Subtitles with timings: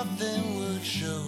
[0.00, 1.22] nothing would show,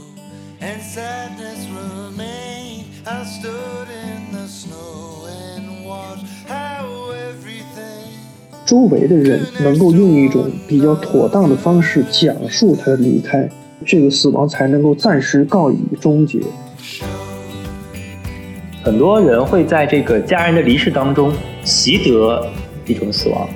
[0.63, 2.87] and sadness remained.
[3.07, 8.17] I stood in the snow and watched how everything.
[8.65, 13.47] 周围的人能够用一种比较妥当的方式讲述他的离开，
[13.85, 16.41] 这个死亡才能够暂时告以终结。
[18.83, 21.31] 很多人会在这个家人的离世当中
[21.63, 22.51] 习得
[22.87, 23.47] 一种死亡，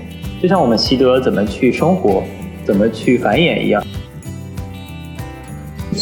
[0.42, 2.22] 就像我们习得怎么去生活、
[2.66, 3.82] 怎么去繁衍一样。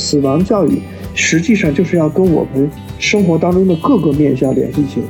[0.05, 0.83] 死亡教育
[1.15, 5.07] 实际上就是要跟我们生活当中的各个面向联系起来，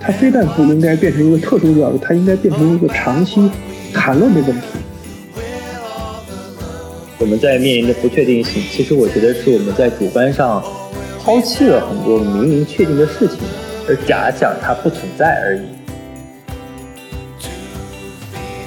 [0.00, 3.50] 它非但不应该变成一个特殊教育，它应该变成一个长期
[3.92, 4.66] 谈论的问题。
[7.18, 10.62] 我们在面临的不确定性，其实我觉得是我们在主观上
[11.22, 13.38] 抛弃了很多明明确定的事情，
[13.86, 15.60] 而假想它不存在而已。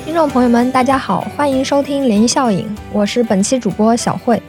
[0.06, 4.40] 听众朋友们，大家好，欢迎收听涟漪效应，我是本期主播小慧。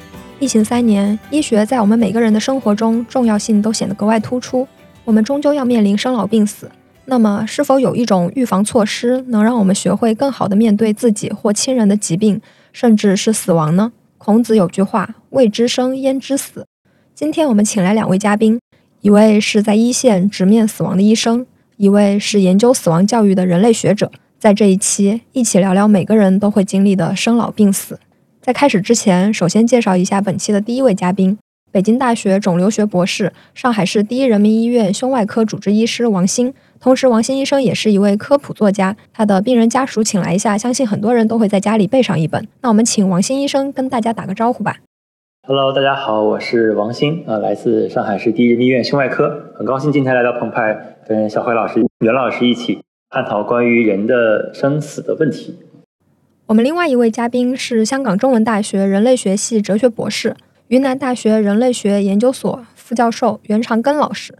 [0.42, 4.66] 疫情三年，医学在我们每个人的生活中重要性都显得格外突出。
[5.04, 6.68] 我们终究要面临生老病死，
[7.04, 12.40] 那么是否有一种预防措施，能让我们学会更好地面对自己或亲人的疾病，
[12.72, 13.92] 甚至是死亡呢？
[14.18, 16.66] 孔子有句话：“未知生，焉知死？”
[17.14, 18.58] 今天我们请来两位嘉宾，
[19.00, 21.46] 一位是在一线直面死亡的医生，
[21.76, 24.10] 一位是研究死亡教育的人类学者。
[24.40, 28.00] 在这一期，一起聊聊每个人都会经历的生老病死。
[28.42, 31.38] 在开始之前，首先介绍一下本期的第一位嘉宾：
[31.70, 36.52] 北京大学肿瘤学博士、上海市第一人民医院胸外科主治医师王鑫。
[36.80, 38.96] 同时，王鑫医生也是一位科普作家。
[39.12, 42.48] 他的病人家属请来一下，相信很多人都会在家里备上一本。
[42.62, 44.78] 那我们请王鑫医生跟大家打个招呼吧。
[45.46, 55.60] Hello，大家好，我是王鑫，呃，来自上海市第一人民医院胸外科，很高兴今天来到澎湃，跟小辉老师、袁老师一起探讨关于人的生死的问题。
[56.52, 60.36] 我们另外一位嘉宾是香港中文大学人类学系哲学博士、
[60.68, 64.34] 云南大学人类学研究所副教授袁长根老师。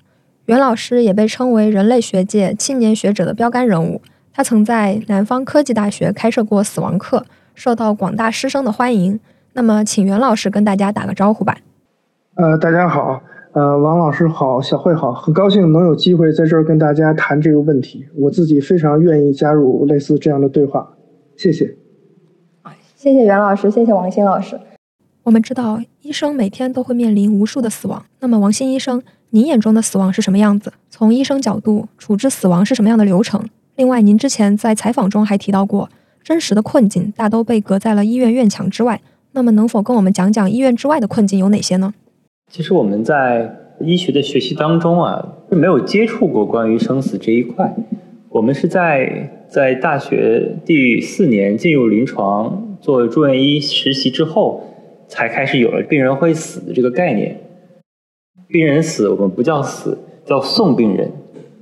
[0.45, 4.03] 袁老师也被称为人类学界青年学者的标杆人物。
[4.31, 9.19] 他曾在南方科技大学开设过死亡课，受到广大师生的欢迎。
[9.55, 11.57] 那么，请袁老师跟大家打个招呼吧。
[12.35, 13.23] 呃，大家好，
[13.53, 18.05] 呃，王老师好，小慧好，很高兴能有机会在这儿跟大家谈这个问题。
[18.15, 20.93] 我自己非常愿意加入类似这样的对话，
[21.39, 21.75] 谢谢。
[23.03, 24.57] 谢谢袁老师，谢谢王鑫老师。
[25.25, 28.07] 我们知道，医生每天都会面临无数的死亡。
[28.21, 30.73] 那么，王鑫医生，您眼中的死亡是什么样子？
[30.89, 33.45] 从医生角度，处置死亡是什么样的流程？
[33.75, 35.89] 另外，您之前在采访中还提到过，
[36.23, 39.01] 真实的困境大都被隔在了医院院墙之外。
[39.33, 41.93] 那么，能否跟我们讲讲医院之外的困境有哪些呢？
[42.53, 47.75] 其实我们在医学的学习当中啊，是没有接触过关于生死这一块。
[48.29, 52.69] 我们是在在大学第四年进入临床。
[52.83, 54.65] 做住院医实习之后，
[55.07, 57.41] 才开始有了病人会死的这个概念。
[58.49, 61.13] 病人死，我们不叫死，叫送病人。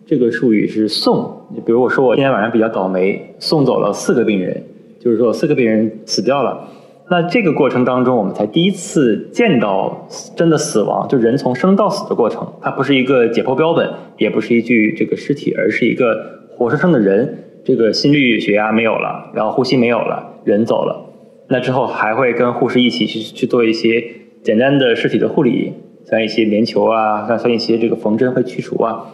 [0.06, 1.46] 这个术语是送。
[1.66, 4.64] 比如我说我今天晚上比较倒霉，送走了四个病人，
[4.98, 6.66] 就是说四个病人死掉了。
[7.10, 12.50] 那这个过程当中，我们才第一次见到真的死亡，就人从生到死的过程。
[12.62, 16.16] 它不是一个解剖标本，也不是一具这个尸体，而是一个
[16.56, 17.44] 活生生的人。
[17.62, 21.09] 这个心率、血压没有了，然后呼吸没有了，人走了。
[21.52, 24.04] 那之后还会跟护士一起去去做一些
[24.40, 25.72] 简单的尸体的护理，
[26.06, 29.06] 像一些棉球啊，像像一些这个缝针会去除啊，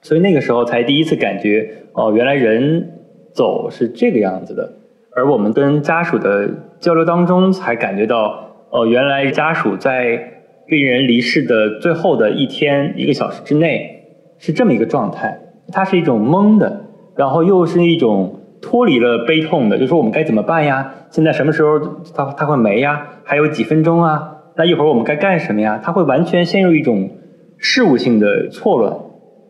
[0.00, 2.90] 所以那个时候才第一次感觉哦，原来人
[3.32, 4.72] 走是这个样子的。
[5.14, 6.50] 而我们跟家属的
[6.80, 10.32] 交流当中，才感觉到哦，原来家属在
[10.66, 14.02] 病人离世的最后的一天一个小时之内
[14.38, 18.40] 是这么一个状态，它是一种懵的，然后又是一种。
[18.62, 20.94] 脱离了悲痛的，就说我们该怎么办呀？
[21.10, 21.78] 现在什么时候
[22.14, 23.08] 他他会没呀？
[23.24, 24.38] 还有几分钟啊？
[24.56, 25.80] 那一会儿我们该干什么呀？
[25.82, 27.10] 他会完全陷入一种
[27.58, 28.96] 事务性的错乱。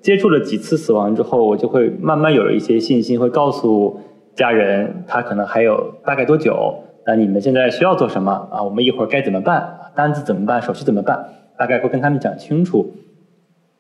[0.01, 4.01] 接触了几次死亡之后，我就会慢慢有了一些信心，会告诉
[4.35, 6.75] 家人他可能还有大概多久。
[7.07, 8.63] 那你们现在需要做什么啊？
[8.63, 9.79] 我们一会儿该怎么办？
[9.95, 10.61] 单子怎么办？
[10.63, 11.25] 手续怎么办？
[11.59, 12.93] 大概会跟他们讲清楚。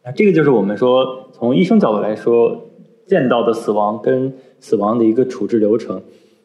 [0.04, 2.68] 那这个就是我们说从医生角度来说。
[3.04, 4.32] 见到的死亡跟
[4.62, 6.00] 死亡的一个处置流程，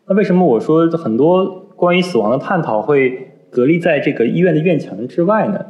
[0.08, 5.68] 那为什么我说很多关于死亡的探讨会隔离在这个医院的院墙之外呢？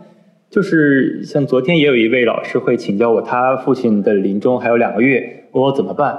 [0.49, 6.17] 就是像昨天也有一位老师会请教我，他父亲的临终还有两个月，问我怎么办，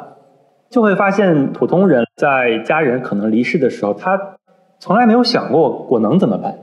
[0.68, 4.36] 就会发现普通人在家人可能离世的时候，他
[4.78, 6.58] 从来没有想过我能怎么办，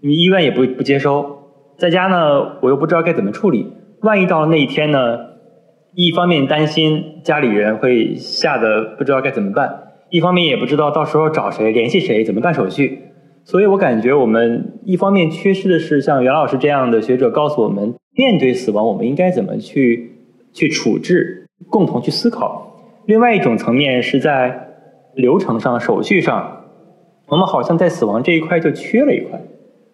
[0.00, 1.38] 因为医院也不不接收，
[1.78, 3.72] 在家呢我又不知道该怎么处理，
[4.02, 5.35] 万一到了那一天呢？
[5.98, 12.98] 一方面担心家里人会吓得不知道该怎么办，一方面也不知道到时候找谁联系谁怎么办手续，
[13.44, 20.12] 所以我感觉我们一方面缺失的是像袁老师这样的学者告诉我们，面对死亡我们应该怎么去
[20.52, 22.78] 去处置，共同去思考。
[23.06, 24.68] 另外一种层面是在
[25.14, 26.66] 流程上、手续上，
[27.28, 29.40] 我们好像在死亡这一块就缺了一块。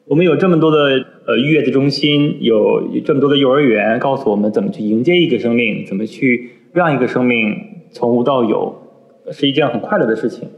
[0.06, 7.54] 我们有这么多的呃月子中心，有这么多的幼儿园，告诉我们怎么去迎接一个生命，怎么去让一个生命
[7.90, 8.74] 从无到有，
[9.30, 10.48] 是一件很快乐的事情。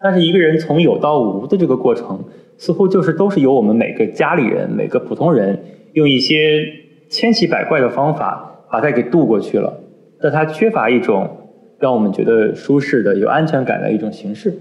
[0.00, 2.24] 但是一个人从有到无的这个过程，
[2.56, 5.58] 似乎就是都是由我们每个家里人、每个普通人
[5.92, 6.66] 用一些
[7.08, 9.80] 千奇百怪的方法把它给渡过去了。
[10.20, 11.38] 但它缺乏一种。
[11.80, 14.54] 让我们觉得舒适的、有安全感的一种形式。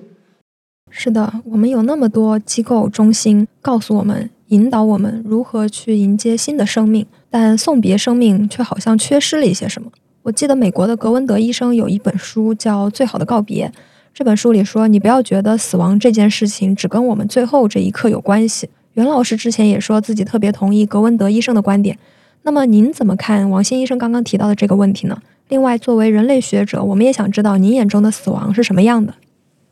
[0.96, 9.92] 是的，我们有那么多机构中心告诉我们、引导我们如何去迎接新的生命，但送别生命却好像缺失了一些什么。
[10.22, 13.68] 我记得美国的格温德医生有一本书叫《最好的告别》，
[14.14, 18.70] 这本书里说，你不要觉得死亡这件事情只跟我们最后这一刻有关系。
[18.94, 21.98] 袁老师之前也说自己特别同意格温德医生的观点。
[22.44, 25.18] 那么您怎么看王鑫医生刚刚提到的这个问题呢？
[25.50, 29.16] 另外，作为人类学者，我们也想知道您眼中的死亡是什么样的。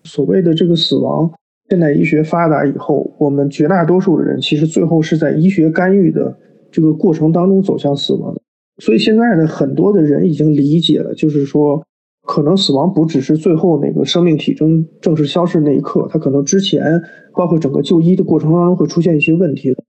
[0.03, 1.31] 所谓的这个死亡，
[1.69, 6.38] 现代医学发达以后，我们绝大多数的人其实最后是在医学干预的
[6.71, 8.42] 这个过程当中走向死亡的。
[8.77, 11.86] 所以现在呢很多的人已经理解了，就是说，
[12.24, 17.01] 可能死亡不只是最后那个生命体征正式消失那一刻，它可能之前
[17.33, 19.83] 包括整个就医的过程当中会出现一些问题的。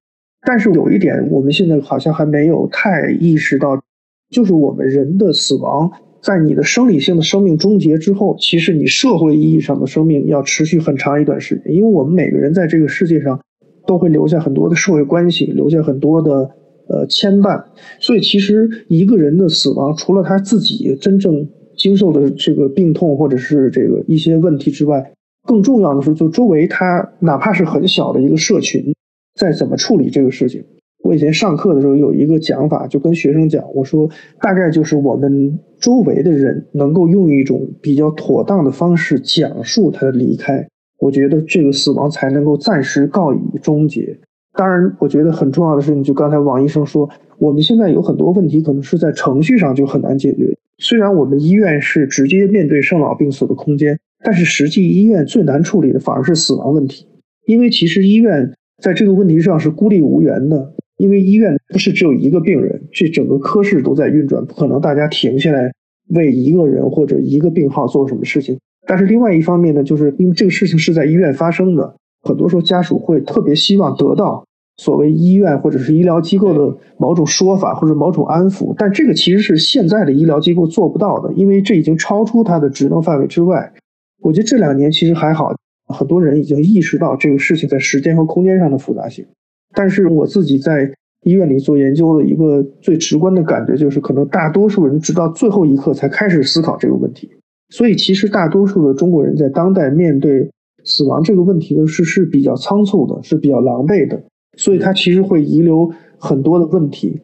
[0.47, 3.83] 但是有一点，我们现在好像还没有太意识到。
[4.31, 5.93] 就是我们人的死亡，
[6.23, 11.75] 在你的生理性的生命终结之后，其实你社会意义上的生命要持续很长一段时间。
[11.75, 13.41] 因为我们每个人在这个世界上，
[13.87, 16.49] 都会留下很多的社会关系，留下很多的
[16.89, 17.65] 呃牵绊。
[17.99, 25.13] 所以，其实一个人的死亡，除了他自己真正经受的这个病痛或者是这个一些问题之外，
[25.45, 28.95] 更重要的是，就周围他哪怕是很小的一个社群，
[29.35, 30.63] 在怎么处理这个事情。
[31.03, 34.09] 我以前上课的时候有一个讲法，就跟学生讲，我说
[34.41, 40.67] 大概就是我们周围的人能够用一种比较妥当的方式讲述他的离开，
[41.01, 44.17] 我觉得这个死亡才能够暂时告以终结。
[44.55, 47.09] 当然，我觉得很重要的事情，就刚才王医生说，
[47.39, 50.57] 我们现在有很多问题可能是在程序上就很难解决。
[50.79, 57.07] 虽然我们医院是直接面对生老病死的空间，但是实际医院最难处理的反而是死亡问题，
[57.47, 60.75] 因为其实医院在这个问题上是孤立无援的。
[61.03, 65.73] 因为医院不是只有一个病人，这整个科室都在运转，不可能大家停下来
[66.11, 68.57] 为一个人或者一个病号做什么事情。
[68.87, 74.47] 但是另外一方面呢，就是因为这个事情是在医院发生的，很多时候家属会特别希望得到
[74.77, 83.73] 所谓医院或者是医疗机构的某种说法或者某种安抚，但这个其实是现在的医疗机构做不到的，因为这已经超出他的职能范围之外。
[84.21, 85.53] 我觉得这两年其实还好，
[85.89, 89.27] 很多人已经意识到这个事情在时间和空间上的复杂性。
[89.75, 90.93] 但是我自己在
[91.25, 97.31] 医院里做研究的一个最直观的感觉就是，可能大多数人直到最后一刻才开始思考这个问题。
[97.71, 100.51] 所以，其实大多数的中国人在当代面对
[100.85, 104.21] 死亡这个问题的是是比较仓促的，是比较狼狈的。
[104.57, 107.21] 所以，他其实会遗留很多的问题。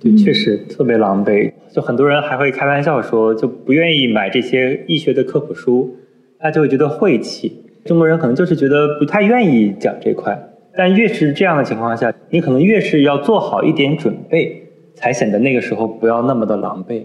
[0.00, 1.52] 对，确实特别狼狈。
[1.72, 5.96] 就很多人还会开玩笑说，就不愿意买这些医学的科普书，
[6.38, 7.60] 他就会觉得晦气。
[7.84, 10.55] 中国人可能就是觉得不太愿意讲这块。
[10.76, 14.62] 但越是这样的情况下，你可能越是要做好一点准备，
[14.94, 17.04] 才显得那个时候不要那么的狼狈。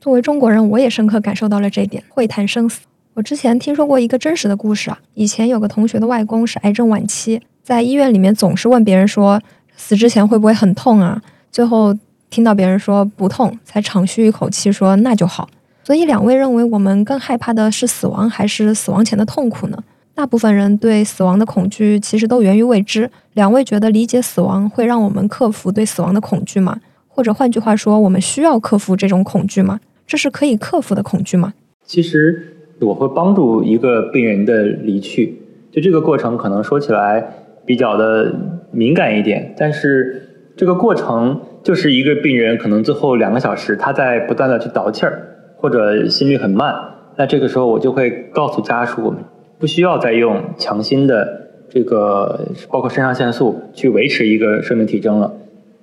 [0.00, 2.02] 作为中国人，我也深刻感受到了这一点。
[2.08, 2.80] 会谈生死，
[3.14, 4.98] 我之前听说过一个真实的故事啊。
[5.14, 9.40] 以前有个同学的外公是癌症晚期，在医院里面总是问别人说
[9.76, 11.20] 死之前会不会很痛啊？
[11.50, 11.96] 最后
[12.30, 15.48] 听到别人说不痛，才长吁一口气说那就好。
[15.82, 19.78] 所以两位认为我们更害怕的是死亡，还是死亡前的痛苦呢？
[20.14, 23.10] 大部分人对死亡的恐惧其实都源于未知。
[23.32, 26.80] 两位觉得理解死亡会让我们克服对死亡的恐惧吗？
[27.08, 29.80] 或者换句话说，我们需要克服这种恐惧吗？
[30.06, 31.54] 这是可以克服的恐惧吗？
[31.84, 35.36] 其实我会帮助一个病人的离去，
[35.72, 37.24] 就这个过程可能说起来
[37.66, 38.32] 比较的
[38.70, 45.20] 敏感一点，但是这个过程就是一个病人可能最后两个小时他在不断的去倒气儿，
[45.56, 46.72] 或者心率很慢，
[47.16, 49.20] 那这个时候我就会告诉家属我们。
[49.64, 51.26] 不需要再用强心的
[51.70, 52.38] 这个，
[52.70, 55.32] 包括肾上腺素去维持一个生命体征了。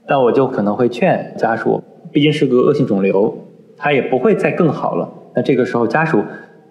[0.08, 3.36] 但我就可能会劝家属，毕竟是个恶性肿瘤，
[3.76, 5.12] 它也不会再更好了。
[5.36, 6.24] 那这个时候，家属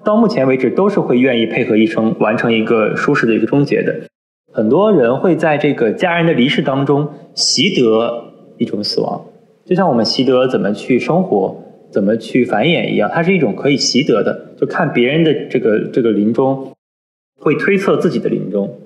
[0.05, 3.93] 到目前为止都是会愿意配合医生完成一个舒适的一个终结的。
[4.53, 8.23] 很多人会在这个家人的离世当中习得
[8.57, 9.21] 一种死亡，
[9.67, 14.55] 就像我们习得怎么去生活、怎么去繁衍一样，它是一种可以习得的。
[14.57, 16.73] 就看别人的这个这个临终。
[17.41, 18.79] 会推测自己的临终，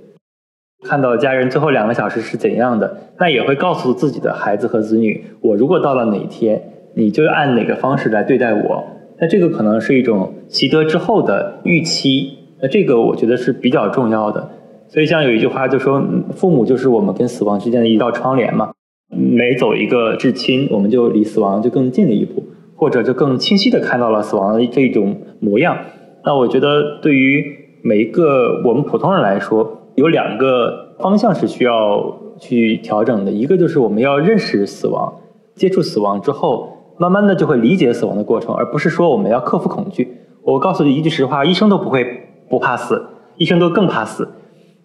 [0.84, 6.62] 看到家人最后两个小时是怎样的，那也会告诉自己的孩子和子女，我如果到了哪天，
[6.94, 8.84] 你就按哪个方式来对待我。
[9.20, 14.50] 那这个可能是一种习得之后的预期，那这个我觉得是比较重要的。
[14.88, 16.04] 所以像有一句话就说，
[16.36, 18.72] 父母就是我们跟死亡之间的一道窗帘嘛，
[19.08, 22.44] 每走一个至亲，我们就离死亡就更近了一步，
[22.76, 25.78] 或者就更清晰的看到了死亡的这种模样。
[26.24, 35.12] 那我觉得对于每一个我们普通人来说，有两个方向是需要去调整的，一个就是我们要认识死亡，
[35.54, 40.16] 接触死亡之后，慢慢的就会理解死亡的过程，而不是说我们要克服恐惧。
[40.44, 42.06] 我告诉你一句实话，医生都不会
[42.48, 43.04] 不怕死，
[43.36, 44.26] 医生都更怕死。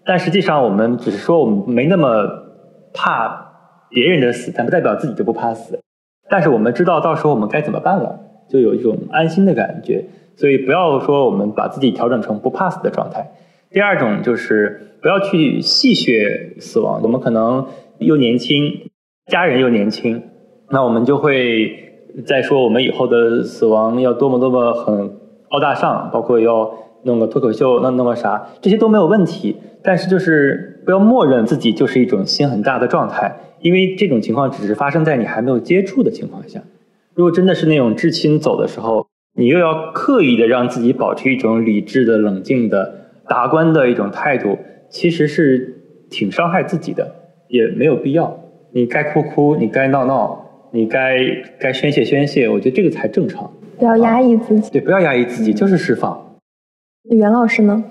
[0.06, 2.28] 但实际上，我们只是说我们没那么
[2.94, 3.54] 怕
[3.90, 5.80] 别人的死，但不代表自己就不怕死。
[6.30, 10.06] 但是我们知道到时候我们该怎么办了，就有一种安心的感觉。
[10.40, 13.30] 所以不要说我们把自己调整成不怕死的状态。
[13.72, 17.02] 第二种就是不要去戏谑死亡。
[17.04, 17.68] 我们可能
[17.98, 18.90] 又年轻，
[19.28, 20.24] 家人又年轻，
[20.70, 21.92] 那我们就会
[22.26, 25.10] 在说我们以后的死亡要多么多么很
[25.52, 29.58] 高大上，包括要弄个脱口秀，弄弄个啥，这些都没有问题。
[29.84, 36.62] 但是就是不要默认自己就是一种心很大的状态，因为这种情况只是发生在你还没有接触的情况下。
[37.14, 39.06] 如果真的是那种至亲走的时候，
[39.40, 42.96] 你又要刻意的让自己保持一种理智的、冷静的。
[43.26, 44.58] 达观的一种态度，
[44.90, 47.16] 其实是挺伤害自己的，
[47.48, 48.38] 也没有必要。
[48.74, 51.16] 你该哭哭，你该闹闹，你该
[51.58, 53.50] 该宣泄宣泄，我觉得这个才正常。
[53.78, 54.72] 不要压抑自己。
[54.72, 56.36] 对，不要压抑自己，就是释放。
[57.04, 57.82] 袁老师呢？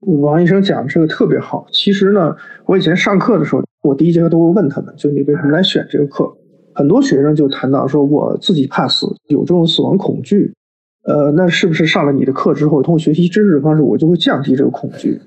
[0.00, 1.66] 王医生讲的这个特别好。
[1.72, 6.36] 其实呢，我以前上课的时候，我第一节课都会问他们，就你为什么来选这个课？
[6.74, 10.52] 很多学生就谈到说，我自己怕死，有这种死亡恐惧。
[11.06, 15.20] 呃，那是不是上了你的课之后，通过学习知识的方式，我就会降低这个恐惧？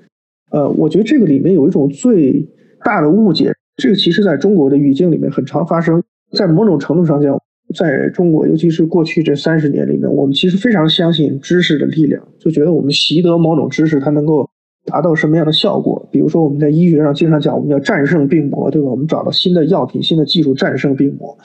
[0.50, 2.46] 呃，我觉得这个里面有一种最
[2.84, 6.02] 大的误解，这个其实在中国的语境里面很常发生。
[6.32, 7.40] 在某种程度上讲，
[7.74, 14.46] 在中国，尤其是过去这三十年里面，我们其实非常相信知识的力量，就觉得我们习得某种知识，它能够
[14.84, 16.06] 达到什么样的效果？
[16.12, 18.88] 比如说我们在医学上经常讲，我们要战胜病魔，对吧？
[18.88, 21.38] 我们找到新的药品、新的技术战胜病魔。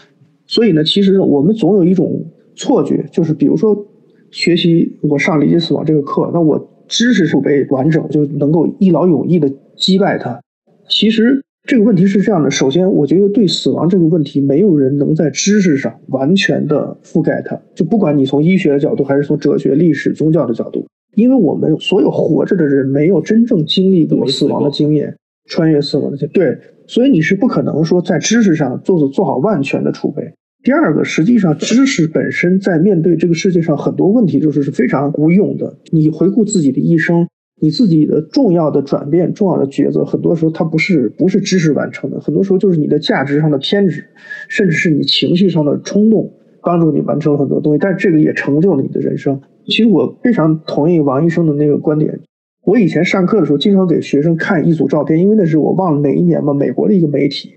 [0.46, 2.26] 所以呢，其实我们总有一种
[2.58, 3.88] 错觉，就是比如说。
[4.36, 10.42] 学习我上理解死亡这个课，那我知识储备完整，就能够一劳永逸的击败它。
[10.90, 17.58] 其实这个问题是这样的：首先，我觉得对死亡这个问题，没有人能在知识上完全的覆盖它。
[17.74, 25.16] 就不管你从医学的角度，还是从哲学、历史、宗教的角度，因为我们所有活着的人没有真正经历过死亡的经验，
[25.50, 30.34] 穿越死亡的经对，所以你是不可能说在知识上做做好万全的储备。
[30.66, 35.78] 第二个，实际上知识本身在面对这个世界上很多问题，就是是非常无用的。
[35.92, 37.28] 你回顾自己的一生，
[37.62, 44.06] 你自己的重要的转变、重要的抉择，很多时候它不是不是知识完成的，很多时候就是你的价值上的偏执，
[44.50, 47.78] 甚至是你情绪上的冲动，帮助你完成了很多东西。
[47.78, 49.40] 但这个也成就了你的人生。
[49.68, 52.22] 其实我非常同意王医生的那个观点。
[52.66, 57.52] 我以前上课的时候，经常给学生看一组照片，因为那是我忘了哪一年嘛，美国的一个媒体。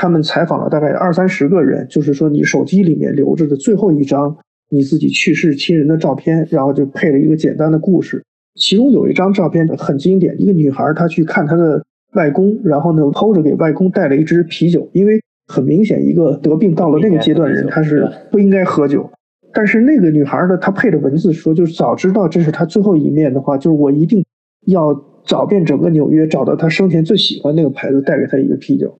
[0.00, 4.34] 他们采访了大概二三十个人，就是说你手机里面留着的最后一张
[4.70, 8.24] 你自己去世亲人的照片，然后就配了一个简单的故事。
[8.54, 19.10] 其中有一张照片很经典，一个女孩她去看她的外公，然后呢偷着给外公带了一支啤酒，因为很明显一个得病到了那个阶段人他是不应该喝酒。
[19.52, 24.24] 但是那个女孩呢，她配的文字说，就是早知道这是她最后一面的话，就是我一定
[24.66, 24.94] 要
[25.26, 28.96] 找遍整个纽约，找到她生前最喜欢那个牌子，带给她一个啤酒。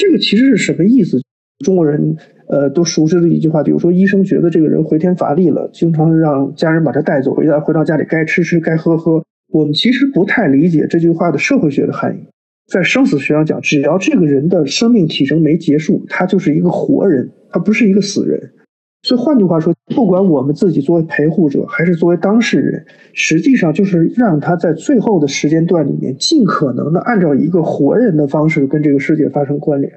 [0.00, 1.20] 这个其实是什么意思？
[1.62, 2.16] 中国人
[2.48, 9.22] 呃都熟知的一句话，比如说医生觉得这个人回天乏力了，经常让家人把他带走，回到回到家里该吃吃该喝喝。
[9.52, 12.20] 我们其实不太理解这句话的社会学的含义。
[12.72, 18.52] 在生死学上讲，只要这个人的生命体征没结束，他就是一个活人，他不是一个死人。
[19.02, 29.92] 所以换句话说，不管我们自己作为陪护者，还是作为当事人，实际上就是让他在最后的时间段里面，尽可能的按照一个活人的方式跟这个世界发生关联。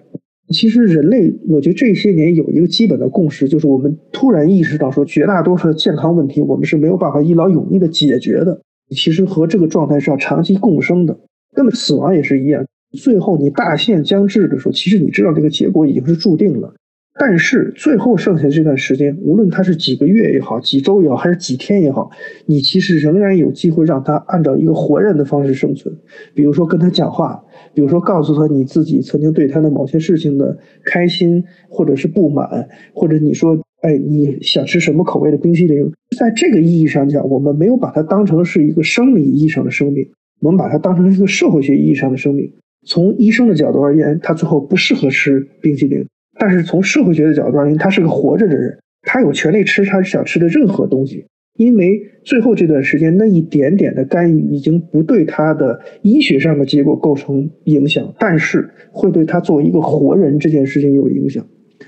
[0.50, 8.62] 其实人类，我觉得这些年有一个基本的共识，就是我们突然意识到说，绝大多数的健康问题，我们是没有办法一劳永逸的解决的。
[8.90, 11.18] 其实和这个状态是要长期共生的。
[11.56, 16.74] 那么死亡也是一样，最后你大限将至的时候，其实你知道这个结果已经是注定了。
[17.20, 22.10] 但是最后剩下这段时间，无论它是几个月也好，几周也好，还是几天也好，
[22.48, 25.96] 你其实仍然有机会让他按照一个活人的方式生存。
[26.34, 27.44] 比如说跟他讲话，
[27.76, 35.92] 比如说告诉他你自己曾经对他的某些事情的开心或者是不满，或者你说，哎，你想吃什么口味的冰淇淋？
[36.18, 40.10] 在这个意义上讲，我们没有把它当成是一个生理意义上的生命，
[40.42, 42.52] 我们把它当成是一个社会学意义上的生命。
[42.86, 46.04] 从医生的角度而言，他最后不适合吃冰淇淋；
[46.40, 51.26] 但是从社会学的角度而言，他是个活着的人，他有权利吃他想吃的任何东西。
[51.56, 61.46] 因为最后这段时间那一点点的干预已经不对他的医学上的结果构成影响，但是会对他作为一个活人这件事情有影响。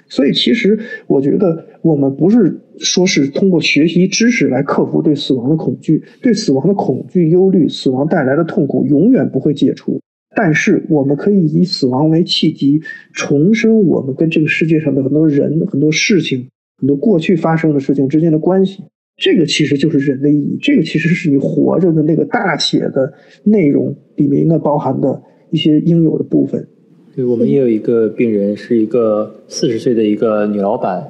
[0.08, 10.00] 所以，其实我觉得我们不是说是通过学习知识来克服对死亡的恐惧，对死亡的恐惧、忧虑，死亡带来的痛苦永远不会解除。
[10.36, 12.82] 但是，我们可以以死亡为契机，
[13.14, 18.84] 重生我们跟这个世界上的很多人、很多事情、很多过去发生的事情之间的关系。
[19.18, 23.14] 这个其实就是人的意义，这个其实是你活着的那个大写的
[23.46, 26.68] 内容里面应该包含的一些应有的部分。
[27.16, 31.02] 对我们也有一个病人，是一个四十岁的一个女老板，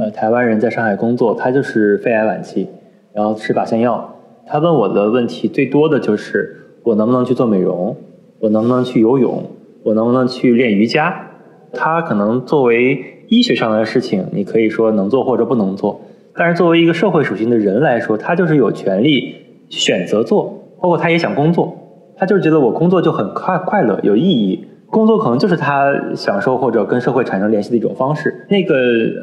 [0.00, 2.66] 呃，台湾人在上海工作，她就是肺癌晚期，
[3.12, 4.16] 然后吃靶向药。
[4.46, 7.94] 她问我的问题最多的就是我能不能去做美容，
[8.40, 9.44] 我能不能去游泳，
[9.84, 11.26] 我能不能去练瑜伽？
[11.72, 16.00] 她可能作为医学上的事情，你可以说能做或者不能做，
[16.34, 19.36] 但是作为一个社会属性的人来说，他就是有权利
[19.68, 21.76] 选择做，包括他也想工作，
[22.16, 24.66] 他就是觉得我工作就很快快乐有意义。
[24.86, 28.46] 工作可能就是他享受或者跟社会产生联系的一种方式。
[28.48, 28.74] 那个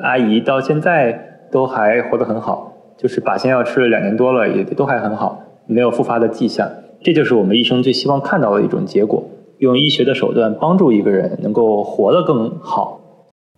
[0.02, 6.70] 阿姨到现在都还活得很好，就是靶向药吃了两年多了，也都还很好，没有复发的迹象。
[7.04, 9.24] 这就是我们医生最希望看到的一种结果：
[9.60, 13.02] 用医学的手段帮助一个人能够活得更好。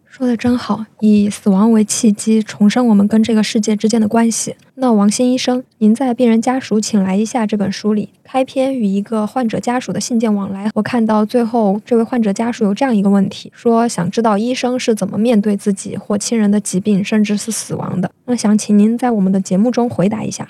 [0.05, 4.55] 说的真好，以死亡为契机，重生我们跟这个世界之间的关系。
[4.73, 18.09] 那王鑫医生，您在《病人家属请来一下》这本书里，开篇与一个患者家属的信件往来，我看到最后，这位患者家属有这样一个问题，说想知道医生是怎么面对自己或亲人的疾病，甚至是死亡的。
[18.25, 20.49] 那想请您在我们的节目中回答一下。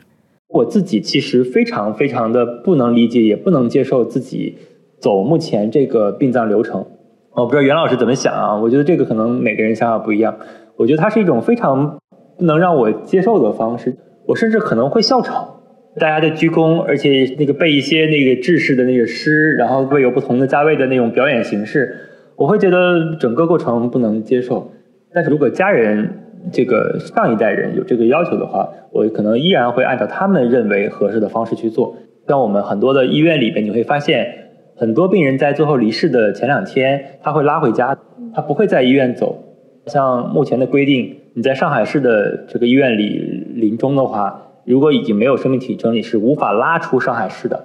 [0.49, 4.57] 我自己其实非常非常的不能理解，也不能接受自己
[4.99, 6.85] 走目前这个殡葬流程。
[7.33, 8.55] 我不知道袁老师怎么想啊？
[8.57, 10.35] 我觉得这个可能每个人想法不一样。
[10.75, 11.99] 我觉得它是一种非常
[12.37, 13.95] 不能让我接受的方式。
[14.25, 15.61] 我甚至可能会笑场，
[15.99, 21.95] 大家在鞠躬，而且那个背一些那个制式的那个诗，然后会有不同的价位的那种表演形式，
[22.35, 24.71] 我会觉得整个过程不能接受。
[25.13, 26.18] 但是如果家人
[26.51, 31.95] 这个上一代人有这个要求的话，我可能依然会按照他们认为合适的方式去做。
[32.27, 34.35] 像我们很多的医院里边，你会发现。
[34.77, 37.97] 很多病人在最后离世的前两天，他会拉回家，
[38.33, 39.37] 他不会在医院走。
[39.87, 47.61] 像目前的规定，你在上海市的这个医院里临终的话，如果已经没有生命体征，你是无法拉出上海市的。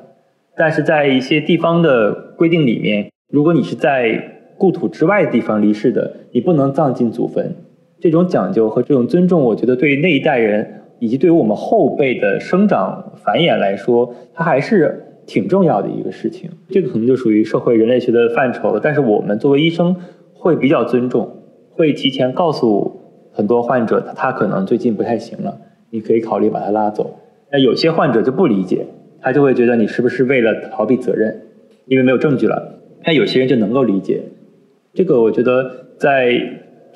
[0.56, 7.54] 但是在一些地方的规定里面，如果你是在故土之外的地方离世的，你不能葬进祖坟。
[8.04, 15.00] 这种讲究和这种尊重，我觉得对于那一代人以及对于我们后辈的生长繁衍来说，它还是。
[15.26, 18.78] 挺重要的一个事情，这个可能就属于社会人类学的范畴了。
[18.82, 19.96] 但是我们作为医生，
[20.34, 21.38] 会比较尊重，
[21.70, 23.00] 会提前告诉
[23.32, 25.56] 很多患者，他可能最近不太行了，
[25.88, 27.20] 你可以考虑把他拉走。
[27.50, 28.86] 那有些患者就不理解，
[29.22, 31.40] 他就会觉得你是不是为了逃避责任，
[31.86, 32.80] 因为没有证据了。
[33.06, 34.20] 那有些人就能够理解，
[34.92, 36.38] 这个我觉得在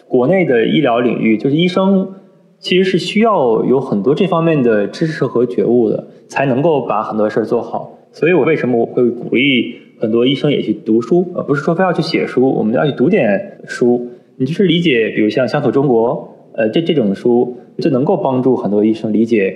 [0.08, 2.14] 国内的医疗领域，就是医生
[2.58, 7.98] 其实是需要有很多这方面的知识和觉悟的，才能够把很多事儿做好。
[8.10, 19.54] 所以我为什么我会鼓励很多医生也去读书，而不是说非要去写书，我们要去读点书，你就是理解，比如像《乡土中国》，呃，这这种书就能够帮助很多医生理解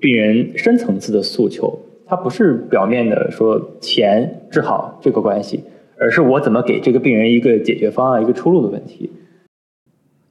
[0.00, 1.78] 病人深层次的诉求。
[2.06, 5.60] 它不是表面的说钱治好这个关系，
[5.98, 9.10] 而是我怎么给这个病人一个解决方案、一个出路的问题。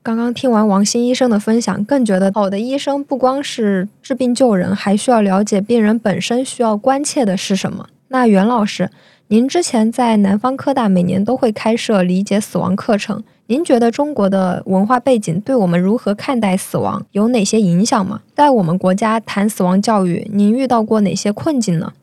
[0.03, 7.87] 刚刚听完王鑫医生的分享，更觉得好的医生不光是治病救人，还需要了解病人本身需要关切的是什么。
[8.09, 8.89] 那袁老师，
[9.29, 18.23] 您之前在南方科大每年都会开设理解死亡课程，您觉得中国的文化背景对我们如何看待死亡有哪些影响吗？
[18.35, 21.93] 在我们国家谈死亡教育，您遇到过哪些困境呢？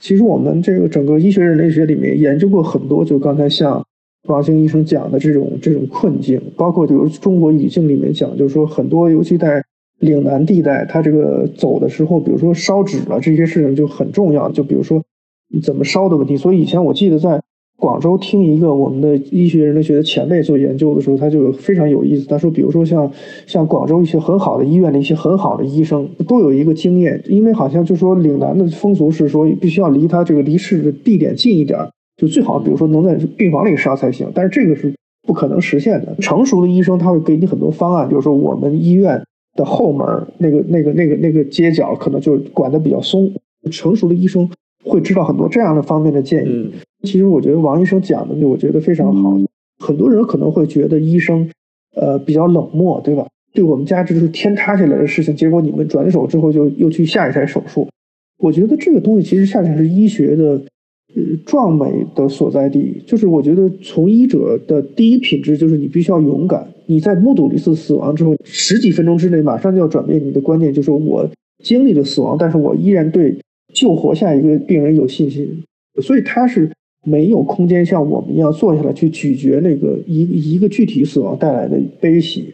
[0.00, 3.84] 其实我们这个整个医学人类学里面研究过很多，就刚才像。
[4.28, 9.60] 王兴医生讲的这种这种困境，包括比如中国语境里面讲，就是说很多，尤其在
[9.98, 14.48] 岭南地带，他这个走的时候，比如说烧纸了这些事情就很重要。
[14.50, 15.02] 就比如说
[15.62, 16.36] 怎么烧的问题。
[16.36, 17.42] 所以以前我记得在
[17.76, 22.28] 广州听一个我们的医学人类学的前辈做研究的时候，他就非常有意思。
[22.28, 23.10] 他说，比如说像
[23.46, 31.76] 像广州一些很好的医院的一些很好的医生，都有一个经验，因为好像就说岭南的风俗是说必须要离他这个离世的地点近一点。
[32.22, 34.94] 就最好，比如说能在病房里杀才行，但是这个是
[35.26, 36.14] 不可能实现的。
[36.20, 39.20] 成熟的医生他会给你很多方案，比如说我们医院
[39.56, 40.06] 的后门
[40.38, 43.28] 那个、那个、那个、那个街角可能就管得比较松。
[43.72, 44.48] 成熟的医生
[44.84, 46.72] 会知道很多这样的方面的建议。
[47.02, 49.36] 其实我觉得王医生讲的，就我觉得非常好。
[49.80, 51.50] 很多人可能会觉得医生，
[51.96, 53.26] 呃，比较冷漠，对吧？
[53.52, 57.88] 对我们家这是天塌下来的事情，结果你们转手之后就又去下一台手术。
[58.38, 60.62] 我觉得这个东西其实恰恰是医学的，呃，
[61.44, 63.02] 壮美的所在地。
[63.06, 66.66] 就是我觉得从医者的第一品质就是你必须要勇敢。
[66.86, 71.28] 你在目睹一次死亡之后，十几分钟之内马上就要转变你的观念，就是我
[71.62, 73.36] 经历了死亡，但是我依然对
[73.72, 75.62] 救活下一个病人有信心。
[76.02, 76.70] 所以他是
[77.04, 82.52] 没有空间像我们一样坐下来去咀嚼那个一一个具体死亡带来的悲喜。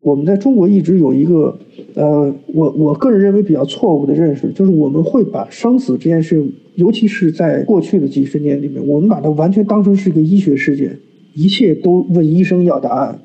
[0.00, 1.58] 我们在中国一直有一个，
[1.94, 10.98] 呃，我我个人认为比较错误的认识，就是我们会把生死这件事，尤其是在过去的几十年里面，我们把它完全当成是一个医学事件，
[11.34, 13.18] 一切都问医生要答案，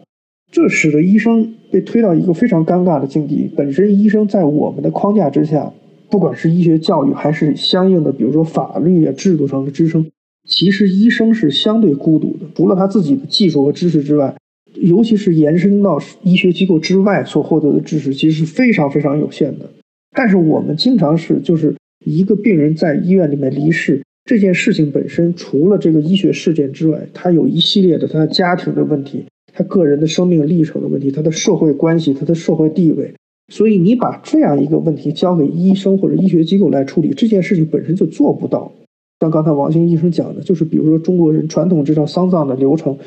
[0.51, 3.49] 这使得医生被推到一个非常尴尬的境地。
[3.55, 5.71] 本身医生在我们的框架之下，
[6.09, 10.07] 不管是医学教育还是相应的，比如说法律啊制度上的支撑，
[10.45, 14.36] 其实医生是相对孤独的，除了他自己的技术和知识之外。
[14.75, 19.69] 尤其是延伸到医学机构之外所获得的知识，其实是非常非常有限的。
[20.15, 33.13] 但是我们经常是，就是一个病人在医院里面离世这件事情本身，除了这个医学事件之外，他有一系列的他家庭的问题，他个人的生命历程的问题，他的社会关系，他的社会地位。
[33.51, 38.71] 所以你把这样一个问题交给医生或者医学机构来处理，这件事情本身就做不到。
[39.19, 42.97] 像刚才王兴医生讲的，就是比如说中国人传统这套丧葬的流程。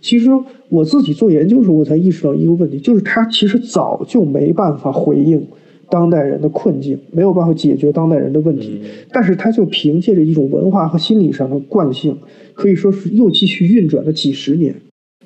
[0.00, 0.30] 其实
[0.68, 5.46] 我自己做研究的时候，我才意识到一个问题，就是他其实早就没办法回应
[5.90, 8.80] 当代人的困境，没有办法解决当代人的问题。
[9.10, 12.16] 但是他就凭借着一种文化和心理上的惯性，
[12.54, 14.74] 可以说是又继续运转了几十年。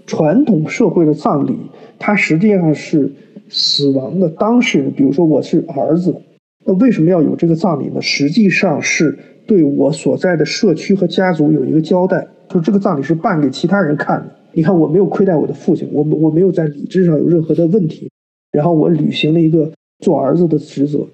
[0.06, 1.54] 传统社会的葬礼，
[1.98, 3.12] 它实际上是
[3.48, 6.14] 死亡的当事人，比如说我是儿子，
[6.64, 8.00] 那为什么要有这个葬礼呢？
[8.00, 14.36] 实际上是对我所在的社区和家族有一个交代，就是这个葬礼是办给其他人看的。
[14.52, 18.10] 你看，我没有亏待我的父亲，我我没有在理智上有任何的问题，
[18.52, 21.06] 然后我履行了一个做儿子的职责。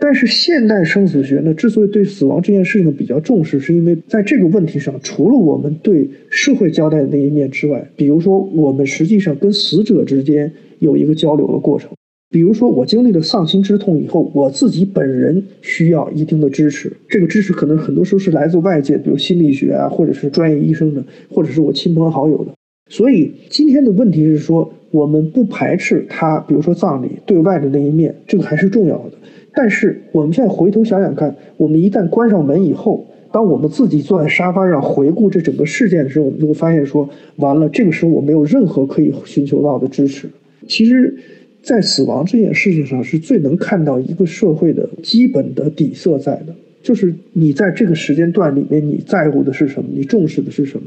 [0.00, 11.90] 但是现代生死学呢，之所以对死亡这件事情比较重视，是因为在这个问题上，除了我们对社会交代的那一面之外，比如说我们实际上跟死者之间有一个交流的过程。
[12.30, 22.52] 比如说我经历了丧亲之痛以后，我自己本人需要一定的支持，这个支持可能很多时候是来自外界，比如心理学啊，或者是专业医生的，或者是我亲朋好友的。
[22.92, 29.12] 所以今天的问题是说，我们不排斥他，比如说葬礼对外的那一面，这个还是重要的。
[29.54, 40.28] 但是我们现在回头想想看，我们一旦关上门以后，当我们自己坐在沙发上回顾这整个事件的时候，我们就会发现说，完了，这个时候我没有任何可以寻求到的支持。
[40.68, 41.16] 其实，
[41.62, 50.84] 在死亡这件事情上，是最能看到一个社会的基本的底色在的，就是你在这个时间段里面，你在乎的是什么，你重视的是什么。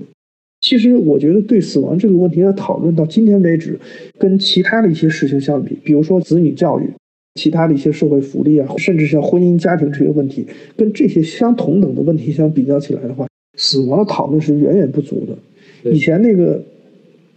[0.66, 3.80] 其实我觉得，对死亡这个问题的讨论到今天为止，
[4.18, 6.90] 跟其他的一些事情相比，比如说子女教育、
[7.36, 13.28] 其他的一些社会福利啊，甚至像婚姻家庭这些问题，跟这些相同等的问题相比较起来的话，
[13.60, 15.92] 死亡的讨论是远远不足的。
[15.92, 16.60] 以前那个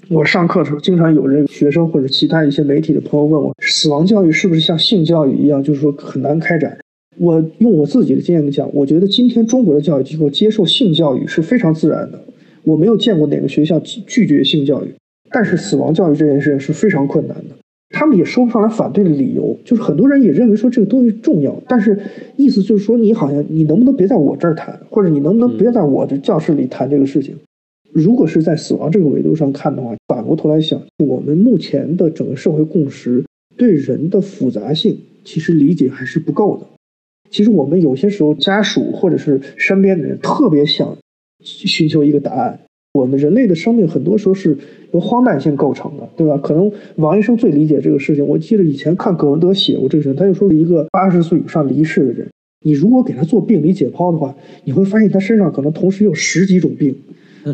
[0.09, 6.79] 我上课的时候，经常有这个学生或者其他一些媒体的朋友问我，死亡教育是不是像性教育一样，就是说很难开展？
[7.19, 12.19] 我用我自己的经验讲，我觉得今天中国的教育机构接受性教育是非常自然的。
[12.69, 14.89] 我没有见过哪个学校拒绝性教育，
[15.31, 17.57] 但是死亡教育这件事情是非常困难的。
[17.89, 21.99] 他们也说不上来反对的理由，就是很多人也认为说这个东西重要，但是
[22.37, 27.35] 意思就是说你好像你能不能别在我这儿谈，或者你能不能别在我的教室里谈这个事情？
[27.91, 33.25] 如果是在死亡这个维度上看的话，反过头来想，我们目前的整个社会共识
[33.57, 36.67] 对人的复杂性其实理解还是不够的。
[37.31, 40.95] 其实我们有些时候家属或者是身边的人特别想。
[41.43, 42.61] 寻求一个答案。
[42.95, 44.57] 我们人类的生命很多时候是
[44.93, 46.37] 由荒诞性构成的，对吧？
[46.39, 48.27] 可能王医生最理解这个事情。
[48.27, 52.27] 我记得以前看葛文德写过这个事情，他就说了，一个八十岁以上离世的人，
[52.65, 56.97] 你如果给他做病理解剖的话，你会发现他身上可能同时有十几种病，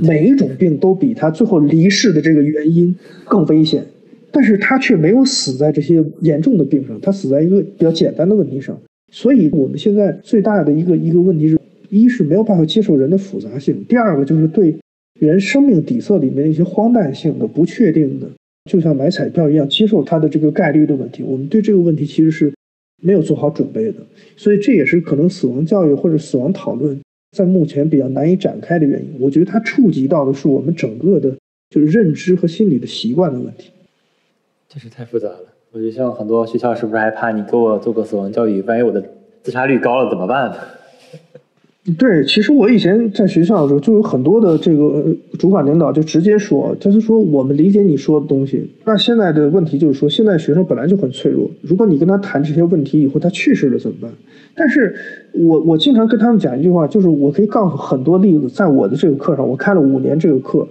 [0.01, 2.95] 每一种病都比他最后离世的这个原因
[3.27, 3.85] 更危险，
[4.31, 8.81] 但是他却没有死在这些严重的病上，他死在一个比较简单的问题上。
[9.13, 11.59] 所以我们现在最大的一个一个问题是。
[12.01, 14.77] 一是没有办法接受人的复杂性，第二个就是对
[15.21, 18.27] 人生命底色里面一些荒诞性的、不确定的，
[18.71, 21.23] 就像买彩票一样，接受它的这个概率的问题。
[21.23, 22.53] 我们对这个问题其实是
[23.01, 23.99] 没有做好准备的，
[24.37, 27.01] 所以这也是可能死亡教育或者死亡讨论
[27.37, 29.15] 在目前比较难以展开的原因。
[29.21, 31.37] 我觉得它触及到的是我们整个的，
[31.71, 33.71] 就是认知和心理的习惯的问题。
[34.69, 35.45] 这是太复杂了。
[35.71, 39.05] 我觉得像很多学校是不是害怕你给我做个死亡教育，万一我的
[39.43, 40.53] 自杀率高了怎么办？
[41.99, 45.05] 对，其实我以前在学校的时候，就有很多的这个
[45.39, 48.67] 主管领导就直接说，他就说我们理解你说的东西。
[48.87, 54.11] 那现在的问题就是说，现在学生本来就很脆弱，如果你跟他谈这些问题以后他去世了怎么办？
[54.55, 54.95] 但是
[55.35, 60.67] 我我经常跟他们讲一句话，就是我可以告诉很多例子，在我的这个课上，我开了五年这个课，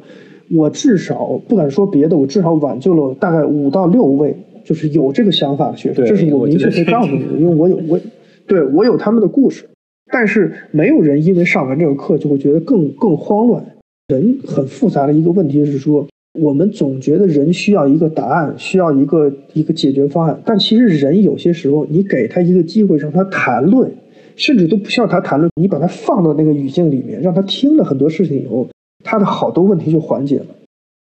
[0.50, 8.00] 我至少不敢说别的，我至少挽救了大概五到六位，就是有这个想法的学生，这是我明确可以告诉你的，因为我有我
[8.48, 9.66] 对我有他们的故事。
[10.14, 13.66] 但是没有人因为上完这个课就会觉得更更慌乱。
[14.10, 16.08] 人很复杂的一个问题是说，
[16.40, 20.40] 我们总觉得人需要一个答案，需要一个一个解决方案。
[20.46, 23.92] 但其实人有些时候，你给他一个机会让他谈论，
[24.36, 28.68] 甚至都不需要他谈论，你把他放到那个语境里面，让他听了很多事情以后，
[29.04, 30.46] 他的好多问题就缓解了。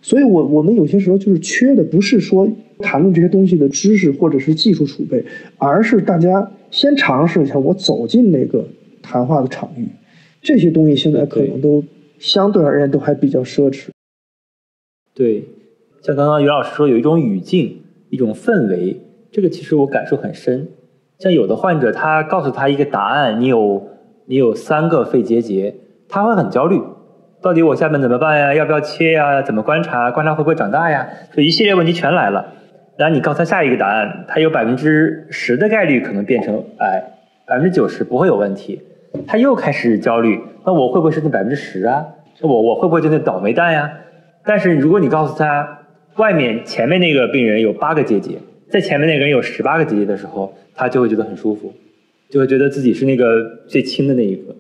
[0.03, 5.23] 所以，我我们有些时候就是缺的不是说谈论这些东西的知识或者是技术储备，
[5.59, 8.65] 而是大家先尝试一下，我走进那个。
[9.05, 9.87] 谈话的场域，
[10.41, 11.85] 这些东西现在可能都
[12.19, 13.89] 相对而言都还比较奢侈。
[15.15, 15.45] 对，
[16.03, 18.99] 像刚刚于老师说，有一种语境、一种氛围，
[19.31, 20.69] 这个其实我感受很深。
[21.19, 23.87] 像有的患者，他告诉他一个答案，你有
[24.27, 25.75] 你有三个肺结节，
[26.09, 26.81] 他会很焦虑，
[27.41, 28.55] 到底我下面怎么办呀？
[28.55, 29.43] 要不要切呀？
[29.43, 30.11] 怎么观察？
[30.11, 31.07] 观察会不会长大呀？
[31.33, 32.55] 这一系列问题全来了。
[32.97, 37.05] 然后你告诉他下一个答案，他有百分之十的概率可能变成癌，
[37.47, 38.81] 百分之九十不会有问题。
[39.27, 42.05] 他又开始焦虑，那我会不会是那百分之十啊？
[42.41, 43.91] 我我会不会就那倒霉蛋呀？
[44.45, 45.79] 但是如果你告诉他，
[46.17, 51.73] 外面前面那个病人有八个结节，在前面那个人有十八个结节的时候，他就会觉得很舒服，
[52.29, 53.27] 就会觉得自己是那个
[53.69, 54.55] 最轻的那一个，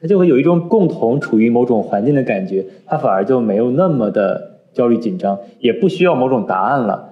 [0.00, 7.11] 他就会有一种共同处于某种环境的感觉，他反而就没有那么的焦虑紧张，也不需要某种答案了。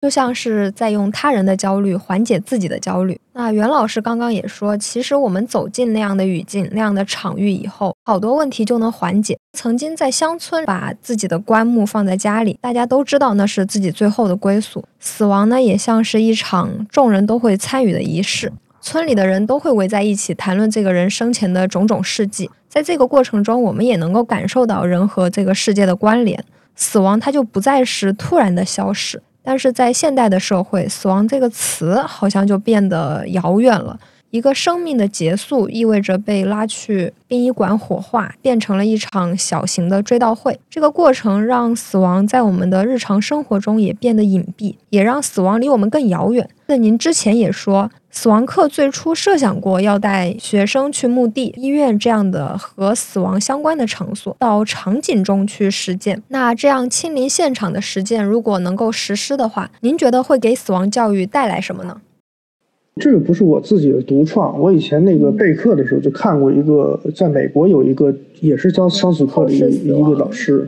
[0.00, 3.18] 就像是在用他人的焦虑缓解自己的焦虑。
[3.32, 9.38] 那袁老师刚刚也说，其实我们走进那样的语境、那样的场域以后，好多问题就能缓解。
[9.52, 14.84] 曾经在乡村把自己的棺木放在家里，大家都知道那是自己最后的归宿。
[15.00, 22.50] 死亡呢，也像是一场众人都会参与的仪式，村里的人都会围在一起谈论这个人生前的种种事迹。
[22.68, 26.44] 在这个过程中，我们也能够感受到人和这个世界的关联。
[26.74, 29.22] 死亡它就不再是突然的消逝。
[29.46, 33.96] 但是在现代的社会，死亡这个词好像就变得遥远了。
[34.30, 40.58] 一个生命的结束，意味着被拉去殡仪馆火化，变成了一场小型的追悼会。
[40.68, 46.46] 这个过程让死亡在我们的日常生活中也变得隐蔽，也让死亡离我们更遥远。
[46.66, 56.22] 那您之前也说，死亡课最初设想过要带学生去墓地、医院这样的和死亡相关的场所，到场景中去实践。
[56.28, 62.00] 那这样亲临现场的实践，如果能够实施的话，您觉得会给死亡教育带来什么呢？
[62.98, 70.66] 这个不是我自己的独创，我以前那个备课的时候就看过一个，在美国有一个也是教生死课的一个一个老师，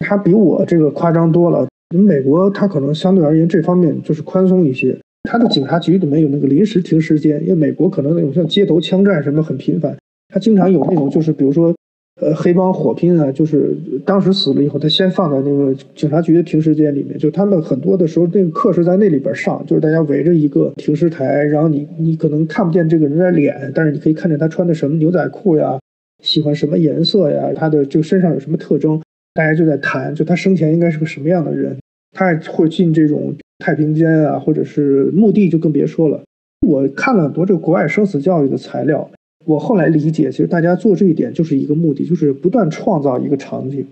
[0.00, 1.66] 他比我这个夸张多了。
[1.88, 9.96] 美国他可能相对而言这方面就是宽松一些，他的警察局里面有那个临时停时间，因为美国可能那种像街头枪战什么很频繁，
[10.28, 11.74] 他经常有那种就是比如说。
[12.20, 17.16] 呃，黑帮火拼啊，就是当时死了以后，他先放在那个警察局的停尸间里面。
[17.18, 25.78] 就他们很多的时候，那个课是在那里边上，就是大家围着一个停尸台，然后你你可能看不见这个人的脸，但是你可以看见他穿的什么牛仔裤呀，
[26.22, 29.00] 喜欢什么颜色呀，他的这个身上有什么特征，
[29.32, 31.74] 大家就在谈，就他生前应该是个什么样的人。
[32.12, 36.20] 他还会进这种太平间啊，或者是墓地，就更别说了。
[36.66, 39.08] 我看了很多这个国外生死教育的材料。
[39.46, 43.86] 我后来理解，其实大家做这一点就是一个目的，就是不断创造一个场景，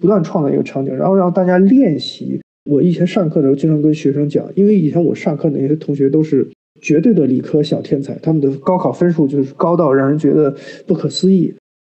[0.00, 2.40] 不断创造一个场景，然后让大家练习。
[2.70, 6.46] 我以前上课的时候，经常跟学生讲，因为以前我上课那些同学都是
[6.80, 10.54] 绝对的理科小天才，他们的高考分数就是高到让人觉得
[10.86, 11.52] 不可思议。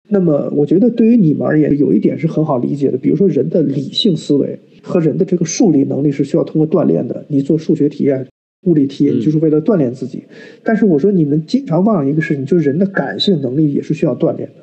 [0.08, 7.26] 那么，我觉得对于你们而言，有一点是很好理解的，比如说人的理性思维和人的这个数理能力是需要通过锻炼的。
[7.28, 8.24] 你做数学题啊。
[8.68, 10.24] 物理题就是为了锻炼自己，
[10.64, 14.56] 但是我说你们经常忘了一个事情，就是人的感性能力也是需要锻炼的。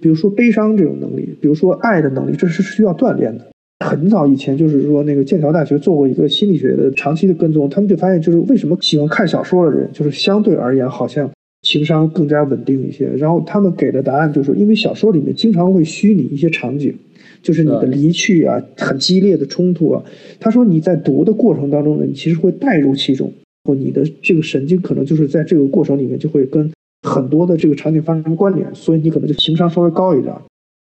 [0.00, 3.44] 比如说悲伤这种能力，比如说爱的能力，这是需要锻炼的。
[3.84, 11.28] 很早以前，就是说那个剑桥大学做过一个心理学的长期的跟踪，他们就发现，就是为什么喜欢看小说的人，就是相对而言好像
[11.62, 13.08] 情商更加稳定一些。
[13.16, 16.94] 然后他们给的答案就是，因为小说里面经常会虚拟一些场景。
[17.42, 20.02] 就是你的离去啊，很激烈的冲突啊。
[20.38, 23.32] 他说你在读的过程当中呢，你其实会带入其中，
[23.64, 26.70] 或你的这个神经可能就是在这个过程里面就会跟
[27.08, 30.34] 很多的这个场景发生关联，所以你可能就情商稍微高一点。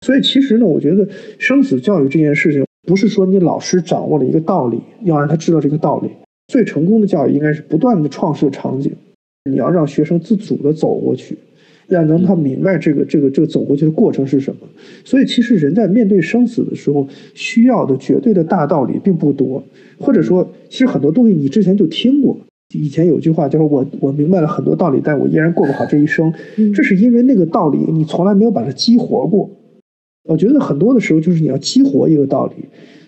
[0.05, 1.07] 所以其实呢，我觉得
[1.39, 6.09] 生死教育这件事情，不是说你老师掌握了一个道理，要让他知道这个道理。
[6.47, 8.95] 最成功的教育应该是不断的创设场景，
[9.49, 11.35] 你要让学生自主的走过去。
[11.87, 14.61] 让让他明白这个这个这个走过去的过程是什么。
[15.03, 19.63] 所以，其实人在面对生死的时候，需要的绝对的大道理并不多，
[19.97, 22.37] 或者说，其实很多东西你之前就听过。
[22.73, 26.33] 以前有句话就是“我我明白了很多道理，但我依然过不好这一生”，
[26.73, 29.49] 这是因为那个道理你从来没有把它激活过。
[30.27, 32.65] 我觉得很多的时候就是你要激活一个道理。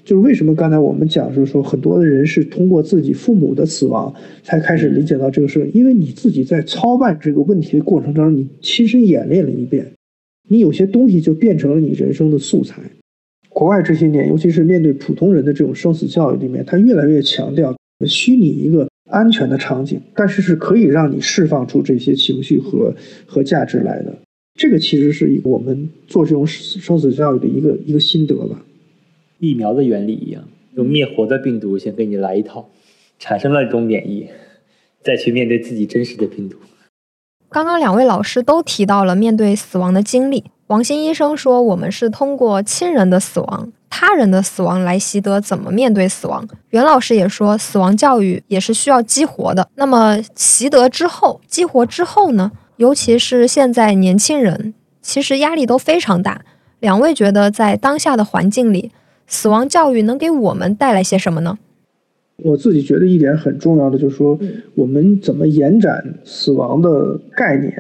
[0.08, 9.86] 就是为什么刚才我们讲，就是说很多的人是通过自己父母的死亡才开始理解到这个事，因为你自己在操办这个问题的过程当中，你亲身演练了一遍，
[10.48, 12.82] 你有些东西就变成了你人生的素材。
[13.50, 24.18] 国外这些年，尤其是面对普通人的这种生死教育里面，他越来越强调虚拟一个安全的场景，但是是可以让你释放出这些情绪和和价值来的。
[24.58, 28.64] 这个其实是一个我们做这种生死教育的一个一个心得吧。
[29.40, 30.44] 疫苗的原理一样，
[30.76, 32.70] 用灭活的病毒先给你来一套，
[33.20, 34.28] 产生了这种免疫，
[35.04, 36.58] 再去面对自己真实的病毒。
[37.50, 40.44] 刚刚两位老师都提到了面对死亡的经历。
[40.68, 46.46] 王鑫医生说，我们是通过亲人的死亡、他人的死亡来习得怎么面对死亡。
[46.72, 49.70] 袁老师也说，死亡教育也是需要激活的。
[49.76, 52.52] 那么习得之后、激活之后呢？
[52.76, 56.42] 尤其是现在年轻人，其实压力都非常大。
[56.80, 58.92] 两位觉得，在当下的环境里，
[59.28, 61.60] 死亡教育能给我们带来些什么呢？
[62.44, 64.40] 我自己觉得一点很重要的就是说，
[64.76, 67.74] 我们怎么延展死亡的概念？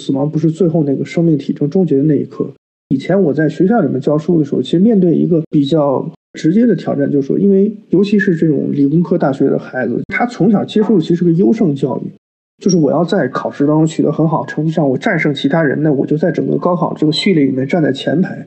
[0.00, 2.48] 死亡不是最后那个生命体征终结的那一刻。
[2.88, 12.12] 以前我在学校里面教书的时候，其实面对一个比较直接的挑战，就是说，因为尤其是这种理工科大学的孩子，他从小接受的其实是个优胜教育，
[12.62, 18.44] 就是我要在考试当中取得很好成绩，上我战胜其他人那，我就在整个高考这个序列里面站在前排。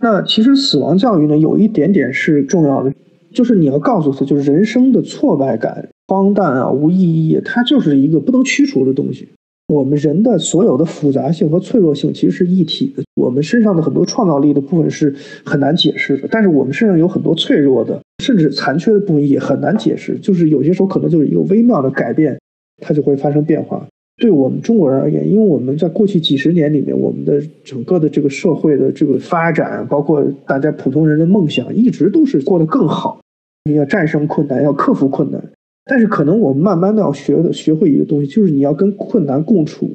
[0.00, 2.92] 那其实死亡教育呢，有一点点是重要的，
[3.32, 9.28] 就是你要告诉他，就是人生的挫败感、荒诞啊、无意义，它就是一个不能驱除的东西。
[9.66, 13.02] 我们人的所有的复杂性和脆弱性其实是一体的。
[13.16, 20.16] 我们身上的很多创造力的部分是很难解释的，但是我们身上有很多脆弱的，甚至残缺的部分也很难解释。
[20.22, 22.38] 就是有些时候可能就是一个微妙的改变，
[22.80, 23.86] 它就会发生变化。
[24.18, 33.20] 对我们中国人而言，因为我们在过去几十年里面，我们的整个的这个社会的这个发展，包括大家普通人的梦想，一直都是过得更好。
[33.64, 35.40] 你要战胜困难，要克服困难，
[35.84, 39.88] 但是可能我们慢慢的要学的学会一个东西，就是你要跟困难共处，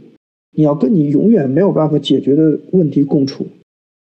[0.55, 3.45] 你要跟你永远没有办法解决的问题共处。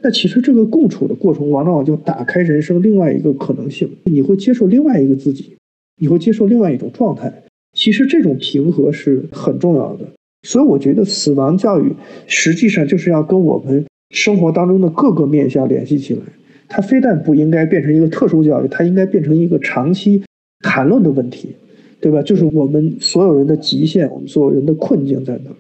[0.05, 5.57] 那其实这个共处的过程，往往就打开人生另外一个可能性，你会接受另外一个自己，
[6.01, 7.43] 你会接受另外一种状态。
[7.73, 10.05] 其实这种平和是很重要的，
[10.43, 11.93] 所以我觉得死亡教育
[12.27, 16.21] 实际上就是要跟我们生活当中的各个面向联系起来。
[16.69, 20.23] 它非但不应该变成一个特殊教育，它应该变成一个长期
[20.61, 21.55] 谈论的问题，
[22.01, 22.23] 对吧？
[22.23, 25.51] 就是我们所有人的极限，我们所有人的困境在哪？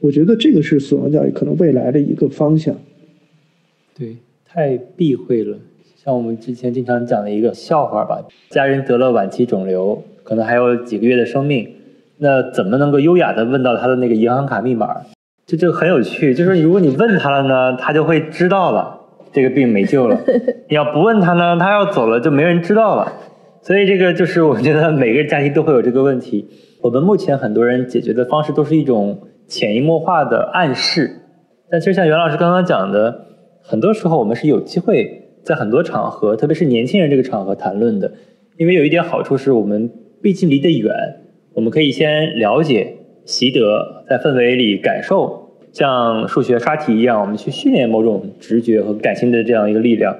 [0.00, 2.74] 我觉得这个是死亡教育可能未来的一个方向。
[3.98, 5.58] 对，太避讳了。
[5.96, 10.02] 像我们之前经常讲的一个笑话吧，家人得了晚期肿瘤。
[10.22, 11.68] 可能还有几个月的生命，
[12.18, 14.88] 那怎么能够优雅的问到他的那个银行卡密码？
[15.44, 19.00] 就这个很有趣，就是如果你问他了呢，他就会知道了，
[19.32, 20.20] 这个病没救了。
[20.70, 23.12] 你要不问他呢，他要走了就没人知道了。
[23.60, 26.48] 所以这个就是我觉得每个家庭都会有这个问题。
[26.80, 31.10] 我们目前很多人解决的方式都是一种潜移默化的暗示，
[31.70, 33.26] 但其实像袁老师刚刚讲的，
[33.62, 38.12] 很多时候我们是有机会在很多场合，特别是年轻人这个场合谈论的，
[38.56, 39.90] 因为有一点好处是我们。
[40.22, 40.94] 毕竟离得远，
[41.52, 50.16] 我们可以先了解、习得，在氛围里感受，像数学刷题一样，我们去训练某种直觉和感性的这样一个力量。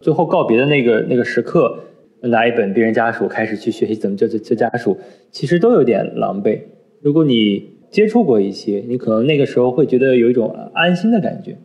[0.00, 1.78] 最后告别的那个那个时刻，
[2.22, 4.98] 拿一本《病人家属》开始去学习怎么叫叫家属，
[5.30, 6.58] 其实都有点狼狈。
[7.00, 11.56] 如果你接触过一些，你可能那个时候会觉得有一种安心的感觉。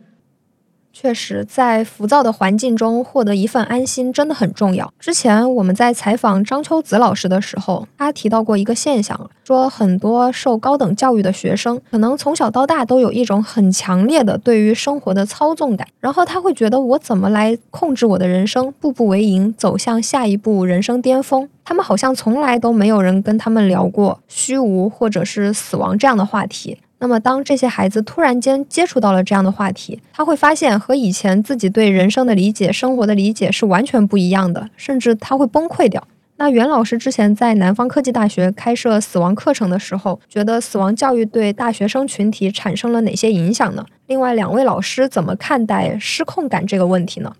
[0.92, 4.92] 确实，在浮躁的环境中获得一份安心真的很重要。
[5.00, 21.48] 之前我们在采访张秋子老师的时候，他提到过一个现象，说很多受高等教育的学生，可能从小到大都有一种很强烈的对于生活的操纵感，然后他会觉得我怎么来控制我的人生，步步为营，走向下一步人生巅峰。
[21.64, 26.78] 他们好像从来都没有人跟他们聊过虚无或者是死亡这样的话题。
[27.02, 36.06] 那么，当这些孩子突然间接触到了这样的话题，他会发现和以前自己对人生的理解、生活的理解是完全不一样的，甚至他会崩溃掉。
[36.36, 43.84] 那袁老师之前在南方科技大学开设死亡课程的时候，觉得死亡教育对大学生群体产生了哪些影响呢？
[44.06, 47.34] 另外，两位老师怎么看待失控感这个问题呢？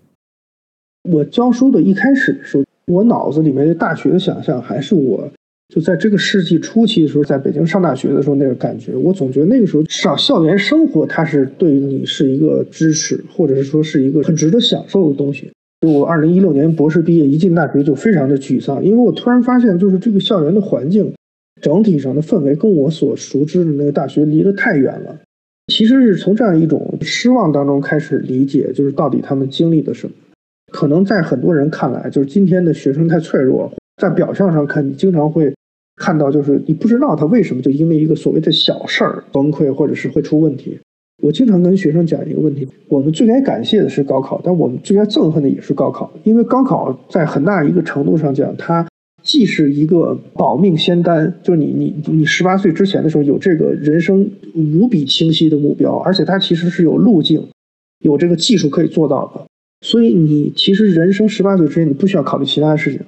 [1.09, 5.29] 我教书的一开始的时候，我脑子里面的大学的想象还是我
[5.73, 15.49] 就在这个世纪初期的时候，在北京上大学的时候那个感觉，我总觉得那个时候至少校园生活它是对你是一个支持，或者是说是一个很值得享受的东西。
[15.81, 21.11] 就我二零一六年博士毕业，一进大学就非常的沮丧，因为我突然发现，就是这个校园的环境
[21.59, 25.19] 整体上的氛围跟我所熟知的那个大学离得太远了。
[25.73, 30.13] 其实是从这样一种失望当中开始理解，就是到底他们经历了什么。
[30.71, 33.71] 可能在很多人看来，就是今天的学生太脆弱，
[34.01, 35.53] 在表象上看，你经常会
[35.95, 40.79] 看到，就是你不知道他为什么就因为一个所谓的小事儿崩溃，或者是会出问题。
[41.21, 48.85] 我经常跟学生讲一个问题：我们最该感谢的是高考，但我们最该憎恨的也是高考，因为高考在很大一个程度上讲，它。
[49.21, 57.47] 既是一个保命仙丹，就是你你你十八岁之前的时候有这个人生无比清晰的目标，而且它其实是有路径，
[58.03, 59.45] 有这个技术可以做到的。
[59.79, 62.99] 所以你其实人生十八岁之前你不需要考虑其他的事情。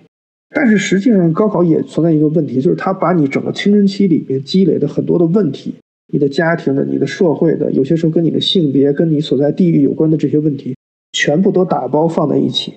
[0.57, 5.75] 但是实际上高考也存在一个问题，就是它把你整个青春期里面积累的很多的问题，
[6.13, 10.73] 你的家庭的、你的社会的，有些时候跟你的性别、跟你所在地域有关的这些问题，
[11.11, 12.73] 全部都打包放在一起，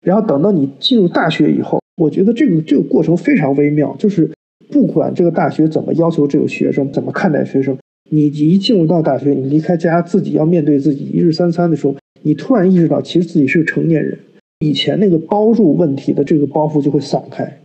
[0.00, 1.78] 然后等到你进入大学以后。
[1.96, 4.30] 我觉得这个这个过程非常微妙，就是
[4.70, 7.76] 不管这个大学怎么要求这个学生，怎么看待学生，
[8.10, 14.18] 你一进入到大学，你离开家，自己要面对自己一日三餐的时候，你突然意识到，其实自己是个成年人，
[14.60, 17.60] 以前那个包住问题的这个包袱就会散开。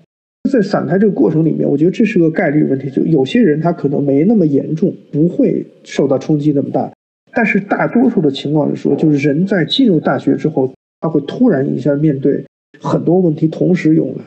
[0.51, 6.91] 在散开这个过程里面，我觉得这是个概率问题，就有些人他可能没那么严重，不会受到冲击那么大，
[7.33, 10.71] 但是大多数的情况是说，就是人在进入大学之后，
[11.01, 12.43] 他会突然一下面对。
[12.81, 14.23] 很多问题同时涌来，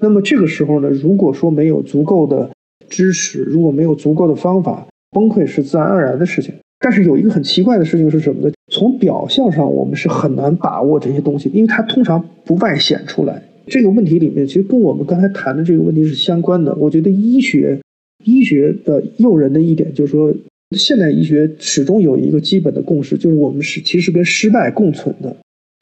[0.00, 2.48] 那么这个时候呢，如果说没有足够的
[2.88, 6.54] 支持，如果没有足够的方法，崩溃是自然而然的事情。
[6.82, 8.52] 但是有一个很奇怪的事情是什么呢？
[8.72, 13.40] 从表象上，我们是很难把握这些东西，因为它通常不外显出来。
[13.68, 16.74] 这个问题里面，其实跟我们刚才谈的这个问题是相关的。
[16.74, 17.78] 我觉得医学，
[18.24, 20.34] 医学的诱人的一点就是说，
[20.76, 25.36] 现代医学始终有一个基本的共识，就是我们是其实跟失败共存的。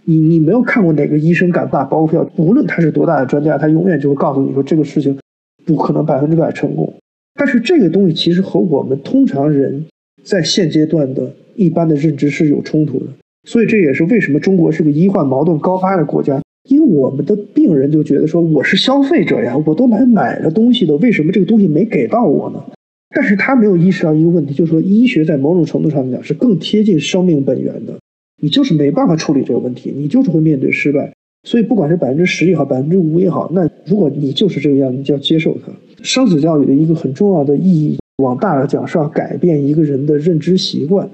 [0.04, 2.28] 你你没有看过哪个医生敢打包票？
[2.36, 5.16] 无论他是多大的专家，他永远就会告诉你说这个事情
[5.64, 6.92] 不可能百分之百成功。
[7.34, 9.86] 但是这个东西其实和我们通常人
[10.22, 13.06] 在现阶段的一般的认知是有冲突的。
[13.48, 22.62] 所以这也是为什么中国是个医患矛盾高发的国家，因为我们的病人就觉得说我是消费者呀，我都来买了东西的，为什么这个东西没给到我呢？
[23.14, 27.94] 但是他没有意识到一个问题，就是说医学在某种程度上讲是更贴近生命本源的。
[28.42, 31.12] 你就是没办法处理这个问题，你就是会面对失败。
[31.48, 35.72] 所以不管是百分之十也好，百分之五也好，那如果你就是这个样，你就要接受它。
[36.02, 41.08] 生死教育的一个很重要的意义，往大了讲是要改变一个人的认知习惯。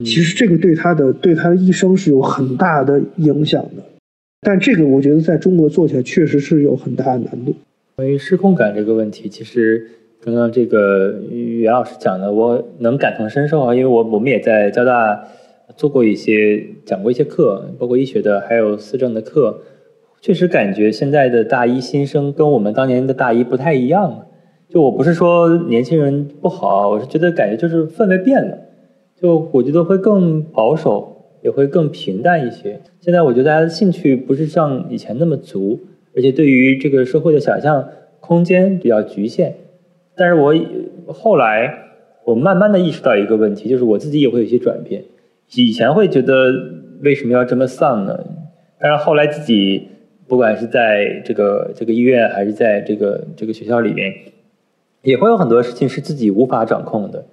[0.00, 3.82] 其实这个对他的对他的一生是有很大的影响的。
[4.40, 7.54] 但这个我觉得在中国做起来确实是有很大的难度。
[7.96, 9.88] 关于失控感这个问题，其实
[10.22, 15.24] 刚刚这个袁老师讲的，我能感同身受啊，因为我我们也在交大。
[15.76, 19.62] 做过一些讲过一些课，包括医学的，还有思政的课，
[20.20, 24.26] 确实感觉现在的大一新生跟我们当年的大一不太一样。
[24.76, 28.58] 就我不是说年轻人不好，我是觉得感觉就是氛围变了。
[29.18, 32.78] 就我觉得会更保守，也会更平淡一些。
[33.00, 35.80] 现在我觉得大家的兴趣不是像以前那么足，
[36.14, 37.88] 而且对于这个社会的想象
[38.20, 39.54] 空间比较局限。
[40.14, 40.54] 但是我
[41.06, 41.72] 后来
[42.26, 45.02] 我慢慢的意识到一个问题，就是我自己也会有一些转变。
[45.54, 46.52] 以前会觉得
[47.00, 48.22] 为什么要这么丧呢？
[48.78, 49.88] 但是后来自己
[50.28, 54.12] 不管是在这个这个医院还是在这个这个学校里面，
[55.06, 57.24] 也会有很多事情是自己无法掌控的，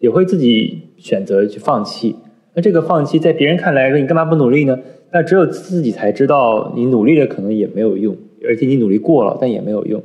[0.00, 2.16] 也会自己选择去放弃。
[2.54, 4.78] 那这个放弃在别人看来说你干嘛不努力呢？
[5.12, 8.16] 那只有自己才知道你努力了可能也没有用，
[8.46, 10.02] 而且你努力过了但也没有用。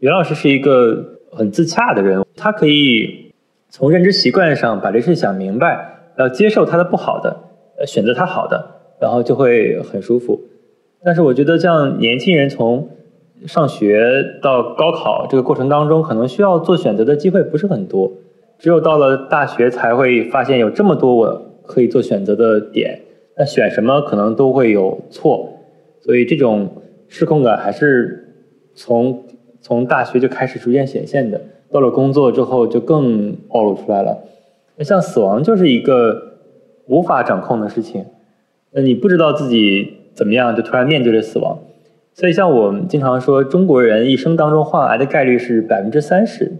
[0.00, 3.32] 袁老师是一个很自洽的人，他可以
[3.70, 5.94] 从认知习惯上把这事想明白。
[6.18, 7.36] 要接受他的不好的，
[7.78, 10.40] 呃，选择他好的，然后就会很舒服。
[11.04, 12.88] 但是我觉得，像年轻人从
[13.44, 18.12] 上学到高考这个过程当中，可能需要做选择的机会不是很多。
[18.58, 23.02] 只有到了大学，才会发现有这么多我可以做选择的点。
[23.36, 25.60] 那选什么可能都会有错，
[26.00, 28.34] 所以这种失控感还是
[28.74, 29.24] 从
[29.60, 31.38] 从大学就开始逐渐显现的。
[31.70, 34.24] 到了工作之后，就更暴露出来了。
[34.76, 36.38] 那像死亡就是一个
[36.86, 38.06] 无法掌控的事情，
[38.70, 41.58] 那你不知道自己怎么样，就突然面对着死亡。
[42.18, 46.50] 所以像我们经常说，中国人一生当中患癌的概率是百分之三十。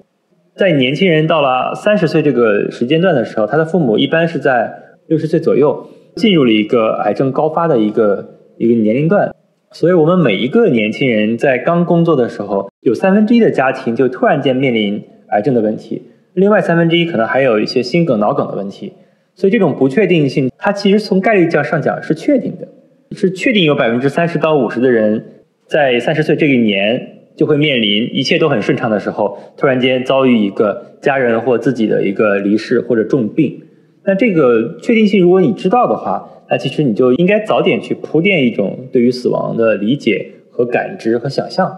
[0.54, 4.70] 在年轻人到了三十岁这个时间段的时候，他的父母一般是在
[5.07, 9.34] 六十岁左右进入了一个癌症高发的一个一个年龄段。
[9.72, 16.02] 所以我们每一个年轻人在刚工作的时候，有三分之一的家庭就突然间面临癌症的问题，
[16.34, 18.92] 另外三分之一可能还有一些心梗、脑梗的问题。
[19.34, 22.68] 所以这种不确定性，它其实从概率上讲是确定的，
[23.12, 25.24] 是确定有百分之三十到五十的人
[25.68, 33.62] 在三十岁这一年就会面临一切都很顺畅的时候，突然间遭遇一个家人或自己的一个离世或者重病。
[34.04, 41.76] 那这个确定性，如果你知道的话，那其实你就应该早点去铺垫一种对于死亡的理解和感知和想象。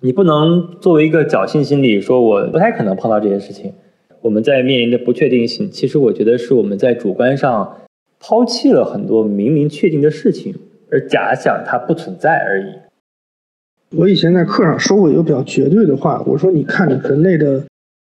[0.00, 3.72] 你不能作为一个侥幸心理，说我不太可能碰到这些事情。
[4.20, 7.78] 我们在面临的不确定性，其实我觉得是我们在主观上
[8.20, 10.54] 抛弃了很多明明确定的事情，
[10.90, 12.83] 而假想它不存在而已。
[13.96, 17.64] 我以前在课上说过一个比较绝对的话，我说你看人类的，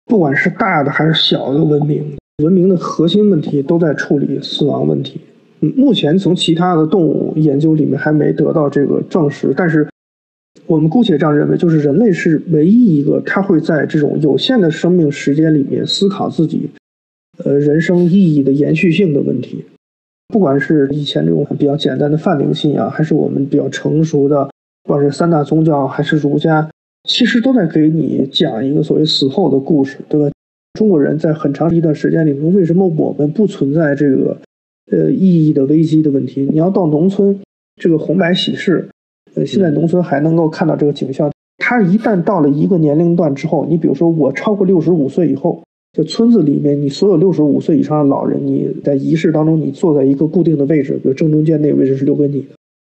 [0.06, 5.22] 不管是大的还是小的文明，文明的核心问题都在处理死亡问题。
[5.60, 9.88] 目前从其他的动物研究里面还没得到这个证实，但是。
[10.68, 16.70] 我们姑且这样认为，就是人类是唯一一个他会在这种有限的生命时间里面思考自己，
[17.44, 19.66] 呃，人生意义的延续性的问题。
[20.28, 24.50] 不管是以前这种比较简单的泛灵信仰，还是我们比较成熟的，
[24.84, 26.70] 不管是三大宗教还是儒家，
[27.08, 30.30] 其实都在给你讲一个所谓死后的故事，对吧？
[30.74, 34.38] 中国人在很长一段时间里面，为什么我们不存在这个
[34.92, 36.48] 呃意义的危机的问题？
[36.50, 37.38] 你要到农村，
[37.76, 38.88] 这个红白喜事。
[39.36, 41.32] 呃，现在农村还能够看到这个景象。
[41.58, 45.64] 他一旦到了一个年龄段之后，你比如说我超过六十五岁以后，
[45.94, 52.48] 就村子里面你所有六十五岁以上的老人，你在仪式当中你坐在一个固定的位置，比如正中间那个位置是留给你的。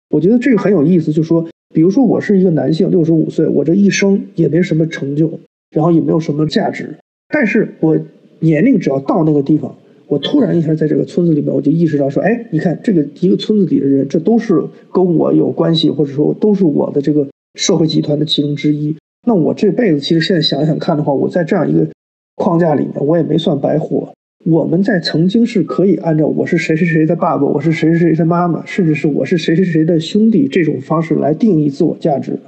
[0.10, 6.98] 我觉得这个很有意思，就说，比如说我是一个男性，六十五岁，我这一生也没什么成就，然后也没有什么价值，
[7.30, 7.98] 但是我
[8.40, 9.76] 年龄只要到那个地方。
[10.08, 14.62] 我突然一下在这个村子里面，我就意识到说，哎，你看这个一个村子里的人，这都是
[14.92, 18.94] 跟我有关系，或者说都是我的这个社会集团的其中之一。
[19.26, 21.88] 那我这辈子其实现在想想看的话，我在这样一个
[22.36, 24.12] 框架里面，我也没算白活。
[24.44, 32.40] 我们在曾经是可以按照我是谁谁谁的爸爸，我是谁谁谁的妈妈，甚至是我是谁谁谁的兄弟这种方式来定义自我价值的。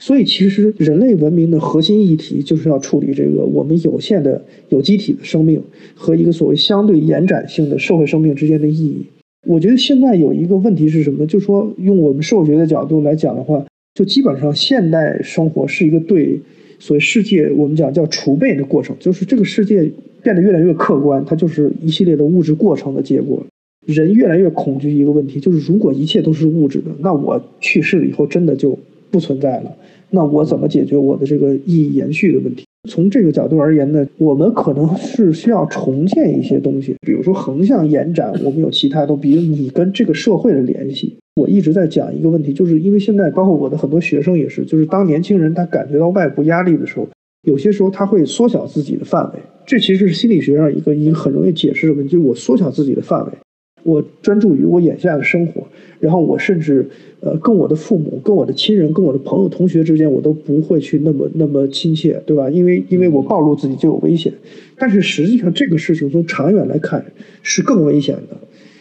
[0.00, 5.62] 所以，其实人类文明的核心议题就是要处理这个我们有限的有机体的生命
[5.94, 9.06] 和一个所谓相对延展性的社会生命之间的意义。
[9.46, 11.24] 我觉得现在有一个问题是什么？
[11.26, 13.64] 就是说用我们社会学的角度来讲的话，
[13.94, 16.40] 就基本上现代生活是一个对
[16.80, 19.90] 所谓世界我们讲叫储备的过程，就是这个世界
[20.22, 23.42] 变得越来越客观，它就是一系列的物质过程的结果。
[23.86, 28.78] 人越来越恐惧一个问题，就是如果一切都是物质的，那我去世了以后真的就。
[29.10, 29.74] 不存在了，
[30.10, 32.66] 那我怎么解决我的这个意义延续的问题？
[32.90, 41.16] 从这个角度而言呢，我们可能是需要重建一些东西，比如说横向延展，我们有其他都，比如你跟这个社会的联系。
[41.40, 47.08] 我一直在讲一个问题，就是因为现在包括我的很多学生也是，就是当年轻人他感觉到外部压力的时候，
[47.44, 49.38] 有些时候他会缩小自己的范围，
[49.68, 53.32] 这其实是心理学上一个一个很容易解释的问题，就是我缩小自己的范围。
[53.84, 55.66] 我专注于我眼下的生活，
[56.00, 56.88] 然后我甚至，
[57.20, 62.48] 呃，跟我的父母、跟我的亲人、跟我的朋友、同学之间，我都不会去那么那么亲切，对吧？
[62.48, 64.32] 因为因为我暴露自己就有危险。
[64.78, 67.04] 但是实际上这个事情从长远来看
[67.42, 68.36] 是更危险的，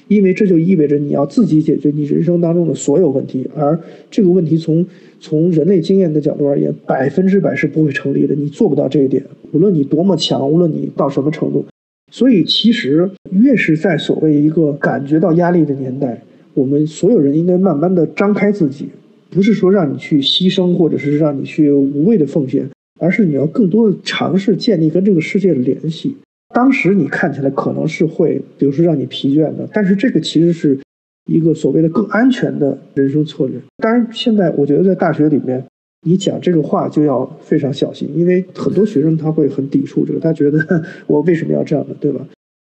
[0.07, 3.79] 因为这就意味着你要自己解决你人生当中的所有问题，而
[4.09, 4.85] 这个问题从
[5.19, 9.23] 从人类经验的角度而言，百分之百是不会成立的，你做不到这一点。
[9.51, 11.65] 无论你多么强，无论你到什么程度。
[12.11, 16.21] 所以，其实越是在所谓一个感觉到压力的年代，
[16.53, 18.87] 我们所有人应该慢慢的张开自己，
[19.29, 26.15] 不是说让你去牺牲，或者是让你去无谓的奉献，而是你要更多的尝试建立跟这个世界的联系。
[26.53, 30.79] 当时你看起来可能是会，比如说让你疲倦的，但是这个其实是
[31.25, 33.59] 一个所谓的更安全的人生策略。
[33.77, 35.63] 当然，现在我觉得在大学里面。
[36.05, 40.63] 你讲这个话就要非常小心，因为很多学生他会很抵触这个，他觉得
[41.07, 41.95] 我为什么要这样呢？
[41.99, 42.25] 对吧？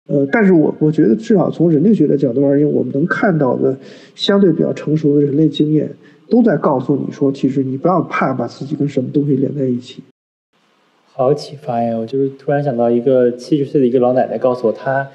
[0.09, 3.77] 呃，但是我我觉得至少从人类学的角度而言，我们能看到的
[4.15, 5.91] 相对比较成熟的人类经验，
[6.29, 10.01] 都在告诉你说，其实你不要怕把自己跟什么东西连在一起。
[11.17, 11.97] 好启发呀！
[11.97, 15.09] 我就是突然想到一个七十岁的一个老奶奶告诉我，她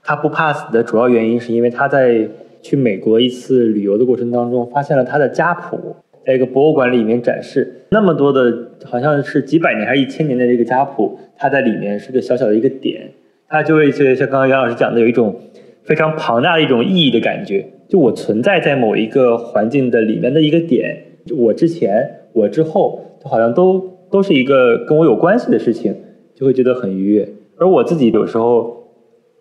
[0.00, 2.28] 她不怕死的主要原因是因为她在
[2.60, 5.96] 去美国一次旅游的过程当中，发现了她的家谱。
[6.24, 13.10] 在一个博物馆里面展示那么多的，好像是几百年还是一千年的这个家谱，她在里面是个小小的一个点，
[13.48, 15.34] 它就会觉得像刚刚袁老师讲的，有一种
[15.82, 17.66] 非常庞大的一种意义的感觉。
[17.88, 20.96] 就我存在在某一个环境的里面的一个点，
[21.36, 25.96] 我之前我之后，好像都都是一个跟我有关系的事情，
[26.36, 27.28] 就会觉得很愉悦。
[27.58, 28.92] 而我自己有时候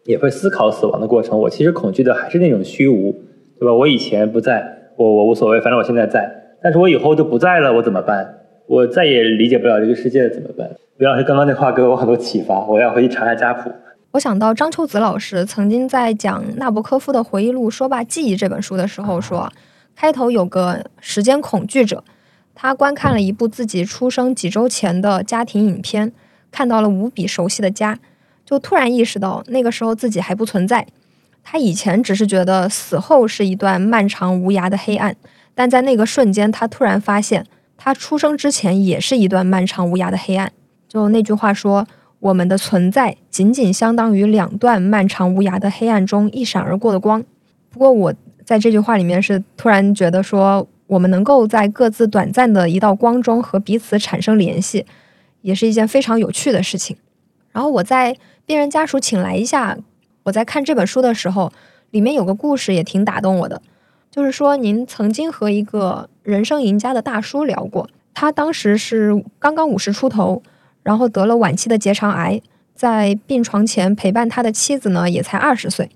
[0.06, 3.12] 也会思考死亡的过程，我其实恐惧的还是那种虚无，
[3.60, 3.74] 对吧？
[3.74, 6.32] 我以前不在，我我无所谓，反正我现在在。
[6.64, 8.38] 但是我以后就不在了，我怎么办？
[8.68, 10.70] 我再也理解不了这个世界，怎么办？
[10.98, 13.70] 刘老师刚刚那话给我很多启发，我要回去查查家谱。
[14.12, 19.52] 我想到张秋子老师曾经在讲纳博科夫的回忆录《说吧记忆》这本书的时候说，
[19.96, 22.04] 开头有个时间恐惧者，
[22.54, 26.12] 他观看了一部自己出生几周前的家庭影片，
[26.52, 27.98] 看到了无比熟悉的家，
[28.46, 30.86] 就突然意识到那个时候自己还不存在。
[31.44, 35.16] 他以前只是觉得死后是一段漫长无涯的黑暗，
[35.56, 37.46] 但在那个瞬间，他突然发现，
[37.78, 40.52] 他出生之前也是一段漫长无涯的黑暗。
[40.88, 41.88] 就那句话说
[42.20, 47.24] ：“我们的存在仅仅相当于两段漫长无涯的黑暗中一闪而过的光。”
[47.72, 48.14] 不过，我
[48.46, 54.86] 在这句话里面是突然觉得说，我们能够在各自短暂的一道光中和彼此产生联系，
[55.42, 56.98] 也是一件非常有趣的事情。
[57.54, 59.78] 然后我在病人家属请来一下。
[60.24, 61.52] 我在看这本书的时候，
[61.92, 63.62] 里面有个故事也挺打动我的，
[64.12, 70.44] 就是说您曾经和一个人生赢家的大叔聊过，他当时是刚刚五十出头，
[70.84, 72.42] 然后得了晚期的结肠癌，
[72.76, 75.90] 在病床前陪伴他的妻子呢也才二十岁，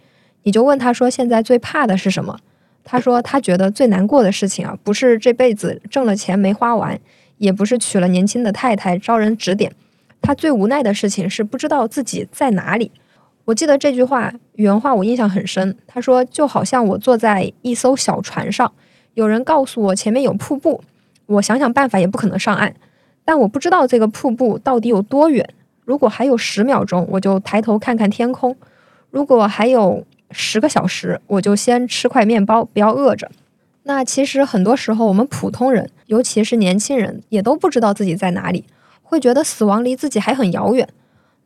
[0.43, 2.39] 你就问他说现在最怕的是什么？
[2.86, 6.98] 他说他觉得最难过的事情啊，不是这辈子挣了钱没花完，
[7.40, 9.74] 也不是娶了年轻的太太招人指点，
[10.22, 12.92] 他最无奈的事情是不知道自己在哪里。
[13.46, 15.76] 我记得这句话原话，我印象很深。
[15.86, 18.72] 他说：“就好像我坐在一艘小船上，
[19.14, 20.84] 有人告诉我前面有瀑布，
[21.26, 22.74] 我想想办法也不可能上岸，
[23.24, 25.48] 但我不知道这个瀑布到底有多远。
[25.84, 28.54] 如果还有十秒钟，我就抬头看看天空；
[29.12, 30.04] 如果还有
[30.38, 33.32] 十个小时，我就先吃块面包，不要饿着。
[33.84, 38.66] 那其实很多时候，我们普通人，尤其是年轻人，也都不知道自己在哪里，
[39.02, 40.88] 会觉得死亡离自己还很遥远。”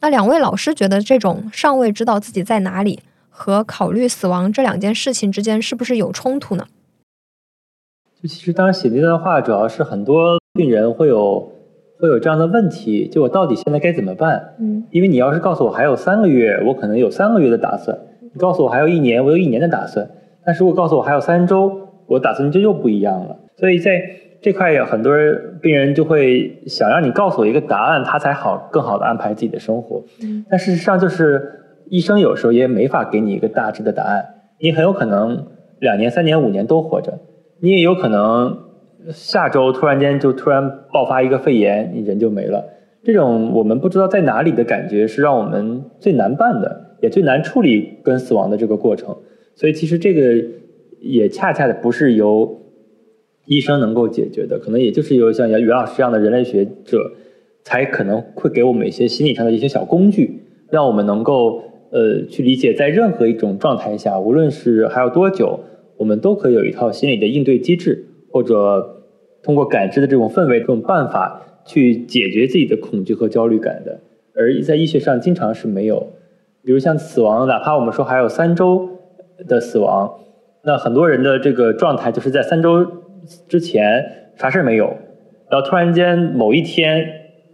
[0.01, 6.65] 那两位老师觉得，这种尚未知道自己在哪里和考虑死亡这两件事情之间是不是有冲突呢？
[8.21, 11.51] 就其实当时写这段话，主要是很多病人会有
[11.99, 14.55] 会有这样的问题：就我到底现在该怎么办？
[14.59, 17.97] 嗯，因为你要是告诉我还有三个月，我可能有三个月的打算；
[18.33, 20.07] 你告诉我还有一年，我有一年的打算。
[20.45, 21.71] 但是如果告诉我还有三周，
[22.07, 23.37] 我打算就又不一样了。
[23.57, 24.01] 所以在
[24.41, 30.03] 这块有很多人病人就会想让你告诉我一个答案，他才好更好的安排自己的生活。
[30.49, 31.41] 但事实上就是
[31.89, 34.25] 医生有时候也没法给你一个大致的答案。
[34.59, 35.45] 你很有可能
[35.79, 37.19] 两年、三年、五年都活着，
[37.61, 38.57] 你也有可能
[39.11, 42.63] 下周突然间就突然爆发一个肺炎，你人就没了。
[43.03, 49.17] 这种我们不知道在哪里的感觉是让我们最难办的，也最难处理跟死亡的这个过程。
[49.55, 50.43] 所以其实这个
[50.99, 52.57] 也恰恰的不是由。
[53.45, 57.13] 医生能够解决的，可能也就是由像袁老师这样的人类学者，
[57.63, 60.39] 才可能会给我们一些心理上的一些小工具，
[60.69, 65.61] 让我们能够呃去理解，在任何一种状态下，无论是还有多久，
[65.97, 69.03] 我们都可以有一套心理的应对机制，或者
[69.41, 73.99] 通过感知的这种氛围、这种办法去解决自己的恐惧和焦虑感的。
[74.35, 76.13] 而在医学上，经常是没有，
[76.63, 78.89] 比如像死亡，哪怕我们说还有三周
[79.47, 80.19] 的死亡，
[80.63, 82.85] 那很多人的这个状态就是在三周。
[83.47, 84.87] 之前啥事没有，
[85.49, 87.05] 然后突然间某一天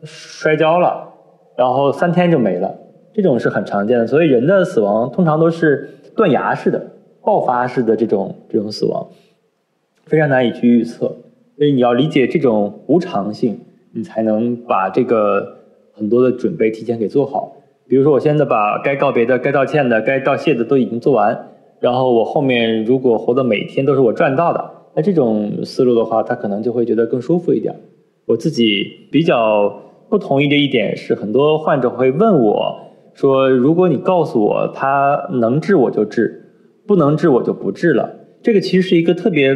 [0.04, 1.10] 摔跤了，
[1.58, 2.74] 然后三天就没了，
[3.14, 4.08] 这种是很常见的。
[4.08, 6.92] 所以人的死亡通常都是断崖式的、
[7.22, 9.08] 爆发式的这种这种死亡，
[10.06, 11.08] 非常难以去预测。
[11.58, 13.60] 所以你要理解这种无常性，
[13.92, 15.58] 你才能把这个
[15.94, 17.58] 很多的准备提前给做好。
[17.88, 24.72] 比如说，我现在把该告别的、该道歉的、该道谢的都已经做完，然后我后面如果活的每天都是我赚到的。
[24.96, 27.76] 那这种思路的话，他可能就会觉得更舒服一点。
[28.26, 32.76] 我自己比较不同意的一点是，很多患者会问我
[33.14, 36.24] 说：“如果你告诉我他能治，我就治；
[36.88, 39.54] 不能治，我就不治了。”这个其实是一个特别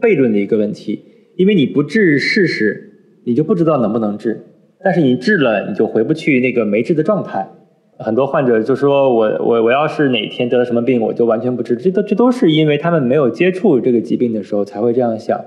[0.00, 1.04] 悖论的一个问题，
[1.36, 4.38] 因为你不治试试，你就不知道能不能治；
[4.84, 7.48] 但是你治了，你就回不去那个没治的状态。
[7.98, 11.76] 很多患者就说我我我要是哪天得了什么病，我就完全不治。
[11.76, 15.38] 这都这都是因为他们没有接触这个疾病的时候才会这样想，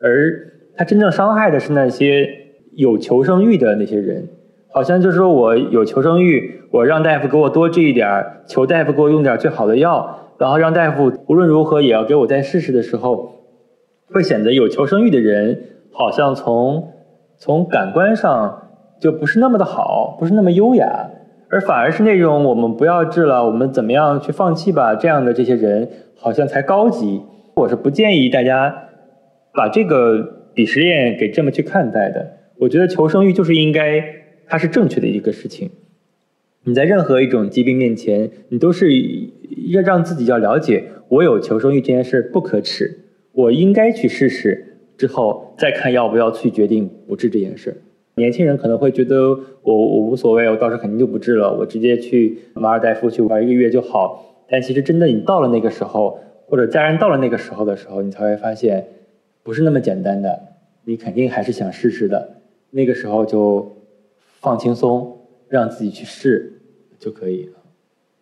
[0.00, 2.28] 而他真正伤害的是那些
[2.76, 4.28] 有求生欲的那些人。
[4.70, 13.32] 好像就是说我有求生欲，我让大夫给我多治一点，求大夫给我用点最好的药，然后让大夫无论如何也要给我再试试的时候，
[14.06, 15.58] 会显得有求生欲的人
[15.90, 16.92] 好像从
[17.38, 18.67] 从感官上
[19.00, 21.10] 就不是那么的好，不是那么优雅。
[21.50, 24.94] 而反而是那种我们不要治了，我们怎么样去放弃吧？
[24.94, 27.22] 这样的这些人好像才高级。
[27.54, 28.88] 我是不建议大家
[29.54, 32.34] 把这个鄙视链给这么去看待的。
[32.58, 34.04] 我觉得求生欲就是应该
[34.46, 35.70] 它是正确的一个事情。
[36.64, 38.92] 你在任何一种疾病面前，你都是
[39.70, 47.80] 要让自己要了解，我有求生欲这件事不可耻，我应该去试试，之后再看要不要去决定不治这件事。
[48.18, 49.30] 年轻人可能会觉得
[49.62, 54.44] 我我无所谓，我到时候肯定就不治了，我直接去马尔代夫去玩一个月就好。
[54.50, 58.86] 但其实真的你到了那个时候，或者家人到了那个时候的时候，你才会发现
[59.42, 60.38] 不是那么简单的，
[60.84, 62.40] 你肯定还是想试试的。
[62.70, 63.76] 那个时候就
[64.40, 66.60] 放轻松，让自己去试
[66.98, 67.52] 就可以了。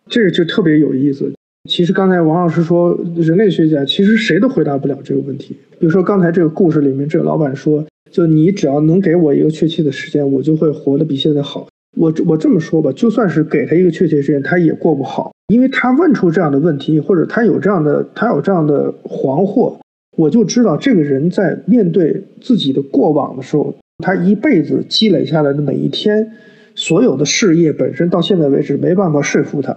[0.07, 1.33] 这个就特别有意思。
[1.69, 5.57] 其实刚才王老师说，人类学家其实谁都回答不了这个问题。
[5.79, 11.67] 比如说刚才这个故事里面，这个老板说，就你只要能给我一个确切的时间，我就会活得比现在好。
[11.97, 19.77] 我我这么说吧，就算是给他一个确切时间，他也过不好，因为他问出这样的问题，或者他有这样的他有这样的惶惑，
[20.15, 26.33] 我就知道这个人在面对自己的过往的时候，他一辈子积累下来的每一天，
[26.75, 29.75] 所有的事业本身到现在为止没办法说服他。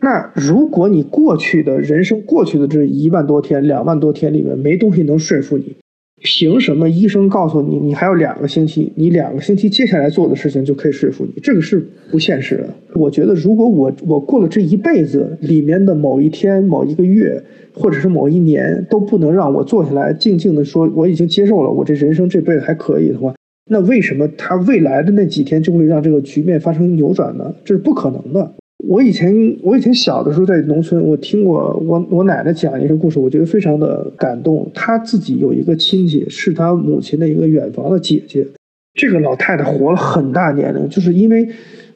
[0.00, 5.74] 那如果你过去的人生过去的这一万多天、两万多天里面没东西能说服你，
[6.20, 11.40] 凭什么医生告诉你你还有两个星期，你两个星期接下来做的事情就可以说服你？
[11.40, 12.68] 这个是不现实的。
[12.94, 17.42] 我觉得如果我我过了这一辈子里面的某一天、某一个月，
[17.72, 23.34] 或者是某一年都不能让我坐下来静静的说我已经接受了，我这人生这辈子还可以的话，
[23.70, 27.54] 那为什么他未来的那几天就会让这个局面发生扭转呢？
[27.64, 28.54] 这是不可能的。
[28.86, 34.70] 我以前我以前小的时候在农村，我听过我我奶奶讲一个故事，我觉得非常的感动。
[34.72, 38.46] 她自己有一个亲戚，是她母亲的一个远房的姐姐。
[38.94, 41.48] 这个老太太活了很大年龄，就是因为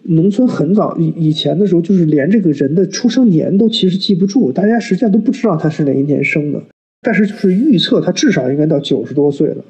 [0.02, 6.60] 农村很早以以前的时候，就是连这个人的出生年都其实记不住，大家实际上都不知道她是哪一年生的。
[7.00, 9.64] 但是就是预测她至少应该到九十多岁了。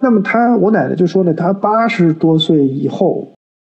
[0.00, 3.28] 那么她我奶奶就说呢，她八十多岁以后。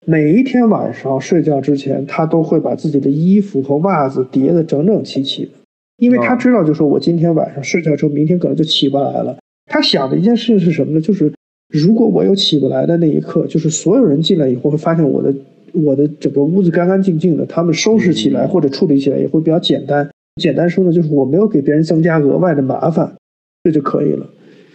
[0.06, 5.52] 每一天晚上睡觉之前，他都会把自己的衣服和袜子叠得整整齐齐的，
[5.98, 9.38] 因为他知道，就说我今天晚上睡觉之后，明天可能就起不来了。
[9.66, 11.02] 他想的一件事情是什么呢？
[11.02, 11.32] 就是
[11.70, 15.34] 如果我有起不来的那一刻，就是所有人进来以后会发现我的
[15.74, 20.10] 我的整个屋子干干净净的，他们收拾起来或者处理起来也会比较简单。
[20.42, 23.16] 简单说呢，就是我没有给别人增加额外的麻烦，
[23.64, 24.28] 这就可以了。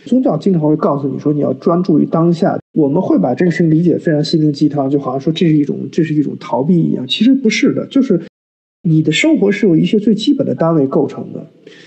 [0.09, 2.59] 宗教经常会告诉你说，你要专注于当下。
[2.73, 7.07] 我们会把这个事情理解非常心灵鸡汤，就好像说这是一种这是一种逃避一样。
[7.07, 8.21] 其实不是的，就是
[8.83, 11.45] 你的生活是由一些最基本的单位构成的。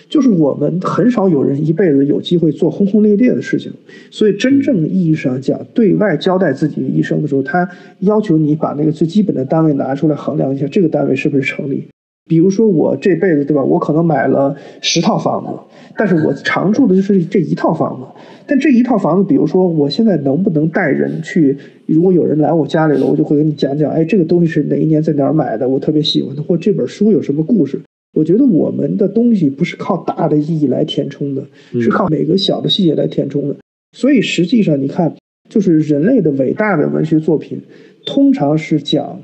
[0.09, 3.72] 就是我们很少有人一辈子有机会做轰轰烈烈的事情，
[4.09, 7.67] 所以真正意义上讲，对外交代自己的一生的时候，他
[7.99, 11.86] 要求你把那个最基本的单位拿出来衡量一下，这个单位是不是成立。
[12.26, 15.49] 比如说我这辈子对吧，我可能买了十套房子，
[15.97, 18.05] 但是我常住的就是这一套房子。
[18.47, 21.57] 但这一套房子，比如说我现在能不能带人去？
[21.86, 27.82] 如果有人来我家里了，我就会跟你讲讲，哎，这个东西是哪一年在哪儿买的，我特别喜欢的，或这本书有什么故事。
[28.13, 31.43] 我觉得我们的东西不是靠大的意义来填充的，
[31.74, 33.55] 是靠每个小的细节来填充的。
[33.97, 35.13] 所以实际上你看，
[35.49, 37.61] 就是人类的伟大的文学作品，
[38.05, 39.22] 通常是讲。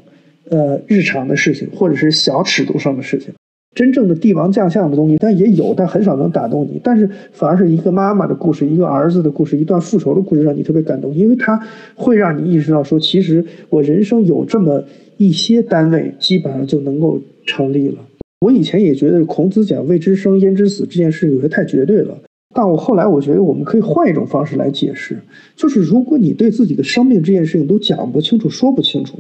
[0.50, 3.34] 呃，日常的事情，或者是小尺度上的事情，
[3.76, 6.80] 真正的帝王将相的东西，但也有，但很少能打动你。
[6.84, 11.60] 但是反而是一个妈妈的故事，一个儿子的故事，一段复仇的故事，让你特别感动，因为它
[11.96, 14.84] 会让你意识到说，其实我人生有这么
[15.18, 17.98] 一些单位，基本上就能够成立了。
[18.40, 22.18] 我以前也觉得孔子讲“未知生焉知死”这件事有些太绝对了，
[22.54, 25.18] 但我后来我觉得我们可以换一种方式来解释，
[25.56, 29.18] 就是如果你对自己的生命这件事情都讲不清楚、说不清楚。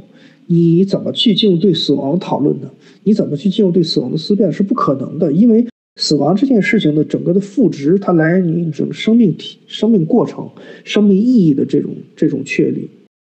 [0.47, 2.71] 你怎么去进入对死亡讨论呢？
[3.03, 5.65] 你怎么去进入对死亡的思辨是不可能的，因为
[5.99, 10.49] 死亡这件事情的整个的赋值，它来源于一种生命体、生命过程、
[10.83, 12.89] 生命意义的这种这种确立。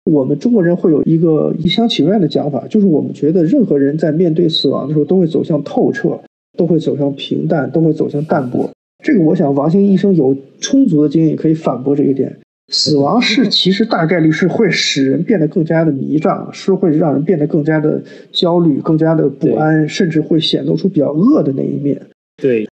[0.09, 6.19] 我们中国人会有一个一厢情愿的讲法，就是我们觉得任何人在面对死亡的时候都会走向透彻，
[6.57, 8.69] 都会走向平淡，都会走向淡泊。
[9.03, 12.39] 这个我想王兴医生有充足的经验可以反驳这一点。
[12.69, 21.99] 死亡是其实大概率是会使人变得更加的迷障，是会让人变得更加的焦虑、更加的不安，甚至会显露出比较恶的那一面。
[22.41, 22.67] 对，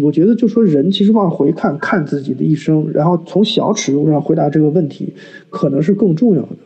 [0.00, 5.12] 我觉得就说人其实往回看看自己的一生，然后从小尺度上回答这个问题，
[5.50, 6.56] 可能是更重要的。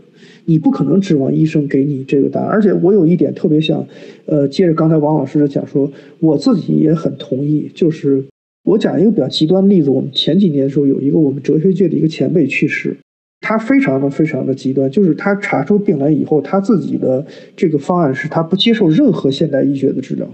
[0.45, 2.49] 你不可能指望医生给你这个答案。
[2.49, 3.87] 而且我有一点特别想，
[4.27, 5.91] 呃，接着刚才王老师的讲说，
[6.21, 8.25] 我自己也很同意，就是。
[8.69, 12.95] 我讲一个比较极端的例子，我们前几年的时候有一个我们哲学界的一个前辈去世，
[13.41, 20.29] 他非常的非常的极端，就是他查出病来以后，他自己的这个方案是他不接受任何现代医学的治疗，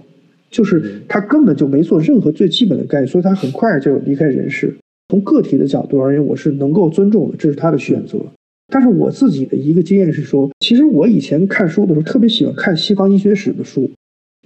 [0.51, 4.75] 就是他根本就没做任何最基本的概念，所以他很快就离开人世。
[5.11, 8.19] 从个体的角度而言，我是能够尊重的，这是他的选择。
[8.73, 13.89] 但是我自己的一个经验是说，其实我以前看书的时候特别喜欢看西方医学史的书。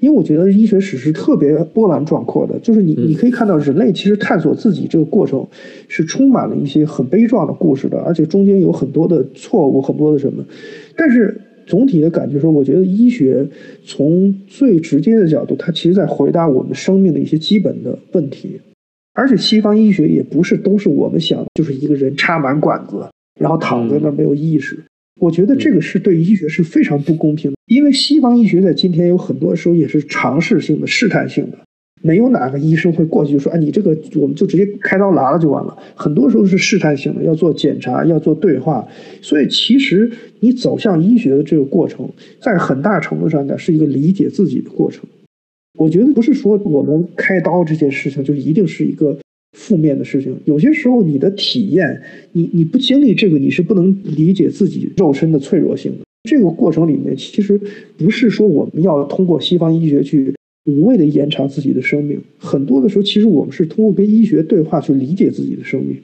[0.00, 5.46] 因为我觉得医学史是特别波澜壮阔的，就是你你可以看到人类其实探索自己这个过程
[5.88, 10.44] 是充满了一些很悲壮的故事的，而且中间有很多的错误，很多的什么。
[10.96, 13.46] 但是总体的感觉说，我觉得医学
[13.84, 18.60] 从最直接的角度，它其实在回答我们生命的一些基本的问题。
[19.14, 23.04] 而且西方医学也不是都是我们想，就是一个人插满管子，
[23.40, 24.78] 然后躺在那没有意识。
[25.20, 31.58] 我觉得这个是对医学是非常不公平的，因为西方医学在今天有很多时候也是尝试性的、试探性的，
[32.02, 38.86] 没有哪个医生会过去就说：“啊，你这个我们就直接开刀拿了就完了。”很多时候是试探性的，要做检查，要做对话。
[39.22, 40.10] 所以其实
[40.40, 42.08] 你走向医学的这个过程，
[42.40, 45.04] 在很大程度上呢是一个理解自己的过程。
[45.78, 49.16] 我觉得不是说我们开刀这件事情就一定是一个。
[49.56, 52.00] 负面的事情，有些时候你的体验，
[52.32, 56.04] 你你不经历这个，你是不能理解自己肉身的脆弱性的。
[56.28, 57.58] 这个过程里面，其实
[57.96, 60.34] 不是说我们要通过西方医学去
[60.66, 65.96] 无谓的延长自己的生命，很多的时候，其实我们是通过跟医学对话去理解自己的生命。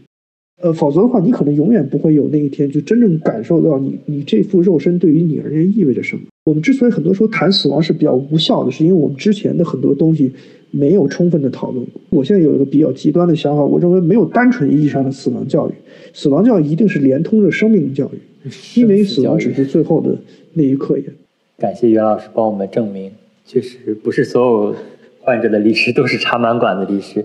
[0.63, 6.23] 呃，否则的话，你可能永远不会有那一天，就真正感受到你你这副肉身对于你而言意味着什么。
[6.47, 10.33] 我们之所以很多时候谈死亡是比较无效的，是因为我们之前的很多东西。
[10.77, 11.87] 没有充分的讨论。
[12.11, 15.73] 我现在有一个比较极端的想法，我认为没有单纯意义上的死亡教育，
[16.13, 18.19] 死亡教育一定是连通着生命的教育，
[18.77, 20.17] 因为死亡只是最后的
[20.53, 21.05] 那一刻也。
[21.59, 23.13] 感谢袁老师帮我们证明，
[23.45, 24.77] 确实不是所有
[25.21, 27.25] 患者的离世都是插满管的离世。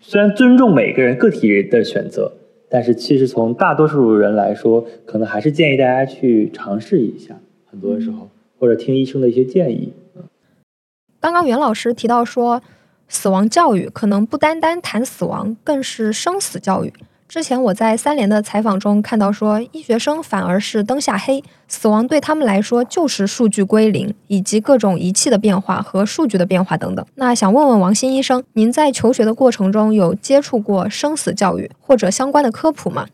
[0.00, 2.32] 虽然尊重每个人个体的选择，
[2.68, 9.92] 但是其实从大多数人来说，可能还是建议大家去尝试一下，很多时候或者听医生的一些建议。
[11.20, 12.62] 刚刚袁老师提到说。
[13.12, 16.92] 死亡教育可能不单单谈死亡，更是生死教育。
[17.30, 27.06] 之前我在三联的采访中看到说，医学生反而是灯下黑，死亡对他们来说就是数据归零，以及各种仪器的变化和数据的变化等等。
[27.14, 33.06] 那想问问王鑫医生，您在求学的过程中有接触过生死教育或者相关的科普吗？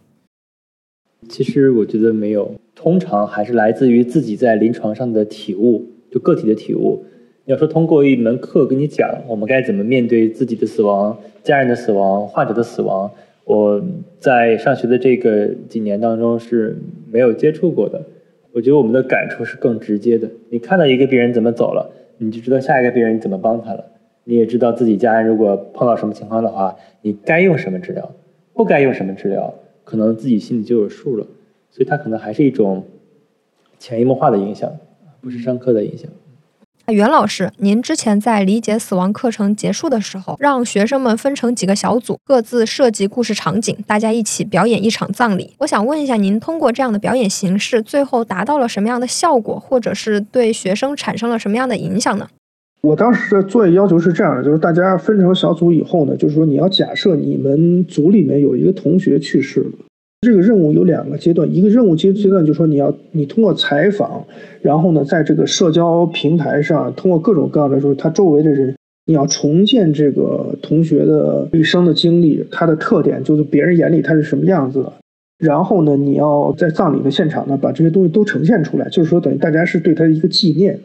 [1.29, 7.05] 其实我觉得没有，通常还是来自于自己在临床上的体悟，就个体的体悟。
[7.45, 13.11] 要说通过一门课跟你讲，我们该怎么面对自己的死亡、家人的死亡、患者的死亡，
[13.47, 13.81] 我
[14.19, 16.77] 在上学的这个几年当中是
[17.13, 18.03] 没有接触过的。
[18.51, 20.29] 我觉得我们的感触是更直接的。
[20.51, 23.85] 你看到一个病人怎么走了，你就知道下一个病人你怎么帮他了。
[24.25, 28.13] 你也知道自己家人如果碰到什么情况的话，你该用什么治疗，
[28.53, 31.25] 不该用什么治疗，可能自己心里就有数了。
[31.71, 32.85] 所以它可能还是一种
[33.79, 34.77] 潜移默化的影响，
[35.21, 36.11] 不是上课的影响。
[36.93, 45.53] 袁老师，您之前在理解死亡课程结束的时候，让学生们分成几个小组，各自设计故事场景，大家一起表演一场葬礼。
[45.59, 52.29] 我想问一下，您通过这样的表演形式，最后达到了什么样的效果，或者是对学生产生了什么样的影响呢？
[52.83, 59.73] 我当时的作业要求是这样的，就是大家分成小组以后呢，就是说你要假设你们组里面有一个同学去世了。
[60.23, 64.25] 这个任务有两个阶段，一个任务阶阶段就是说你要你通过采访，
[64.63, 74.93] 然后呢，在这个社交平台上，通过各种各样的，就是他周围的人，你要重建这个同学的一生的经历，他的特点就是别人眼里他是什么样子的。
[75.39, 80.81] 然后呢，你要在葬礼的现场呢，把这些东西都呈现出来，就是说等于大家是对他的一个纪念。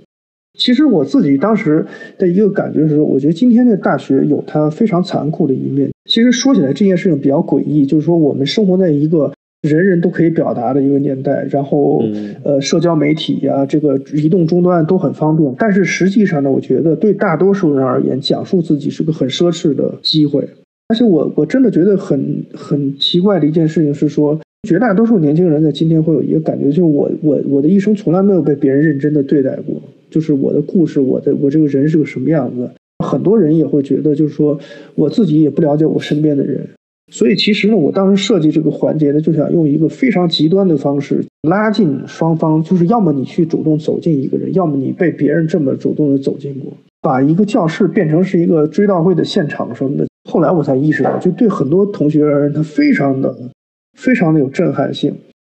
[0.60, 1.86] 其实我自己当时
[2.18, 5.90] 的一个感觉是，我觉得今天的大学有它非常残酷的一面。
[6.12, 9.32] 其实说起来这件事情比较诡异，就是说我们生活在一个
[9.62, 12.04] 人人都可以表达的一个年代，然后
[12.44, 15.56] 呃社交媒体呀，这个移动终端都很方便。
[15.58, 20.46] 但是实际上呢，我觉得对大多数人而言，讲述自己是个很奢侈的机会。
[20.90, 24.38] 而且我我真的觉得很很奇怪的一件事情是说，
[24.68, 29.82] 绝大多数年轻人在今天会有一个感觉，就是我我我的一生从来没有被别人认真的对待过。
[30.10, 32.70] 就是我的故事，我的我这个人是个什么样子？
[33.12, 34.58] 很多人也会觉得，就是说
[34.96, 36.66] 我自己也不了解我身边的人，
[37.12, 50.08] 所以其实呢，我当时设计这个环节呢，就想用一个非常极端的方式拉近双方，就是要么你去主动走进一个人，要么你被别人这么主动的走进过，把一个教室变成是一个追悼会的现场什么的。
[50.30, 53.36] 后来我才意识到，就对很多同学而言，他非常的
[53.98, 55.14] 非常的有震撼性。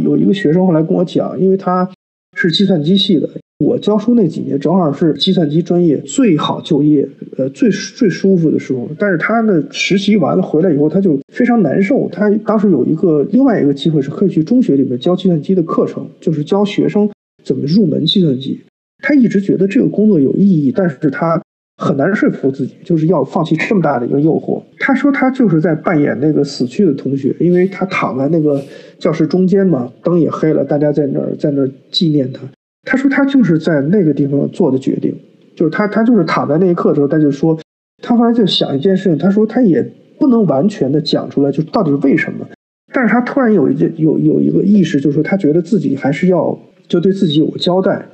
[0.04, 1.90] 有一个学生后来跟我讲，因为他
[2.38, 3.30] 是计算机系的。
[3.62, 7.08] 我教书那几年正好是计算机专业最好就业，
[7.38, 8.90] 呃，最最舒服的时候。
[8.98, 12.10] 但是他呢，实习完了回来以后，他就非常难受。
[12.12, 17.10] 他当时有一个另外一个机会是可以去中学里面教计算机的课程，就是教学生
[17.44, 18.60] 怎么入门计算机。
[19.04, 21.42] 他一直觉得这个工作有意义，但是他
[21.78, 24.62] 很难说服自己，就是要放弃这么大的一个诱惑。
[24.80, 28.60] 他说他就是在扮演那个死去的同学，因为他躺在那个
[28.98, 32.42] 教室中间嘛，灯也黑了，大家在那儿在那儿纪念他。
[32.84, 35.16] 他说他就是在那个地方做的决定，
[35.56, 37.58] 就是他他就是躺在那一刻的时候，他就说，
[38.02, 39.82] 他后来就想一件事情，他说他也
[40.20, 42.48] 不能完全的讲出来，就到底是为什么。
[42.94, 46.58] 但是他突然有一件有有一个意识，就是说他觉得自己还是要
[46.88, 48.06] 就对自己有个交代，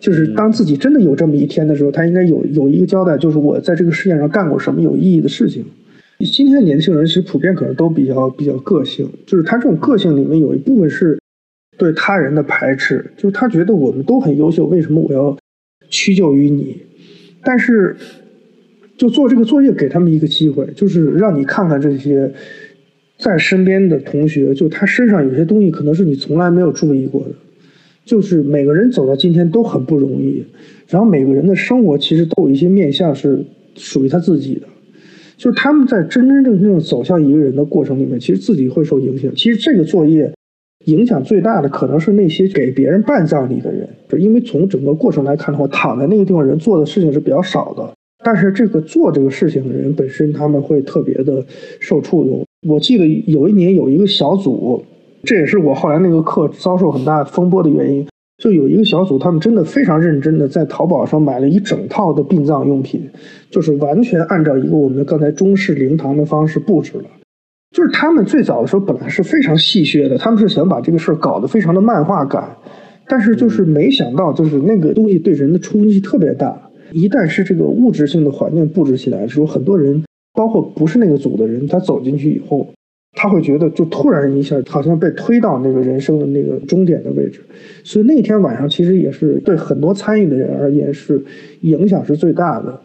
[0.00, 5.64] 就是当自己真的有这么一天的时候，他应该有有一个交代，就是我在这个世界上干过什么有意义的事情。
[6.20, 11.18] 今天的年轻人其实普遍可能都比较比较个性，就是他这种个性里面有一部分是
[11.78, 15.36] 对他人的排斥，就是他觉得我们都很优秀，为什么我要
[15.88, 16.76] 屈就于你？
[17.42, 17.96] 但是
[18.96, 22.32] 就做这个作业给他们一个机会，就是让你看看这些
[23.18, 27.34] 在身边的同学，就他身上有些东西可能是你从来没有注意过的，
[28.04, 30.44] 就是每个人走到今天都很不容易，
[30.88, 33.44] 然后每个人的生活其实都有一些面相是
[33.74, 34.68] 属于他自己的。
[35.36, 39.34] 就是他们在真真正正走向一个人的过程里面，其实自己会受影响。
[39.34, 40.32] 其实这个作业
[40.84, 47.88] 影响最大的可能是那些给别人办葬礼的人，就因为从整个过程来看的话，躺在那个地方人做的事情是比较少的。
[48.24, 51.44] 但是这个做这个事情的人本身，他们会特别的
[51.80, 52.44] 受触动。
[52.68, 54.84] 我记得有一年有一个小组，
[55.24, 58.06] 这也是我后来那个课遭受很大风波的原因。
[58.42, 63.08] 就有一个小组，他们真的非常认真的在淘宝上买了一整套的殡葬用品，
[63.50, 67.04] 就是完全按照一个我们刚才中式灵堂的方式布置了。
[67.72, 72.56] 就是他们最早的时候本来是非常戏谑的，他们是想把这个事儿搞得非常的漫画感，
[73.08, 76.70] 但是就是没想到，就是那个东西对人的冲击特别大。
[76.92, 80.04] 一旦是这个物质性的环境布置起来的时候，很多人，
[80.34, 82.68] 包括不是那个组的人，他走进去以后。
[83.14, 87.42] 他会觉得，就突然一下，好像被推到那个人生的那个终点的位置，
[87.84, 91.22] 所以那天晚上其实也是对很多参与的人而言是
[91.60, 92.80] 影响是最大的。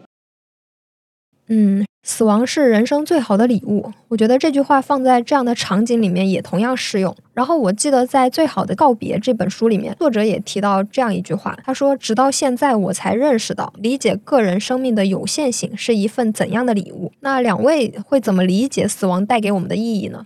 [1.48, 1.87] 嗯。
[2.04, 7.14] 死亡是人生最好的礼物，我觉得这句话放在这样的场景里面也同样适用。
[7.34, 20.24] 然后我记得在《最好的告别》这本书里面，作者也提到这样一句话，他说：“直到现在，我才认识到，理解个人生命的有限性是一份怎样的礼物。”那两位会怎么理解死亡带给我们的意义呢？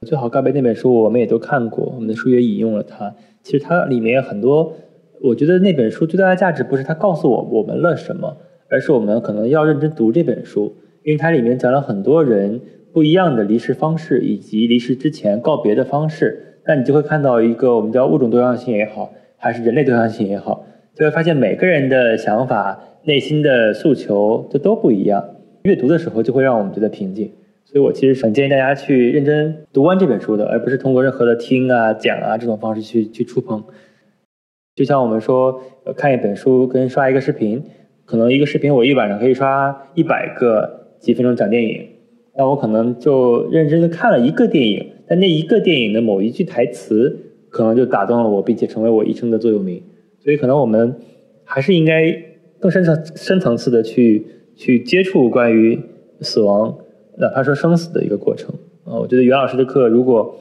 [0.06, 3.14] 《最好告别》那本书我们也都看过，我们的书也引用了它。
[3.42, 4.72] 其实它里面很多，
[5.20, 8.38] 我觉得那本书最大的价值不是它告诉我我们了什么。
[8.72, 12.58] 而是我们可能要认真读这本书，因为它里面讲了很多人
[12.90, 16.58] 不一样的离世方式，以及离世之前告别的方式。
[16.66, 20.64] 那你就会看到一个我们叫物种多样性也好，还是人类多样性也好，
[20.94, 25.36] 就会发现每个人的想法、内心的诉求这都不一样。
[25.64, 27.30] 阅读的时候就会让我们觉得平静。
[27.64, 33.62] 所以我其实很建议大家去认真读完这本书的，而不是通过任何的听啊、讲啊这种方式去去触碰。
[34.74, 35.60] 就像我们说，
[35.94, 37.62] 看一本书跟刷一个视频。
[38.12, 41.88] 可能一个视频我一晚上可以刷一百个几分钟讲电影，
[42.36, 49.82] 那我可能就认真的看了一个电影，但那一个电影的某一句台词可能就打动了我，并且成为我一生的座右铭。
[50.18, 50.94] 所以可能我们
[51.42, 52.14] 还是应该
[52.60, 55.80] 更深层深层次的去去接触关于
[56.20, 56.76] 死亡，
[57.16, 58.54] 哪怕说生死的一个过程
[58.84, 59.00] 啊。
[59.00, 60.36] 我觉得袁老师的课如果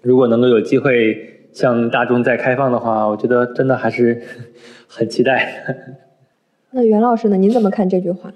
[0.00, 1.18] 如果能够有机会
[1.52, 4.22] 向大众再开放的话，我觉得真的还是
[4.86, 6.03] 很期待。
[6.76, 7.36] 那袁老师呢？
[7.36, 8.34] 您怎么看这句话？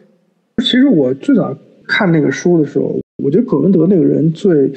[0.59, 1.59] 其实我最早
[1.89, 4.73] 看那个书的时候，我觉得葛文德那个人最，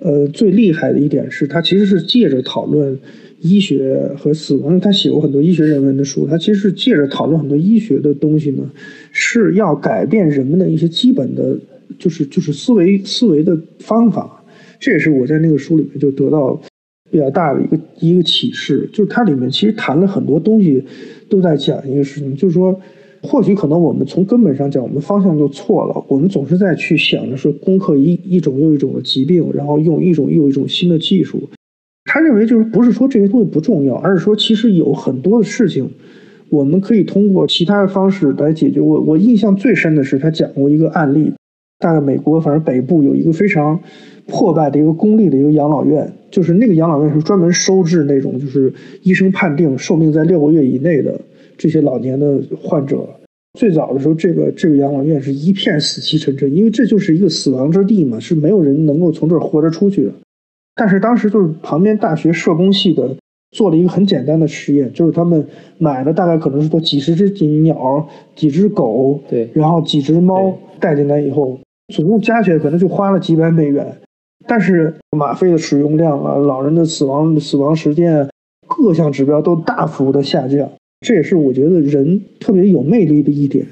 [0.00, 2.98] 呃，最厉害的一点是他其实是借着讨论
[3.40, 8.70] 医学和死亡，他写过很多医学人文的书，他其实是借着讨论很多医学的东西呢，
[9.12, 11.58] 是要改变人们的一些基本的，
[11.98, 14.42] 就是就是思维思维的方法。
[14.80, 16.58] 这也是我在那个书里面就得到
[17.10, 20.82] 比较大的一个一个启示，就是它里面其实谈了很多东西。
[21.26, 22.78] 都在讲一个事情，就是说，
[23.24, 26.04] 或许可能我们从根本上讲，我们方向就错了。
[26.08, 31.40] 我们总是在去想着说攻克一一种又一种的疾病，然后用一种又一种新的技术。
[32.04, 35.88] 他认为就是不是说这些东西不重要，而是说其实有很多的事情，
[36.50, 38.80] 我们可以通过其他的方式来解决。
[38.80, 41.32] 我我印象最深的是他讲过一个案例，
[41.78, 43.80] 大概美国反正北部有一个非常
[44.26, 46.12] 破败的一个公立的一个养老院。
[46.30, 51.20] 就是那个养老院是专门收治那种，就是医生判定寿命在六个月以内的
[51.56, 53.08] 这些老年的患者。
[53.58, 60.12] 最早的时候，这个这个养老院是一片死气沉沉，因为这就是一个死亡之地嘛，是没有人能够从这儿活着出去的。
[60.74, 63.16] 但是当时就是旁边大学社工系的
[63.52, 65.46] 做了一个很简单的实验，就是他们
[65.78, 71.60] 买了大概可能是说几十只鸟、几只狗，对，然后几只猫带进来以后，
[71.94, 74.00] 总共加起来可能就花了几百美元。
[74.48, 78.28] 但是吗啡的使用量啊，老人的死亡死亡时间，
[78.66, 80.68] 各项指标都大幅的下降。
[81.04, 83.66] 这也是我觉得人特别有魅力的一点。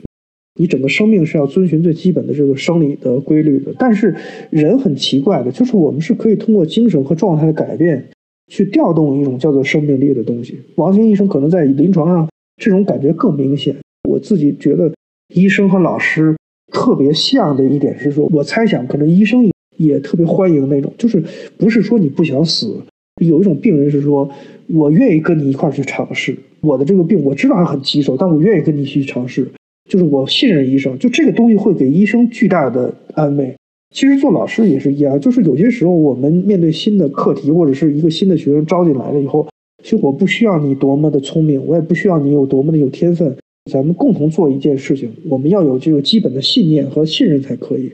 [0.61, 3.73] 你整个生命是要遵循最基本的这个生理的规律的。
[3.79, 4.15] 但是
[4.51, 8.11] 人很奇怪的，就是我们是可以通过精神和状态的改变，
[8.49, 10.59] 去调动一种叫做生命力的东西。
[10.75, 12.29] 王兴医生可能在临床上
[12.63, 13.75] 这种感觉更明显。
[14.07, 14.93] 我自己觉得
[15.35, 16.37] 医生和老师
[16.71, 21.25] 特别像的一点是说，我猜想可能医生也特别欢迎那种，就是
[21.57, 22.77] 不是说你不想死，
[23.25, 24.29] 有一种病人是说
[24.67, 29.47] 我愿意跟你一块儿去尝试，我的这个病我知道它很棘手，但我愿意跟你去尝试，
[29.91, 33.55] 就是我信任医生，就这个东西会给医生巨大的安慰。
[33.95, 39.47] 其实做老师也是一样，就是有些时候我们面对新的课题或者是一个新的学生招进来了以后，
[39.83, 43.37] 其实我不需要你多么的聪明，我也不需要你有多么的有天分，
[43.71, 47.93] 咱们共同做一件事情，我们要有这个基本的信念和信任才可以。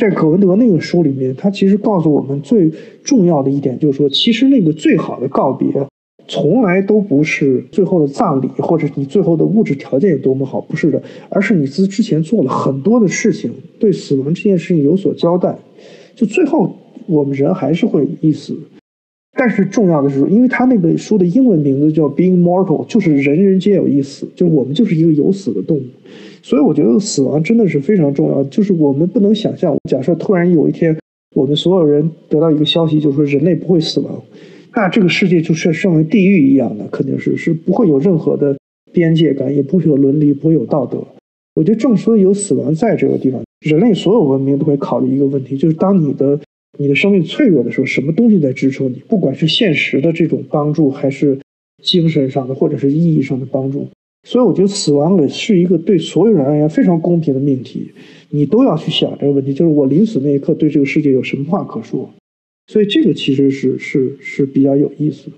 [0.00, 2.70] 在葛文德那个书里面，他其实告诉我们最
[3.02, 5.68] 重要的一点就是说，其实那个最好的告别。
[6.26, 15.56] 从来都不是最后的葬礼，或者你最后的物质条件有多么好，不是的，而是你之之前做了很多的事情，对死亡这件事情有所交代。
[16.14, 16.74] 就最后
[17.06, 18.56] 我们人还是会一死，
[19.36, 25.82] 但是重要的是，因为他那个书的英文名字叫 Being Mortal，就是人人皆有一死，就是我们就是一个有死的动物。
[26.42, 30.96] 所以我觉得死亡真的是非常重要，就是我们不能想象，假设突然有一天
[31.34, 34.22] 我们所有人得到一个消息，就是说人类不会死亡。
[34.76, 38.56] 那这个世界就是像地狱一样的，肯定是是不会有任何的
[38.92, 41.06] 边界感，也不会有伦理，不会有道德。
[41.54, 46.40] 我觉得正所以有死亡在这个地方，人类所有文明都会考虑一个问题，就是当你的
[46.76, 49.00] 你的生命脆弱的时候，什么东西在支撑你？
[49.06, 51.38] 不管是现实的这种帮助，还是
[51.80, 53.86] 精神上的或者是意义上的帮助。
[54.26, 57.90] 所以我觉得死亡也是一个对所有人而言非常公平的命题，
[58.30, 62.10] 你都要去想这个问题，就是我临死那一刻对这个世界有什么话可说。
[62.66, 65.36] 所以这个其实是是是比较有意思的。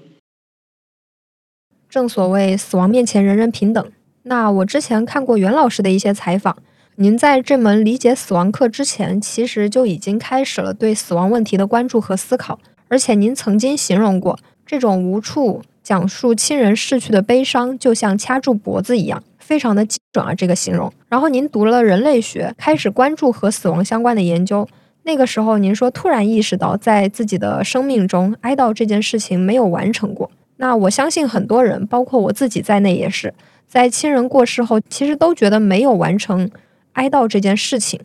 [1.88, 3.92] 正所谓死亡面前人人平等。
[4.24, 6.56] 那我之前看过袁老师的一些采访，
[6.96, 12.58] 您在这门理解死亡课之前，其实就已经开始了对死亡问题的关注和思考。
[12.88, 20.92] 而且您曾经形容过，这种无处讲述亲人逝去的悲伤，就像掐住脖子一样，非常的精准啊这个形容。
[21.08, 24.68] 然后您读了人类学，开始关注和死亡相关的研究。
[25.06, 30.28] 那个时候，您说突然意识到，在自己的生命中，哀悼这件事情没有完成过。
[30.56, 33.32] 那我相信很多人，包括我自己在内，也是
[33.68, 36.50] 在亲人过世后，其实都觉得没有完成
[36.94, 38.00] 哀悼这件事情。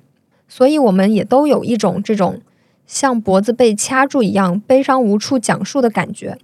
[0.47, 2.39] 所以，我们也都有一种这种
[2.85, 6.37] 像脖子被掐住一样，悲伤无处讲述的感觉。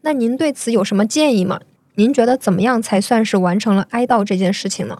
[0.00, 1.60] 那您对此有什么建议吗？
[1.94, 4.98] 您觉得怎么样才算是完成了哀悼这件事情呢？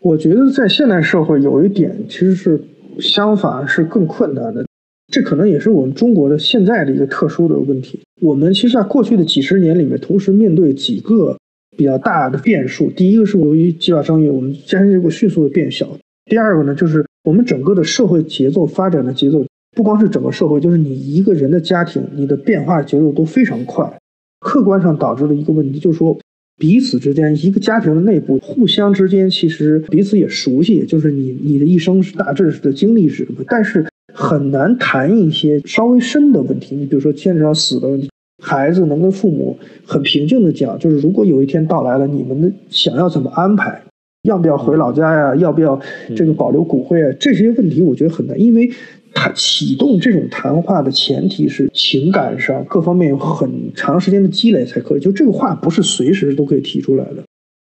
[0.00, 2.62] 我觉得在现代社会，有一点其实是。
[2.98, 4.64] 相反是更困难的，
[5.12, 8.00] 这可能也是我们中国的现在的一个特殊的问题。
[8.20, 11.36] 我们其实，在过去的几十年里面，同时面对几个
[11.76, 12.90] 比较大的变数。
[12.90, 15.86] 第一个是由于计划生育，我们家庭结构迅速的变小；
[16.24, 19.44] 第二个呢，就是我们整个的社会节奏发展的节奏，
[19.76, 23.92] 不光是整个社会，就是你一个人的家庭，你的变化节奏都非常快。
[24.40, 26.16] 客观上导致了一个问题，就是说。
[26.58, 36.74] 彼此之间，一个家庭的内部，互相之间其实彼此也熟悉，就是你你的一生是大致的经历是什么，但是很难谈一些稍微深的问题。
[36.74, 38.08] 你比如说牵扯到死的问题，
[38.42, 43.82] 孩子能跟父母很平静的讲，就是如果有一天到来了，你们的想要怎么安排，
[44.22, 45.78] 要不要回老家呀，要不要
[46.14, 48.70] 这个保留骨灰啊，这些问题我觉得很难，因为。
[49.16, 57.24] 谈启动这种谈话的前提是情感上各方面有很长时间的积累才可以，就这个话不是随时都可以提出来的。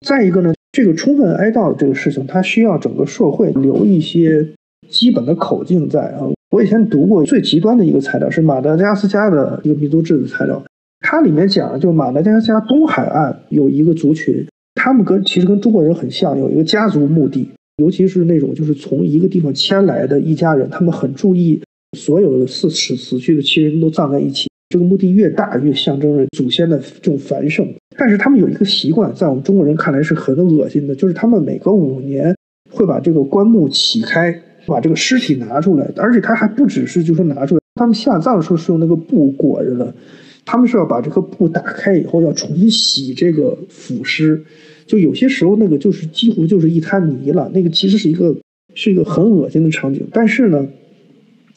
[0.07, 4.47] 再一个呢，这个充分哀悼这个事情，它需要整个社会留一些
[4.91, 6.29] 基本的口径在啊。
[6.51, 10.63] 我以前读过最极端的一个材料是马达加斯加的一个民族志的材料，
[11.01, 17.49] 它里面讲的就马达加斯加东海岸有一个族群，他们跟其实跟中国人很像，有一个家族墓地。
[17.79, 21.61] 尤其是那种就是从一个地方迁来的一家人，他们很注意
[21.97, 24.49] 所有的死死死去的亲人都葬在一起。
[24.69, 27.67] 这个墓地越大，越象征着祖先的这种繁盛。
[27.97, 32.37] 但是他们有一个习惯，在我们中国人看来是很恶心的，就是他们每隔五年
[32.71, 39.95] 会把这个棺木起开，把这个尸体拿出来，而且他还不只是就是拿出来，他们下葬的时候是用那个布裹着的，
[40.45, 44.45] 他们是要把这个布打开以后要重新洗这个腐尸。
[44.89, 47.49] 就有些时候，那个就是几乎就是一滩泥了。
[47.55, 48.35] 那个其实是一个
[48.75, 50.05] 是一个很恶心的场景。
[50.13, 50.67] 但是呢，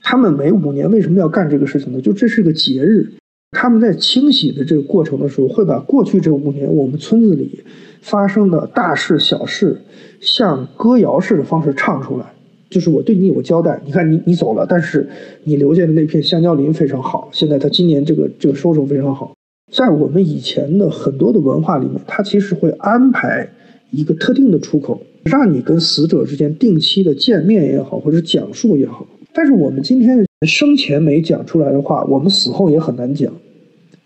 [0.03, 2.01] 他们每五年为什么要干这个事情呢？
[2.01, 3.13] 就这是个节日，
[3.51, 7.61] 他们在清洗的这个过程的时候，会把过去这五年我们村子里
[8.01, 9.81] 发生的大事小事，
[10.19, 12.33] 像歌谣式的方式唱出来。
[12.69, 13.81] 就是我对你有个交代。
[13.85, 15.07] 你看，你你走了，但是
[15.43, 17.29] 你留下的那片香蕉林非常好。
[17.31, 19.33] 现在他今年这个这个收成非常好。
[19.71, 23.49] 在我们以前的很多的文化里面，它其实会安排
[23.89, 29.07] 一个特定的出口，让你跟死者之间定期的见面也好，或者讲述也好。
[29.33, 33.31] 但是我们今天生前没讲出来的话，我们死后也很难讲。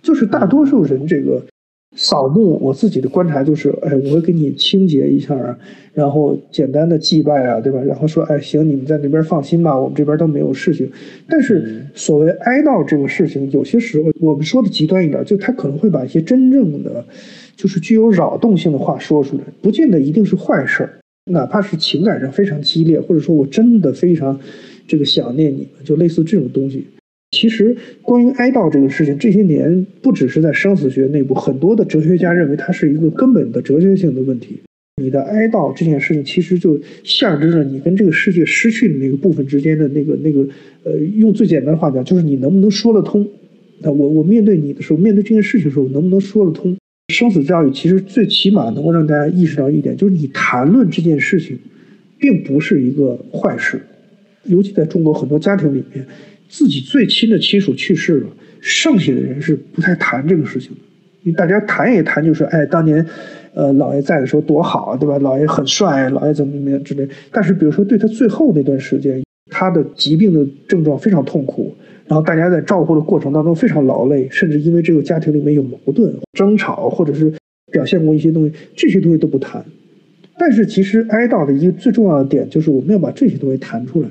[0.03, 1.43] 就是大多数人这个
[1.95, 5.57] 扫墓，我自己的观察就是，哎，我会给你清洁一下啊，
[5.93, 7.81] 然后简单的祭拜啊，对吧？
[7.81, 10.89] 然后说，哎，行，你们在那边放心吧，我们这边都没有事情。
[11.29, 17.05] 但是所谓哀悼这个事情，有些时候我们说的极端一点，就他可能会把一些真正的，
[17.55, 20.99] 就是具有扰动性的话说出来，不见得一定是坏事儿，
[21.31, 24.37] 哪怕是情感上非常激烈，或者说我真的非常
[24.85, 26.85] 这个想念你们，就类似这种东西。
[27.31, 34.59] 其实，关于哀悼这个事情，这些年不只是在生死学内部，很多的哲学家认为它是一个根本的哲学性的问题。
[35.01, 40.47] 你的哀悼这件事情，其实就象征着你跟这个世界失去的那个部分之间的那个那个，
[40.85, 43.27] 呃，用最简单的话讲，就是你能不能说得通。
[43.81, 46.77] 那我我面对你的时候，面对这件事情的时候，能不能说得通？
[47.13, 51.59] 生死教育其实最起码能够让大家意识到一点，就是你谈论这件事情，
[52.17, 53.81] 并不是一个坏事，
[54.45, 56.07] 尤其在中国很多家庭里面。
[56.57, 58.29] 自己最亲的亲属去世了，
[58.61, 60.77] 剩下的人是不太谈这个事情的。
[61.23, 63.05] 因为大家谈也谈，就是哎，当年，
[63.53, 65.19] 呃，老爷在的时候多好啊，对吧？
[65.19, 67.05] 老爷很帅，老爷怎么怎么样之类。
[67.29, 69.21] 但是，比如说对他最后那段时间，
[69.51, 71.75] 他的疾病的症状非常痛苦，
[72.07, 77.33] 然后大家在照顾的过程当中非常劳累，甚至因为这个家庭里面有矛盾、争吵，或者是
[77.73, 79.65] 表现过一些东西，这些东西都不谈。
[80.39, 84.07] 但是，其实哀悼的一个最重要的点就是我们要把这些东西谈出来。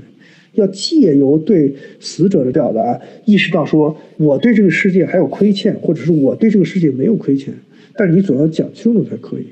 [0.54, 7.54] 要借由对死者的表达，意识到说我对这个世界还有亏欠，或者是我对这个世界没有亏欠，
[7.94, 9.46] 但你总要讲清楚才可以。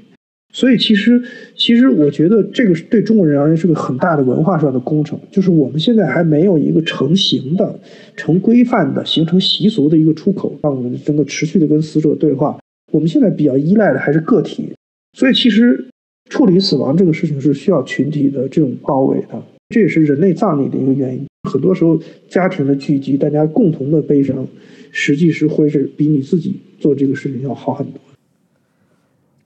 [0.54, 1.22] 所以，其实，
[1.56, 7.80] 其实我觉得这个对中国人而言是个很大的文化上的工程，就是我们现在还没有一个成型的、
[8.16, 12.58] 成规范的、形成习俗的一个出口，让我们能够持续的跟死者对话。
[12.92, 14.68] 我们现在比较依赖的还是个体，
[15.14, 15.86] 所以其实
[16.28, 19.42] 处理死亡这个事情是需要群体的这种包围的。
[19.72, 21.26] 这也是人类葬礼的一个原因。
[21.50, 24.46] 很多时候，家庭的聚集，大家共同的悲伤，
[24.92, 27.98] 实际是会是比你自己做这个事情要好很多。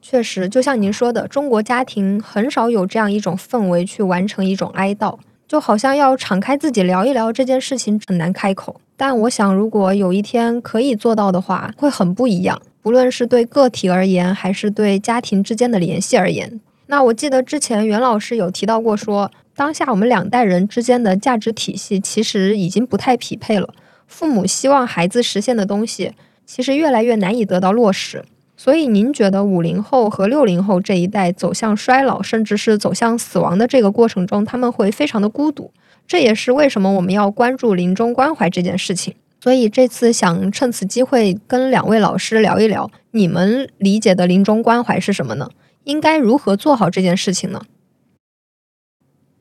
[0.03, 8.81] 确实，就像您说的，中国家庭很少有这样一种氛围去完成一种哀悼，就好像要敞开自己聊一聊这件事情很难开口。
[8.97, 12.61] 但我想，如果有一天可以做到的话，会很不一样。
[12.82, 16.61] 不论是对个体而言，还是对家庭之间的联系而言。
[16.89, 19.31] 那我记得之前袁老师有提到过说。
[19.57, 23.74] 当下我们两代人之间的价值体系其实已经不太匹配了，
[24.07, 26.12] 父母希望孩子实现的东西，
[26.45, 28.23] 其实越来越难以得到落实。
[28.59, 35.70] 所以，您觉得五零后和六零后这一代走向衰老，甚至是走向死亡的这个过程中，他们会非常的孤独。
[36.07, 39.15] 这也是为什么我们要关注临终关怀这件事情。
[39.43, 45.51] 所以，这次想趁此机会跟两位老师聊一聊，你们理解的临终关怀是什么呢？
[45.85, 47.62] 应该如何做好这件事情呢？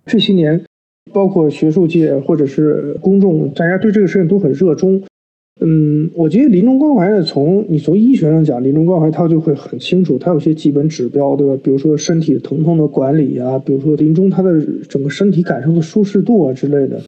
[0.05, 0.63] 这些年，
[1.11, 5.01] 包括学术界或者是公众，大家对这个事情都很热衷。
[5.61, 11.57] 嗯，我觉得临终关怀呢，从你从医学上讲，临终关怀它就会很清楚，它有些基本指标，对吧？
[11.63, 17.01] 比如说身体疼痛的管理啊，比如说临终他的整个身体感受的舒适度啊之类的。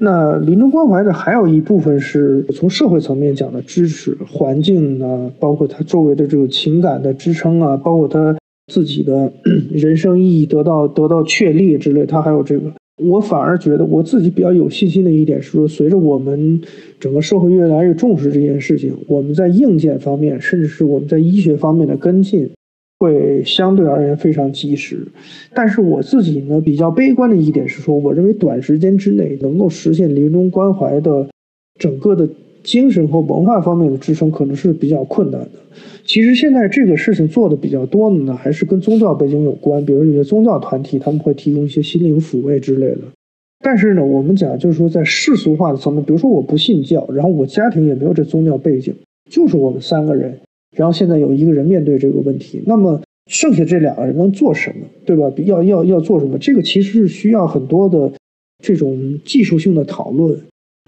[0.00, 8.37] 那临终关怀的还有一部分是从社会层面讲的支持环境啊，包括他周围的这个情感的支撑啊，包括他。
[8.68, 9.32] 自己的
[9.72, 12.72] 人生意义得到得到确立之类，他还有这个，
[13.02, 16.60] 我反而觉得我自己比较有信心的一点是说，随着我们
[17.00, 22.50] 整个社会越来越重视这件事情，我们在硬件方面，甚至是我们在医学方面的跟进，
[22.98, 24.98] 会相对而言非常及时。
[25.54, 31.26] 但是我自己呢，比较悲观的一点是说，我认为短时间之内能够实现临终关怀的
[31.78, 32.28] 整个的。
[32.62, 35.50] 精神和文化方面的支撑可能是比较困难的。
[36.04, 39.84] 其实现在这个事情做的比较多的呢，还是跟宗教背景有关。
[39.84, 43.00] 比如有些宗教团体他们会提供一些心灵抚慰之类的。
[43.60, 48.94] 但是呢，我们讲就是说在世俗化的层面，比如说我不信教，然后我家庭也没有这宗教背景，
[49.30, 50.38] 就是我们三个人，
[50.76, 55.30] 然后现在有一个人面对这个问题，那么剩下这两个人能做什么，对吧？
[55.44, 56.38] 要要要做什么？
[56.38, 58.10] 这个其实是需要很多的
[58.62, 60.40] 这种技术性的讨论。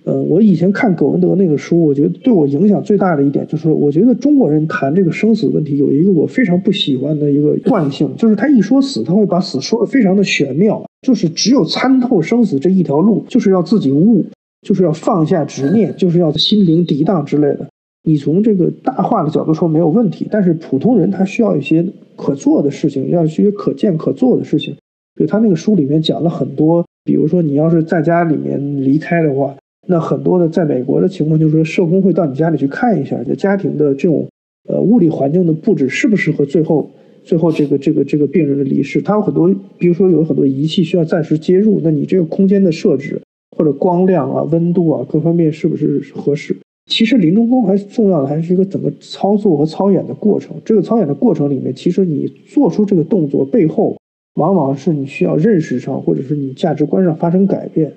[0.05, 14.25] 呃，我以前看葛文德那个书，我觉得对我影响最大的一点就是，我觉得中国人谈这个生死问题有一个我非常不喜欢的一个惯性，就是他一说死，他会把死说的非常的玄妙，就是只有参透生死这一条路，就是要自己悟，
[14.63, 17.69] 就是要放下执念，就是要心灵涤荡之类的。
[18.03, 21.87] 你从这个大话的角度说没有问题，但是普通人他需要一些
[22.17, 24.75] 可做的事情，要一些可见可做的事情。
[25.19, 29.55] 就他那个书里面讲了很多，比如说你要是在家里面离开的话。
[29.91, 34.29] 那很多的在美国的情况就是说，社工会到你家里去看一下，这家庭的这种
[34.69, 36.89] 呃物理环境的布置适不适合最后
[37.25, 39.03] 最后这个这个这个病人的离世。
[39.03, 43.21] 他有很多，比如说有很多仪器需要暂时接入，那你这个空间的设置
[43.57, 46.57] 或者光亮啊、温度啊各方面是不是合适？
[46.89, 50.55] 其实临终关怀重要的还是一个怎么操作和操演的过程。
[50.65, 53.97] 这个操演的过程里面，其实你做出这个动作背后，
[54.37, 57.93] 往往是你需要认识上或者是你价值观上发生改变。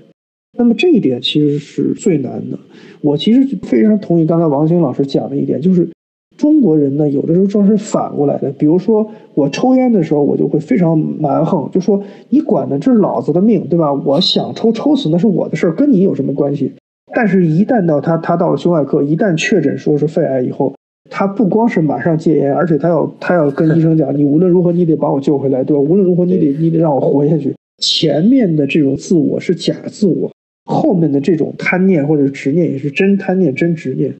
[0.57, 2.57] 那么这一点其实是最难的。
[3.01, 5.89] 我其实非常同意刚才王兴老师讲的一点，就是
[6.37, 8.51] 中国人呢，有的时候正是反过来的。
[8.51, 13.91] 比如说我抽烟的时候，我就会非常蛮横，就说你管的这是老子的命，对吧？
[13.93, 16.71] 我想抽抽死那是我的事儿，跟你有什么关系？
[17.15, 20.73] 但是，一旦到他他到了胸外科，一旦确诊说是肺癌以后，
[21.09, 25.81] 他不光是马上戒烟，而且他要他要跟医生讲，你无论如何你得把我救回来，对吧？
[25.81, 27.53] 无论如何你得你得让我活下去。
[27.77, 30.31] 前面的这种自我是假自我，
[30.65, 34.13] 后面的这种贪念或者执念也是真贪念真执念。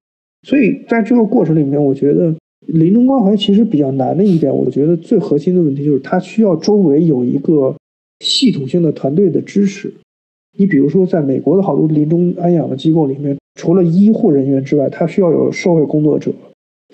[0.46, 2.36] 所以在这个过程里面，我觉得
[2.68, 7.76] 临终关怀其实比较难的一点，我觉得最核心的问题就是它需要周围有一个
[8.20, 9.94] 系统性的团队的支持。
[10.58, 16.32] 你比如说，在美国的好多临终安养的机构里面，除了医护人员之外，他需要有社会工作者，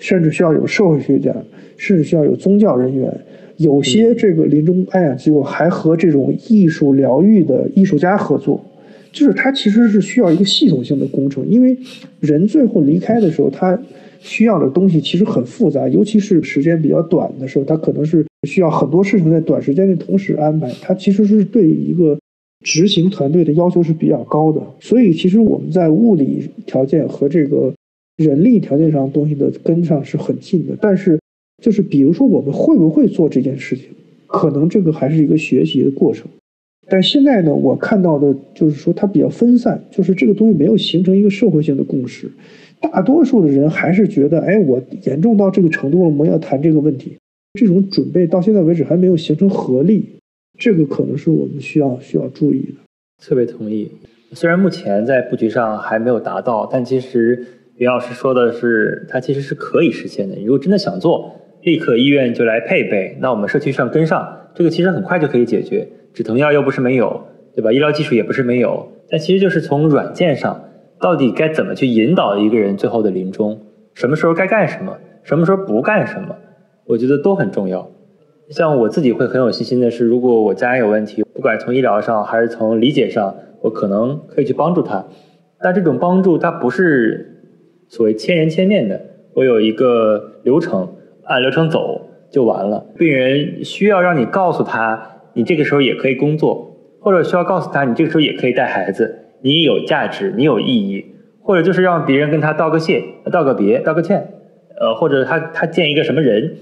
[0.00, 1.34] 甚至需要有社会学家，
[1.76, 3.12] 甚至需要有宗教人员。
[3.56, 8.64] 有些这个临终安养机构还和这种艺术疗愈的艺术家合作，
[9.12, 11.48] 就是它其实是需要一个系统性的工程。
[11.48, 11.76] 因为
[12.20, 13.80] 人最后离开的时候，他
[14.20, 20.70] 需要的东西其实很复杂，尤其是时间比较短的时候，他可能是需要很多事情在短时间内同时安排。
[20.80, 22.18] 它其实是对一个。
[22.62, 27.72] 执行团队的要求是比较高的，所以其实我们在物理条件和这个
[28.18, 30.76] 人力条件上东西的跟上是很近的。
[30.78, 31.18] 但是，
[31.62, 33.86] 就是比如说我们会不会做这件事情，
[34.26, 36.28] 可能这个还是一个学习的过程。
[36.90, 42.28] 但现在呢，我看到的就是说它比较分散，就是这个东西没有形成一个社会性的共识。
[42.80, 47.16] 大多数的人还是觉得，哎，我严重到这个程度了，我们要谈这个问题。
[47.58, 50.04] 这种准备到现在为止还没有形成合力。
[50.58, 52.74] 这个可能是我们需要需要注意的。
[53.22, 53.90] 特别同意。
[54.32, 57.44] 虽然目前在布局上还没有达到，但其实
[57.76, 60.34] 袁老师说的是，它其实是可以实现的。
[60.36, 65.86] 你如果真的想做，立刻医院就来配备，那我们社区上跟上，这个其实很快就可以解决。
[66.12, 67.24] 止疼药又不是没有，
[67.54, 67.72] 对吧？
[67.72, 70.64] 医疗技术也不是没有，但其实就是从软件上，
[71.00, 73.60] 到底该怎么去引导一个人最后的临终，
[73.94, 76.36] 什么时候该干什么，什么时候不干什么，
[76.86, 77.90] 我觉得都很重要。
[78.50, 85.04] 像我自己会很有信心的是，如果我家人有问题，不管从医疗上还是从理解上，我可能可以去帮助他。
[85.62, 87.44] 但这种帮助它不是
[87.88, 89.00] 所谓千人千面的，
[89.34, 92.86] 我有一个流程，按流程走就完了。
[92.96, 101.04] 病人需要让你告诉他，你这个时候也可以工作，或者需要告诉他，你这个时候也可以带孩子，你有价值，你有意义，
[101.42, 104.34] 或者就是让别人跟他道个谢、道个别、道个歉，
[104.80, 106.56] 呃，或者他他见一个什么人。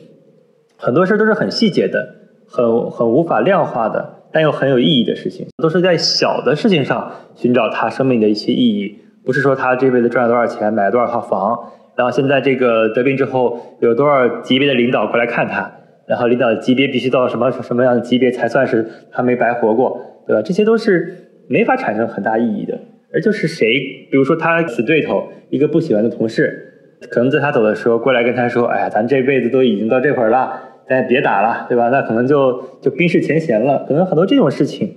[0.76, 2.14] 很多事都是很细节的，
[2.46, 8.96] 很很无法量化的，但又很有意义的事情，都是在小的事情上寻找他生命的一些意义。
[9.24, 11.58] 不是说他这辈子赚了多少钱，买了多少套房，
[11.96, 15.70] 然后现在这个得病之后有多少级别的领导过来看他，
[16.08, 20.42] 然后领导级别必须到什么什么样的级别才算是他没白活过，对吧？
[20.42, 21.14] 这些都是
[21.48, 22.78] 没法产生很大意义的。
[23.12, 23.78] 而就是谁，
[24.10, 31.90] 比如说他死对头，一个不喜欢的同事，可能在他走的时候过来跟他说：“哎呀，咱这辈子都已经到这会儿了。”咱也别打了，对吧？
[31.90, 33.84] 那可能就就冰释前嫌了。
[33.86, 34.90] 可能很多这种事情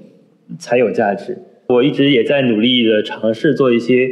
[0.58, 1.38] 才有价值。
[1.68, 4.10] 我一直也在努力的尝试做一些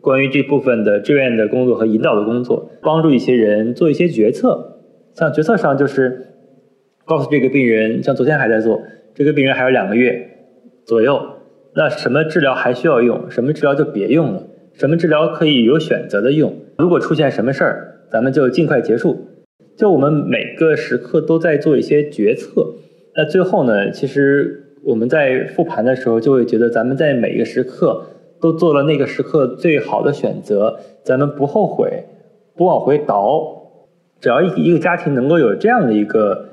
[0.00, 4.78] 关于这部分的志愿的工作和引导的工作，帮助一些人做一些决策。
[5.14, 6.29] 像决策上就是
[7.10, 8.80] 告诉这个病人，像昨天还在做，
[9.16, 10.30] 这个病人还有两个月
[10.86, 11.20] 左右，
[11.74, 16.54] 那什么治疗还需要用，什么治疗就别用了，什么治疗可以有选择的用。
[16.78, 19.26] 如果出现什么事儿，咱们就尽快结束。
[19.76, 22.74] 就我们每个时刻都在做一些决策，
[23.16, 28.04] 那最后呢，其实我们在复盘的时候就会觉得，咱们在每一个时刻
[28.40, 32.04] 都做了那个时刻最好的选择，咱们不后悔，
[32.54, 33.62] 不往回倒，
[34.20, 36.46] 只要一一个家庭能够有这样的一个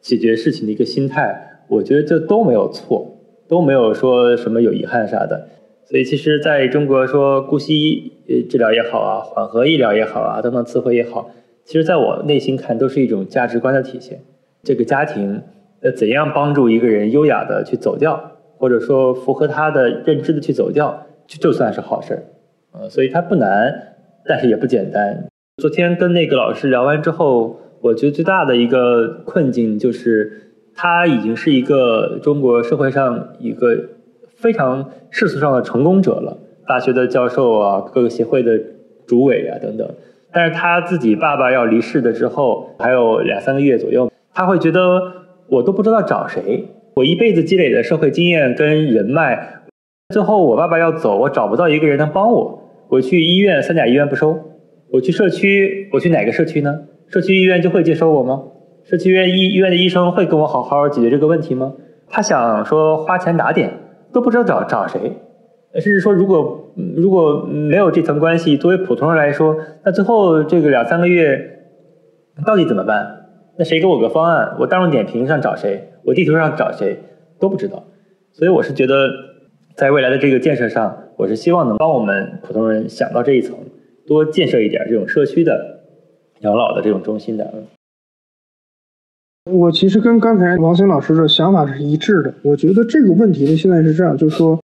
[0.00, 3.18] 解决事情的一个心态，我觉得这都没有错，
[3.48, 5.48] 都没有说什么有遗憾啥的。
[5.84, 11.30] 所以其实在中国说姑息呃治疗也好啊，缓和医疗也好啊，等等词汇也好。
[11.64, 14.20] 其实，在我内心看，都是一种价值观的体现。
[14.62, 15.42] 这个家庭
[15.80, 22.22] 呃，怎样帮助一个人优雅的去走掉，或者说符合他的认知的去走掉，就就算是好事儿。
[22.72, 25.26] 呃，所以它不难，但是也不简单。
[25.62, 33.76] 昨天跟那个老师聊完之后，我觉得最大的一个困境就是，他已经是一个中国社会上一个
[34.36, 38.58] 非常世俗上的成功者了，大学的教授啊，各个协会的
[39.06, 39.88] 主委啊等等。
[40.32, 45.00] 但是他自己爸爸要离世的之后，还有两三个月左右，他会觉得
[45.48, 46.66] 我都不知道找谁。
[46.94, 49.62] 我一辈子积累的社会经验跟人脉，
[50.12, 54.34] 最后我爸爸要走，我找不到一个人能帮我，我去医院，三甲医院不收；
[54.90, 56.80] 我去社区，我去哪个社区呢？
[57.08, 58.42] 社区医院就会接收我吗？
[58.84, 61.74] 社区医院医医院的医生会跟我好好解决这个问题吗？
[62.08, 63.72] 他想说花钱打点，
[64.12, 65.12] 都不知道找找谁。
[65.74, 71.60] 甚至说，如果如果没有这层关系，作为普通人来说，那最后这个两三个月
[72.46, 73.26] 到底怎么办？
[73.58, 74.56] 那谁给我个方案？
[74.58, 75.90] 我大众点评上找谁？
[76.04, 76.98] 我地图上找谁？
[77.38, 77.84] 都不知道。
[78.32, 79.08] 所以我是觉得，
[79.74, 83.54] 在未来的这个建设上，我是希望能帮我们普通人想到这一层，
[84.06, 85.77] 多建设一点这种社区的
[86.40, 87.52] 养老的这种中心的。
[89.50, 92.34] 我其实跟刚才王兴老师的想法是一致的。
[92.42, 94.58] 我觉得这个问题呢，现在是这样，就是说。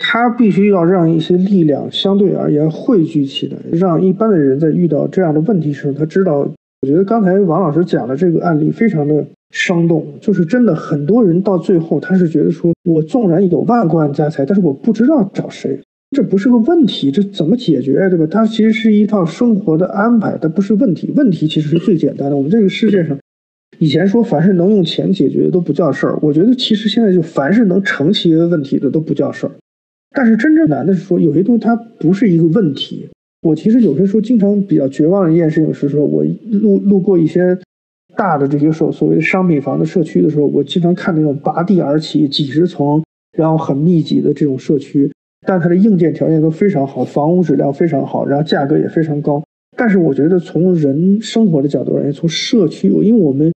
[0.00, 6.38] 他必须要让一些力量相对而言汇聚起来，让一般的人在遇到这样的问题时，他知道。
[6.82, 15.80] 我觉得刚才王老师讲的这个案例非常的生动，就是真的很多人到最后他是觉得说，我纵然有万贯家财，但是我不知道找谁，
[16.14, 18.26] 这不是个问题，这怎么解决，对吧？
[18.30, 21.12] 它其实是一套生活的安排，它不是问题。
[21.16, 22.36] 问题其实是最简单的。
[22.36, 23.18] 我们这个世界上，
[23.78, 29.52] 以前说凡是能用钱解决的都不叫事儿，我觉得其实现在就凡是能成企业问题的都不叫事儿。
[30.16, 33.08] 但是真正难的是说，有些东西它不是一个问题。
[33.42, 37.58] 我其实有些时候经常比较绝望的一件事情是说，我路路过一些
[38.16, 43.02] 大的这些所所谓的商品房的社区的时候，我经常看那种拔地而起几十层，
[43.36, 45.10] 然后很密集的这种社区，
[45.46, 49.42] 但它的硬件条件都非常好，房屋质量非常好，然后价格也非常高。
[49.76, 53.52] 但是我觉得从人生活的角度而言，从社区，因为我们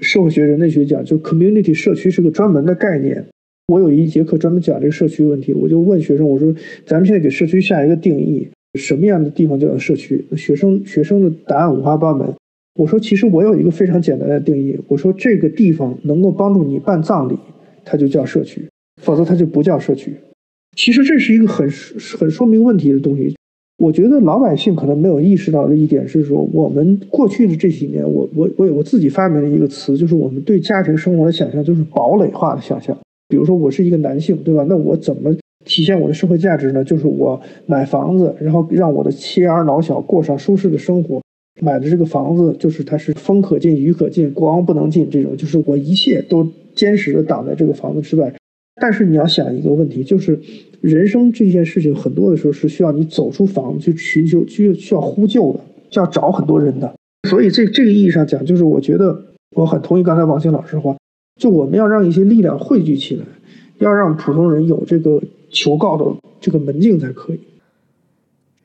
[0.00, 3.24] 社会学、人类学讲，就 community 社区是个专门的概念。
[3.68, 6.52] 我有一节课专门讲这个社区问题，我就问学生，我说
[6.84, 12.34] ：“咱们现在给社区下一个定义，什么样的地方叫社区？”学生学生的答案五花八门。
[12.74, 17.38] 我说：“其实我有一个非常简单的定义，我说这个地方能够帮助你办葬礼，
[17.84, 18.68] 它就叫社区，
[19.00, 20.14] 否则它就不叫社区。”
[20.76, 21.68] 其实这是一个很
[22.18, 23.34] 很说明问题的东西。
[23.78, 32.96] 我觉得老百姓可能没有意识到的一点是说，我们过去的这几年，我我我我自己发明了一个词，就是我们对家庭生活的想象就是堡垒化的想象。
[33.28, 34.66] 比如说我是一个男性，对吧？
[34.68, 35.34] 那我怎么
[35.64, 36.84] 体现我的社会价值呢？
[36.84, 41.22] 就是我买房子，然后让我的妻儿老小过上舒适的生活。
[41.62, 48.32] 买的这个房子就是它是风可进雨可进，国王不能进，这种就是我一切都坚实的挡在这个房子之外。
[48.80, 50.40] 但是你要想一个问题，就是
[50.80, 56.92] 人生这件事情很多的时候是需要你走出房子去寻求，去需要呼救的，需要找很多人的。
[57.28, 59.22] 所以这这个意义上讲，就是我觉得
[59.54, 60.96] 我很同意刚才王兴老师的话。
[61.40, 63.24] 就我们要让一些力量汇聚起来，
[63.78, 65.18] 要让普通人有这个
[65.50, 66.04] 求告的
[66.38, 67.40] 这个门径才可以。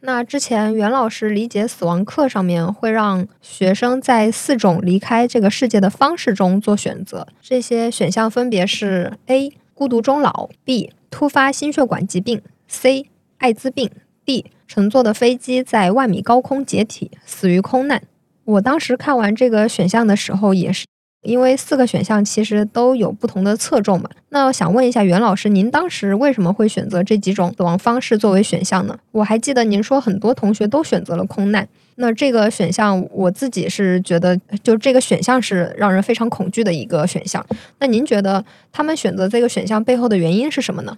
[0.02, 9.54] 那之前袁老师理解死亡课上面会让学生在四种离开这个世界的方式中做选择，这些选项分别是：A.
[9.76, 10.90] 孤独终老；B.
[11.12, 13.08] 突发心血管疾病；C.
[13.40, 13.92] 艾滋病
[14.26, 14.46] ；D.
[14.66, 18.02] 乘坐的飞机在万米高空解体，死于空难。
[18.46, 20.86] 我当时看完这个选项的时候也是。
[21.24, 28.96] 因为四个选项其实都有不同的侧重嘛，那想问一下袁老师，您当时为什么会选择这几种死亡方式作为选项呢？
[29.12, 37.46] 我还记得您说很多同学都选择了空难，那这个选项我自己是觉得，就这个选项是让人非常恐惧的一个选项。
[37.80, 40.98] 那您觉得他们选择这个选项背后的原因是什么呢？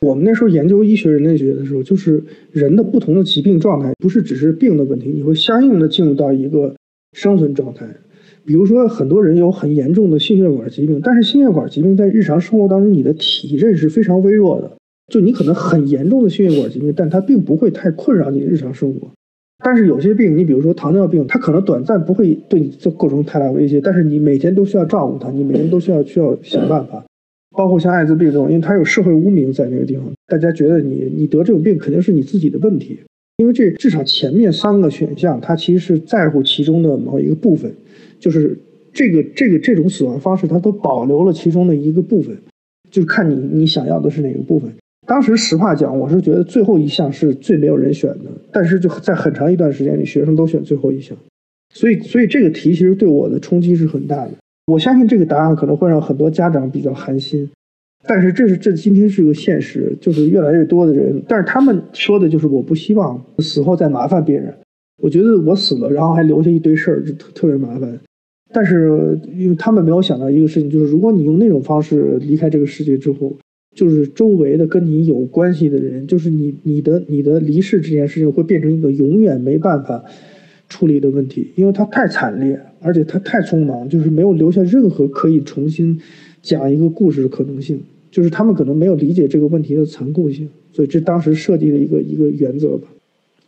[0.00, 6.74] 我们那时候研究医学人类学的时候，就是人的不同的疾病状态，不是只是病的问题，你会相应的进入到一个
[7.12, 7.86] 生存状态。
[8.44, 14.72] 比如说，很多人有很严重的心血管疾病，但是心血管疾病在日常生活当中，你的体认是非常微弱的。
[15.12, 19.10] 就你可能很严重的心血管疾病，但它并不会太困扰你的日常生活。
[19.64, 27.04] 但是有些病，你比如说糖尿病，它可能短暂不会对你做构成太大威胁，但是你每天都需要照顾它，你每天都需要需要想办法。
[27.56, 32.98] 包括像艾滋病这种，因为它有社会污名在那个地方，大家觉得你你得这种病肯定是你自己的问题。
[33.38, 37.72] 因为这至少前面三个选项，它其实是在乎其中的某一个部分。
[38.18, 38.58] 就是
[38.92, 42.36] 这个这个这种死亡方式，它都保留了其中的一个部分，
[42.90, 44.72] 就看你你想要的是哪个部分。
[45.12, 51.14] 当时实话讲，我是觉得最后一项是最没有人选的，但是就在很长一段时间里，学生都选最后一项，
[51.74, 54.30] 所以所以这个题其实对我的冲击是很大的。
[54.68, 57.46] 我相信这个答案可能会让很多家长比较寒心，
[58.06, 64.54] 但是这是这今天是个现实，就是越来越多的人，但是他们说的就是我不希望死后再麻烦别人。
[65.02, 68.00] 我觉得我死了，然后还留下一堆事儿，就特特别麻烦。
[68.50, 73.36] 但是，因为他们没有想到一个事情，就是如果你用那种方式离开这个世界之后，
[73.74, 80.04] 就是周围的跟你有关系的人，就是你你的你的离世这件事情会变成一个永远没办法
[80.68, 86.00] 处理的问题，因为它太惨烈，而且它太匆忙，就是没有留下任何可以重新
[86.42, 87.80] 讲一个故事的可能性。
[88.10, 92.86] 就是他们可能没有理解这个问题的残酷性，所以这当时设计的一个一个原则吧。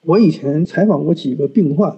[0.07, 1.95] 我以前采访过几个病患，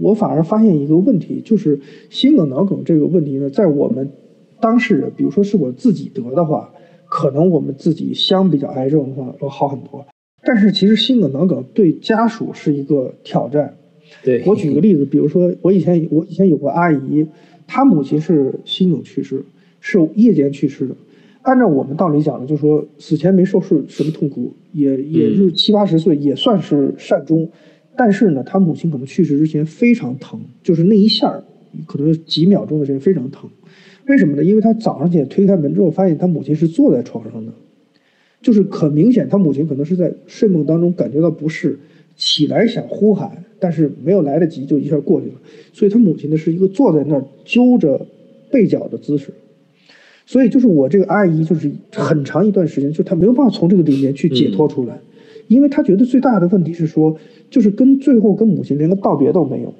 [0.00, 1.78] 我反而发现一个问题，就是
[2.10, 4.10] 心梗脑梗这个问题呢，在我们
[4.60, 6.73] 当事人，比如说是我自己得的话，
[7.16, 10.04] 可能我们自己相比较癌症的话要好很多。
[10.42, 13.76] 但是其实心梗脑梗对家属是一个挑战。
[14.24, 17.24] 对我举个例子，比如说我以前我以前有个阿姨，
[17.68, 19.44] 她母亲是心梗去世，
[19.78, 20.96] 是夜间去世的。
[21.42, 27.48] 按照我们道理讲呢，就是说死前没受是什么痛苦，也也是七八十岁，也算是善终。
[27.96, 31.44] 但是呢，她母亲可能去世之前非常疼，就是那一下
[31.86, 33.48] 可能几秒钟的时间非常疼。
[34.06, 34.44] 为什么呢？
[34.44, 37.52] 因为他早上起来推开门之后，发现他母亲是坐在床上的，
[38.42, 41.78] 就是很明显，他母亲可能是在睡梦当中感觉到不适，
[42.16, 45.34] 起来想呼喊，但是没有来得及，就一下过去了。
[45.72, 48.06] 所以他母亲呢是一个坐在那儿揪着
[48.50, 49.32] 被角的姿势。
[50.26, 54.98] 所以就是我这个阿姨，就是很长一段时间，就她没有办法从这个里面去解脱出来，
[55.48, 57.14] 因为她觉得最大的问题是说，
[57.50, 59.74] 就是跟最后跟母亲连个道别都没有，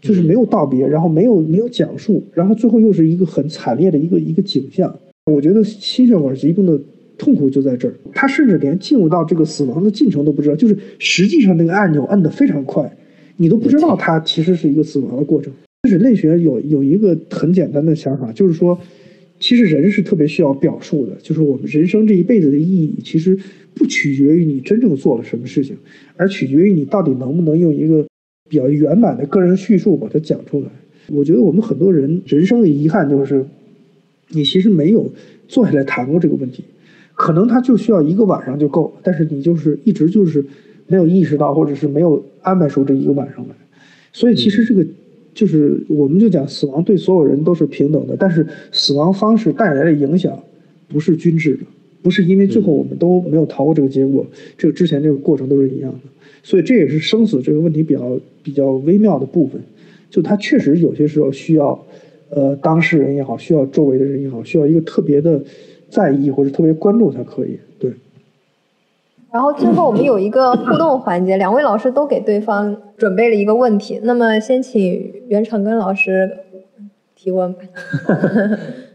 [0.00, 4.98] 就是没有道别，然后没有没有讲述，然后最后又是一个很惨烈的一个一个景象。
[5.32, 6.80] 我觉得心血管疾病的
[7.16, 12.96] 痛苦就在这儿，他甚至连进入到这个死亡的进程都不知道，就是实际上那个按钮按得非常快，
[13.36, 15.52] 你都不知道它其实是一个死亡的过程。
[15.88, 18.78] 人类学有有一个很简单的想法，就是说。
[19.40, 23.38] 其实人是特别需要表述的，就是我们人生这一辈子的意义，其实
[23.72, 25.76] 不取决于你真正做了什么事情，
[26.16, 28.04] 而取决于你到底能不能用一个
[28.48, 30.66] 比较圆满的个人叙述把它讲出来。
[31.08, 33.44] 我觉得我们很多人人生的遗憾就是，
[34.30, 35.10] 你其实没有
[35.46, 36.64] 坐下来谈过这个问题，
[37.14, 40.44] 可能他就需要一个晚上就够了，但是你就是一直就是
[40.86, 43.54] 没有意识到，或者是没有安排出这一个晚上来，
[44.12, 44.86] 所以其实这个。
[45.34, 50.36] 就是我们就讲死亡对所有人都是平等的，但是死亡方式带来的影响
[50.88, 51.60] 不是均质的，
[52.02, 54.24] 不是因为最后我们都没有逃过这个结果，
[54.56, 55.98] 这个之前这个过程都是一样的，
[56.42, 59.60] 所以这也是生死这个问题比较比较微妙的部分，
[60.10, 61.84] 就它确实有些时候需要，
[62.30, 65.40] 呃，当事人也好，需要周围的人也好，需要一个特别的
[65.90, 67.92] 在意或者特别关注才可以，对。
[69.30, 74.00] 然后最后我们有一个互动环节，两位老师都给对方准备了一个问题。
[74.02, 76.30] 那么先请袁成根老师
[77.14, 77.60] 提问吧。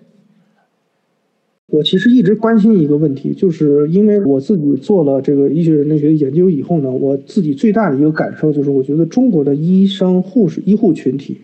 [1.73, 11.35] 我其实一直关心一个问题，就是因为我自己做了这个医学人类学研究以后呢，我自己最大的一个感受就是，我觉得中国的医生、护士、医护群体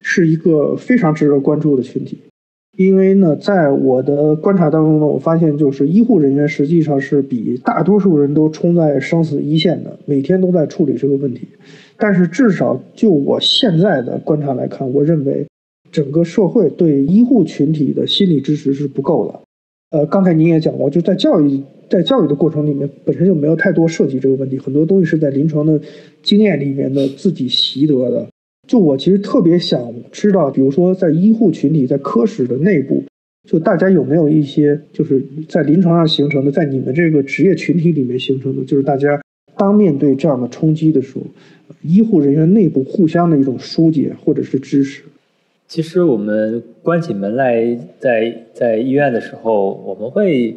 [0.00, 2.18] 是一个非常值得关注的群体。
[2.76, 11.46] 因为呢，在我的观察当中呢，我发现就是医护人员实际上是比大多数人都冲在生死一线的，每天都在处理这个问题。
[11.96, 15.46] 但是至少就我现在的观察来看，我认为
[15.92, 19.40] 整个社会对医护群体的心理支持是不够的。
[19.90, 25.80] 呃，刚才您也讲过，就在教育在教育的过程里面，本身就没有太多涉及这个问题，很多东西是在临床的
[26.22, 28.26] 经验里面的自己习得的。
[28.66, 33.02] 就我其实特别想知道，比如说在医护群体、在科室的内部，
[33.48, 39.18] 就大家有没有一些就是在临床上形成的，在你们这个职业群体里面形成的，就是大家
[39.56, 41.24] 当面对这样的冲击的时候，
[41.82, 45.04] 医护人员内部互相的一种疏解或者是支持。
[45.68, 50.56] 其实我们关起门来在在医院的时候，我们会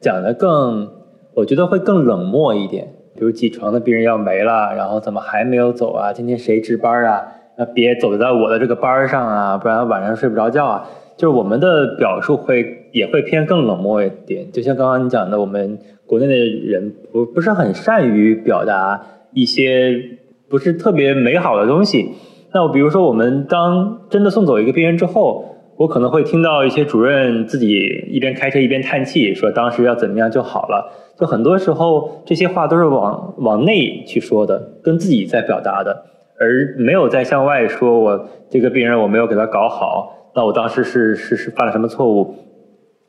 [0.00, 0.88] 讲的更，
[1.34, 2.86] 我觉得会更冷漠一点。
[3.16, 6.12] 比如几床的病人要没了，然后怎么还没有走啊？
[6.12, 7.26] 今天谁值班啊？
[7.58, 10.88] 那别走在我的这个班上啊，不然晚上睡不着觉啊。
[11.16, 20.00] 就是我们的表述会也会偏更冷漠一点，就像刚刚你讲的，我们国内的人不不是很善于表达一些
[20.48, 22.10] 不是特别美好的东西。
[22.54, 25.44] 那我比如说，我们当真的送走一个病人之后，
[25.76, 30.88] 我可能会听到一些主任自己一边开车一边叹气，说当时要怎么样就好了。
[31.18, 36.04] 就很多时候这些话都是往往内去说的，跟自己在表达的。
[36.38, 42.36] 而没有在向外说，我这个病人我没有给他搞好，那我当时是是是犯了什么错误？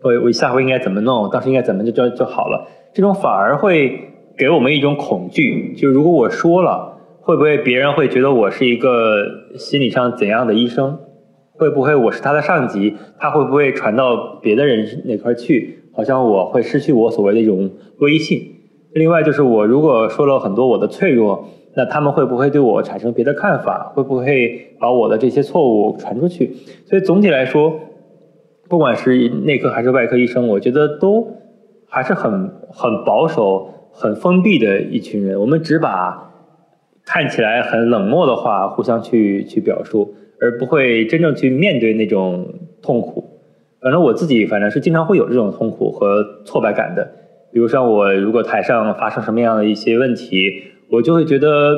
[0.02, 1.30] 我我下回应该怎么弄？
[1.30, 2.68] 当时应该怎么就就就好了？
[2.96, 6.95] 这种反而会给我们一种恐惧，就如果我说了，
[7.26, 10.99] 会不会别人会觉得我是一个心理上怎样的医生？
[11.53, 12.93] 会不会我是他的上级？
[13.18, 15.80] 他会不会传到别的人那块去？
[15.91, 18.39] 好像我会失去我所谓的一种威信。
[18.93, 21.49] 另外就是我如果说了很多我的脆弱。
[21.77, 23.91] 那他们会不会对我产生别的看法？
[23.93, 26.53] 会不会把我的这些错误传出去？
[26.85, 27.77] 所以总体来说，
[28.69, 31.27] 不管是内科还是外科医生，我觉得都
[31.89, 32.31] 还是很
[32.69, 35.38] 很保守、很封闭的一群人。
[35.38, 36.24] 我们只把
[37.06, 42.48] 看起来很冷漠的话互相去去表述，而不会真正去面对那种
[42.82, 43.23] 痛苦。
[43.82, 47.07] 反正我自己反正是经常会有这种痛苦和挫败感的。
[47.53, 51.77] 比如像我如果台上发生什么样的一些问题，我就会觉得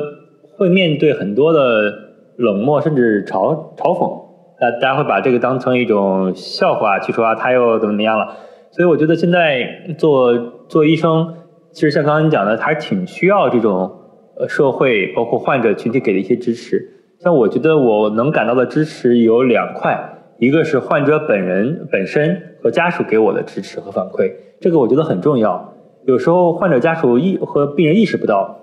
[0.56, 1.92] 会面对很多的
[2.36, 4.22] 冷漠甚至嘲嘲讽，
[4.60, 8.34] 那大家会把这个当成一种笑话去说啊，他又怎么怎么样了。
[8.70, 10.36] 所以我觉得现在做
[10.68, 11.34] 做医生，
[11.72, 13.92] 其实像刚刚你讲的，还是挺需要这种
[14.38, 16.90] 呃社会包括患者群体给的一些支持。
[17.18, 19.98] 像我觉得我能感到的支持有两块，
[20.38, 24.32] 一个是患者本人本身和家属给我的支持和反馈。
[24.60, 25.74] 这个我觉得很重要。
[26.06, 28.60] 有时候患者家属意和病人意识不到，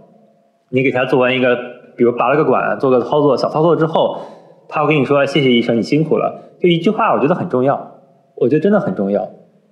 [0.69, 1.56] 你给他做完一个，
[1.97, 4.19] 比如拔了个管，做个操作小操作之后，
[4.68, 7.99] 他会跟你说：“谢谢医生，你辛苦了。”就一句话，我觉得很重要。
[8.35, 9.30] 我觉得真的很重要，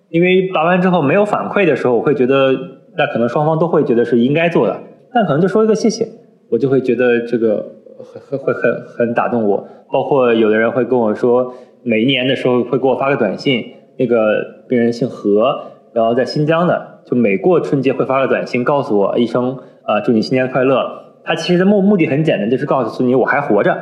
[0.09, 2.53] 因为拔完之后没有反馈的时候，我会觉得
[2.97, 4.79] 那可能双方都会觉得是应该做的，
[5.13, 6.07] 但可能就说一个谢谢，
[6.49, 7.65] 我就会觉得这个
[7.99, 9.67] 很会很很打动我。
[9.91, 11.53] 包括有的人会跟我说，
[11.83, 13.63] 每一年的时候会给我发个短信，
[13.97, 15.69] 那个病人姓何。
[15.93, 20.83] 然后在新疆的，就每过春节会发个短信告诉我一声，啊，祝你新年快乐。
[21.23, 23.77] 他其实的目目的很简单，就是告诉你我还活着，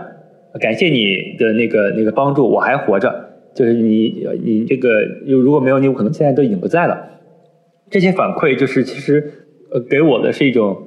[0.59, 3.29] 感谢你的那个那个帮助，我还活着。
[3.55, 6.97] 就是你你这个，如果没有你，我可能现在都已经不在了。
[7.89, 9.31] 这些反馈就是其实
[9.73, 10.77] 呃给我的是一种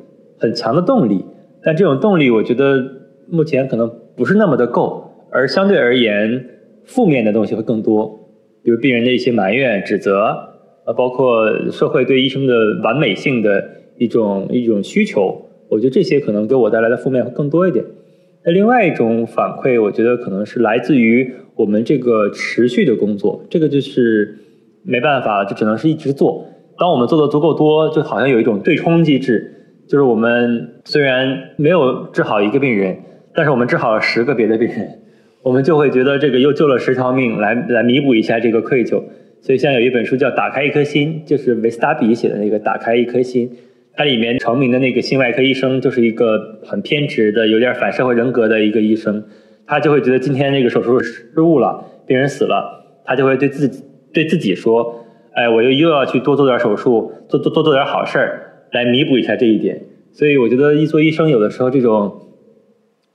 [0.44, 1.24] 很强的动力，
[1.62, 2.84] 但这种动力我觉得
[3.30, 6.44] 目前可能不是那么的够，而相对而言，
[6.84, 8.28] 负面的东西会更多，
[8.62, 10.50] 比如病人的一些埋怨、指责。
[10.86, 13.64] 呃，包括社会对医生的完美性的
[13.96, 15.40] 一种一种需求，
[15.70, 17.82] 我觉得这些可能给我带来的负面会更多一点。
[18.44, 24.36] 那另外一种反馈，我觉得可能是来自于我们这个持续的工作，这个就是
[24.82, 26.44] 没办法，就只能是一直做。
[26.76, 32.97] 当我们做的足够多，就好像有一种对冲机制，就是我们虽然没有治好一个病人，
[33.35, 34.98] 但是我们治好了十个别的病人，
[35.43, 39.02] 我们就会觉得这个又救了十条命，来 来弥补一下这个愧疚。
[39.40, 43.47] 所以，像有一本书叫《打开一颗心》，就是维斯塔比写的那个《打开一颗心》，
[43.94, 49.23] 它里面成名的那个心外科医生就是一个很偏执的、有点反社会人格的一个医生，
[49.66, 53.85] 他就会觉得今天这个手术失误了，病人死了，他就会对自己
[54.15, 55.05] 对自己说
[55.36, 59.80] ：“哎，我又又要去多做点手术，做做多做点好事儿，来弥补一下这一点。”
[60.12, 62.20] 所以，我觉得一做医生有的时候这种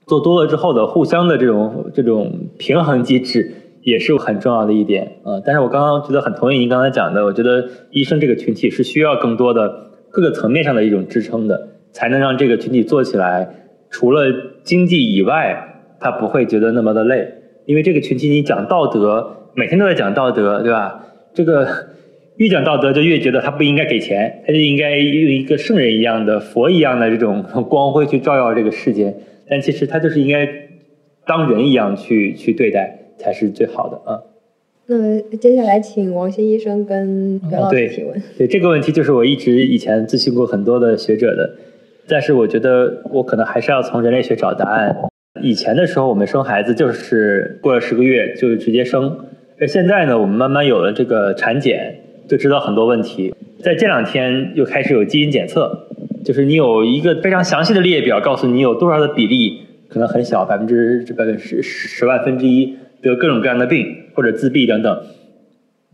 [0.06, 3.52] 做多了之后的互相的这种这种平衡机制。
[3.82, 13.48] 也是很重要的一点啊，但是我刚刚觉得很同意您刚才讲的，我觉得医生这个群体是需要更多的各个层面上的一种支撑的，才能让这个群体做起来，
[13.88, 14.26] 除了
[14.64, 17.26] 经济以外，他不会觉得那么的累，
[17.64, 21.02] 因为这个群体你讲道德，每天都在讲道德，对吧？
[21.32, 21.66] 这个
[22.40, 29.14] 越讲道德就越觉得他不应该给钱，他就应该用一个圣人一样的、佛一样的这种 光辉去照耀这个世界，
[29.46, 30.48] 但其实他就是应该
[31.26, 32.96] 当人一样去去对待。
[33.22, 34.22] 才是最好的啊。
[34.86, 38.22] 那接下来请王鑫医生跟袁老师提问。
[38.38, 41.50] 对这个问题，就是我一直以前咨询过很多的学者的，
[42.08, 44.96] 但是我觉得我可能还是要从人类学找答案。
[45.42, 49.18] 以前的时候，我们生孩子就是过了十个月就直接生，
[49.60, 51.96] 而现在呢，我们慢慢有了这个产检，
[52.30, 53.34] 就知道很多问题。
[53.58, 55.88] 在这两天又开始有基因检测，
[56.24, 62.76] 就是你有一个非常详细的列表，告诉你有多少的比例，可能很小，百分之百分之十十万分之一。
[63.02, 65.02] 得各种各样的病或者自闭等等，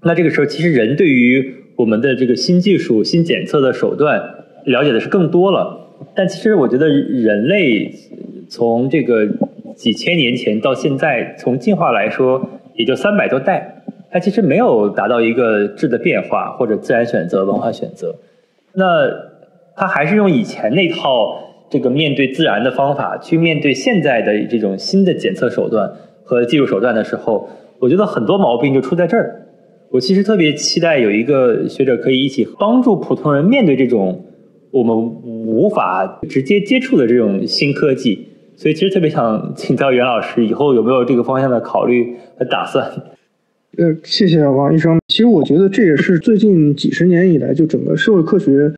[0.03, 4.21] 那这个时候其实人对于我们的这个新技术、新检测的手段
[4.65, 5.89] 了解的是更多了。
[6.17, 7.95] 但其实我觉得人类
[8.49, 9.25] 从这个
[9.77, 12.45] 几千年前到现在，从进化来说
[12.75, 13.76] 也就三百多代，
[14.11, 18.15] 它其实没有达到一个质的变化或者自然选择、文化选择。
[18.75, 19.09] 那
[19.77, 21.39] 它还是用以前那套
[21.71, 25.93] 这个面对自然的方法去面对现在的这种新的检测手段。
[26.29, 29.47] 和技术手段的时候，我觉得很多毛病就出在这儿。
[29.93, 34.25] 我其实特别期待有一个学者可以一起帮助普通人面对这种
[34.73, 38.27] 我们无法直接接触的这种新科技。
[38.57, 42.91] 所以其实特别想请教袁老师，以后有没有这个方向的考虑和打算？
[43.79, 44.99] 呃，谢谢王医生。
[45.09, 48.73] 其实我觉得这也是最近几十年以来就整个社会科学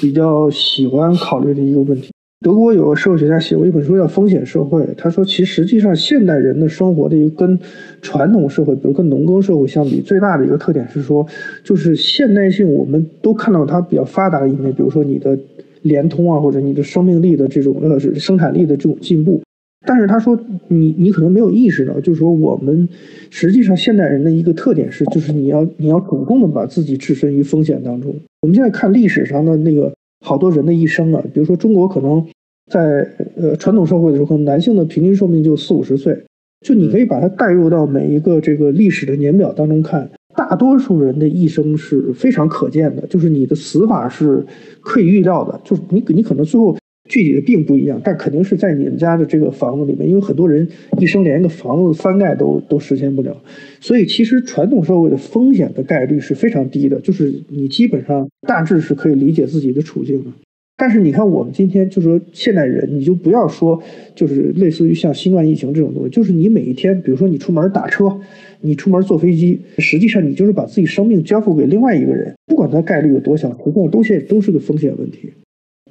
[0.00, 2.10] 比较喜欢考虑的一个问题。
[2.44, 7.58] 德国有个社会学家写过一本书叫《风险社会》，他说，其实际上现代人的生活的一个跟
[8.00, 11.26] 传统社会，比如跟农耕社会相比，最大的一个特点是说，
[11.64, 15.36] 就是现代性，我们都看到它比较发达的一面，比如说你的
[15.82, 19.42] 联通啊，或者你的生命力的这种呃生产力的这种进步。
[19.86, 20.38] 但是他说，
[20.68, 22.88] 你你可能没有意识到，就是说我们
[23.30, 28.14] 实际上现代人的一个特点是，就是你要你要主动的把自己置身于风险当中。
[28.42, 29.92] 我们现在看历史上的那个。
[30.24, 32.26] 好多人的一生啊，比如说中国可能
[32.72, 33.06] 在
[33.36, 36.18] 呃传统社会的时候，可能男性的平均寿命就四五十岁，
[36.66, 44.44] 就你可以把它带入到每一个这个历史的年表当中看，大多数人的一生是非常可见的，就是你的死法是
[44.80, 46.74] 可以预料的，就是你你可能最后
[47.08, 50.66] 具体的并不一样，但肯定是在你们家的这个房子里面，因为很多人
[50.98, 53.36] 一生连一个房子翻盖都都实现不了，
[53.80, 60.30] 所以其实传统社会的风险的概率是非常低的，就是你基本上大致是可以理解自己的处境的。
[60.78, 63.82] 但是你看，我们今天就是说现代人，你就不要说，
[64.14, 68.14] 就是类似于像新冠疫情这种东西，就是你每一天，比如说你出门打车，
[68.60, 75.30] 你出门坐飞机，实际上你就是把自己生命交付给另外一个人，不管它概率有多小，不过都现都是个风险问题。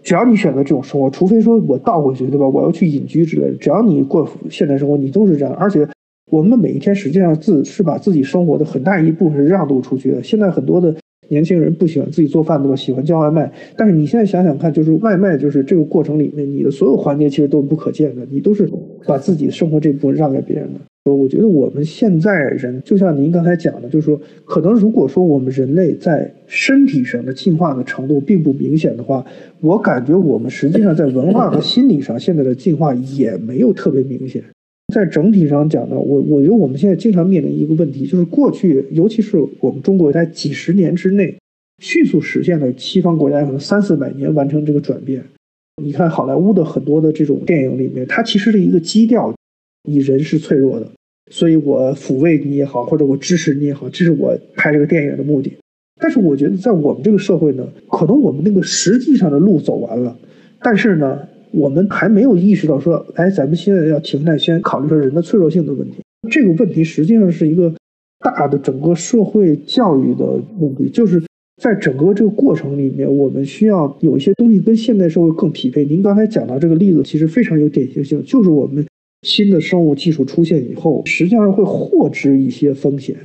[0.06, 2.48] 只要你选择这种生活，除非说我倒回去，对吧？
[2.48, 5.54] 我要去隐居之类的，只要你过现代生活，你都是这样。
[5.56, 5.86] 而且
[6.32, 10.24] 我们每一天实际上自是把自己生活的很大一部分让渡出去的。
[10.24, 10.96] 现在很多的。
[11.28, 12.76] 年轻人不喜欢自己做饭，对吧？
[12.76, 13.52] 喜欢叫外卖。
[13.78, 18.70] 但是你现在想想看，就是外卖，就是这个过程里面，你的所有环节其实都是不可见的，你都是
[19.06, 20.80] 把自己生活这部分让给别人的。
[21.12, 29.24] 我觉得我们现在人，就像您刚才讲的，就是说，可能如果说我们人类在身体上的进化的程度并不明显的话，
[29.62, 34.44] 我感觉我们实际上在文化和心理上现在的进化也没有特别明显。
[34.94, 41.36] 在整体上讲呢，我我觉得我们现在经常面临一个问题，就是过去，尤其是我们中国，在几十年之内
[41.82, 45.24] 迅速实现了西方国家可能三四百年完成这个转变。
[45.84, 49.34] 你看好莱坞的很多的这种电影里面，它其实是一个基调，
[49.90, 50.90] 你人是脆弱的，
[51.32, 55.52] 所以我抚慰你也好，或者我支持你也好，这是我拍这个电影的目的。
[56.00, 60.16] 但是我觉得在我们这个社会呢，可能我们那个实际上的路走完了，
[60.62, 61.28] 但是呢。
[61.56, 65.98] 我们还没有意识到说，哎，咱们现在要停下先考虑说人的脆弱性的问题。
[66.30, 67.74] 这个问题实际上是一个
[68.20, 70.26] 大的整个社会教育的
[70.60, 71.22] 问题，就是
[71.62, 75.86] 在整个这个过程里面，我们需要有一些东西跟现代社会更匹配。
[75.86, 78.86] 您刚才讲到这个例子，其实非常有典型性，就是我们
[79.22, 83.16] 新的生物技术出现以后，实际上会获知一些风险，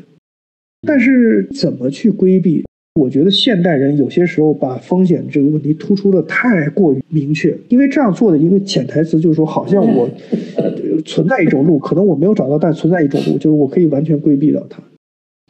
[0.86, 2.62] 但是怎么去规避？
[2.94, 10.10] 我觉得现代人有些时候把风险这个问题突出的太过于明确，因为这样做的一个潜台词就是说，好像我
[11.06, 14.82] 存在一种路，可能我没有找到，但存在一种路，就是我可以完全规避掉它。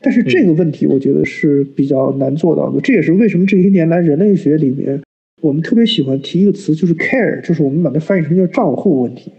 [0.02, 2.78] 但是这个问题我觉得是比较难做到的。
[2.82, 5.00] 这也是为什么这些年来人类学里面
[5.40, 9.32] 我们特别喜欢提一个词，就是 care，就是我们把它翻译成叫账户问题。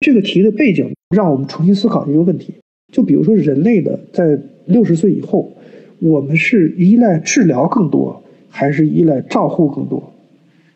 [0.00, 2.54] 这个题的背景让我们重新思考一个问题，
[2.90, 5.52] 就比如说人类的在六十岁以后。
[6.02, 10.12] 我们是依赖治疗更多，还是依赖照护更多？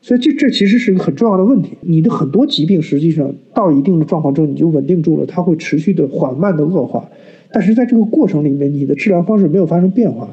[0.00, 1.76] 所以这这其实是一个很重要的问题。
[1.80, 7.08] 你的很多疾病实际上到一定的状况之后，你就稳定住了，它会持续的缓慢的恶化。
[7.50, 10.28] 但是在这个过程里面，你的治疗方式没有发生变化。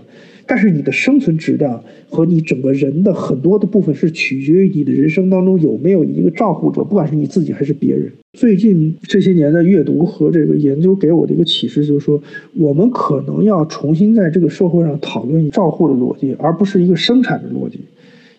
[0.46, 8.12] 但是你的生存质量和你整个人的很多的部分是取决于你的人生当中有没有一个照护者，不管是你自己还是别人。
[8.34, 12.22] 最近这些年的阅读和这个研究给我的一个启示就是说，
[12.56, 17.80] 我们可能要重新在这个社会上讨论照护的逻辑，而不是一个生产的逻辑。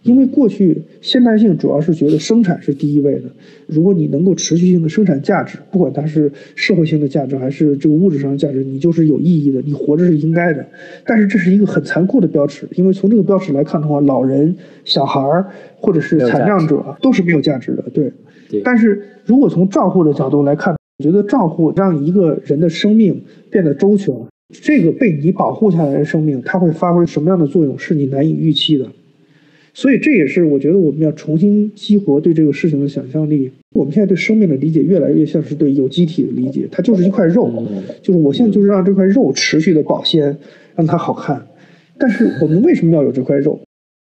[0.04, 3.22] 因为过去现代性主要是觉得生产是第一位的，
[3.66, 10.64] 如果你能够持续性的生产价值，不管它是社会性的价值还是这个物质上的价值，你就是有意义的，你活着是应该的。
[11.06, 14.54] 但是这是一个很残酷的标尺，因为从这个标尺来看的话，老人、
[14.84, 17.82] 小孩儿或者是残障者都是没有价值的。
[17.94, 18.12] 对，
[18.62, 24.14] 但是如果从照护的角度来看，我觉得照护让一个人的生命变得周全，
[24.52, 28.86] 这个被你保护下来的生命，它会发挥什么样的作用，是你难以预期的。
[29.74, 33.50] 所以这也是我觉得我们要重新激活对这个事情的想象力。
[33.72, 37.52] 我们现在对生命的理解越来越像是对有机体的理解，它就是一块肉，
[38.00, 40.38] 就是我现在就是让这块肉持续的保鲜，
[40.76, 41.44] 让它好看。
[41.98, 43.60] 但是我们为什么要有这块肉？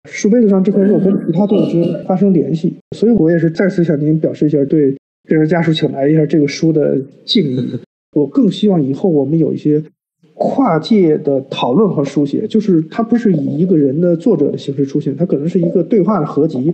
[0.09, 2.75] 是为了让这块肉跟其他动物之间发生联系。
[2.91, 4.91] 所以我也是再次向您表示一下对
[5.29, 7.69] 《病人家属请来一下这个书的敬意。
[8.13, 9.81] 我更希望以后我们有一些。
[10.45, 16.73] 跨界的讨论和书写，就是它不是以一个人的作者的形式出现，它可能是一个对话的合集，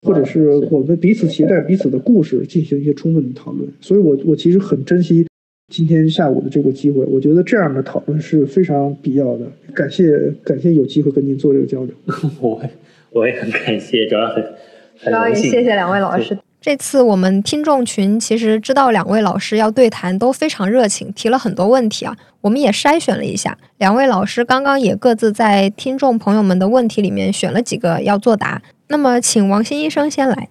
[0.00, 3.70] 或者是我们彼此携带彼此的故事进行一些充分的讨论。
[3.78, 5.26] 所以，我我其实很珍惜
[5.70, 9.44] 今天下午的这个机会，我觉得这样的讨论是非常必要的。
[9.74, 11.94] 感谢感谢有机会跟您做这个交流。
[12.40, 12.58] 我
[13.12, 14.42] 我也很感谢，主要很
[14.98, 15.50] 很荣幸。
[15.50, 16.38] 谢谢两位老师。
[16.62, 22.14] 这次我们听众群其实知道两位老师要对谈，都非常热情，提了很多问题啊。
[22.42, 28.60] 我们也筛选了一下，两位老师刚刚也各自在听众朋友们的问题里面选了几个要作答。
[28.88, 30.50] 那么，请王鑫医生先来。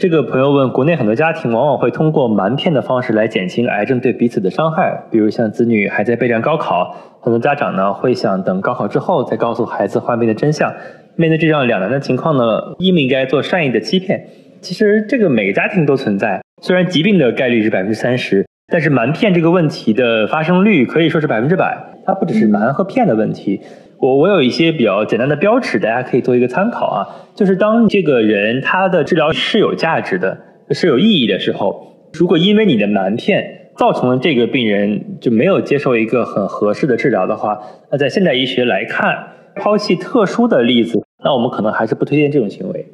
[0.00, 10.72] 这个朋友问：国内很多家庭往往会通过瞒骗的方式来减轻癌症对彼此的伤害，比如像子女还在备战高考，很多家长呢会想等高考之后再告诉孩子患病的真相。
[11.16, 14.26] 面对这样两难的情况呢，应不应该做善意的欺骗？
[14.60, 23.60] 其实这个每个家庭都存在，虽然疾病的概率是百分之三十，但是瞒骗这个问题的发生率可以说是百分之百，它不只是瞒和骗的问题。
[23.98, 27.06] 我我有一些比较简单的标尺，大家可以做一个参考啊。
[27.34, 30.38] 就是当这个人他的治疗是有价值的、
[30.70, 37.60] 是有意义的时候，如果因为你的瞒骗造成了这个病人就没有接受一个很合适的治疗的话，
[37.90, 39.16] 那在现代医学来看，
[39.56, 42.86] 抛弃特殊的例子，那我们可能还是不推荐这种行为。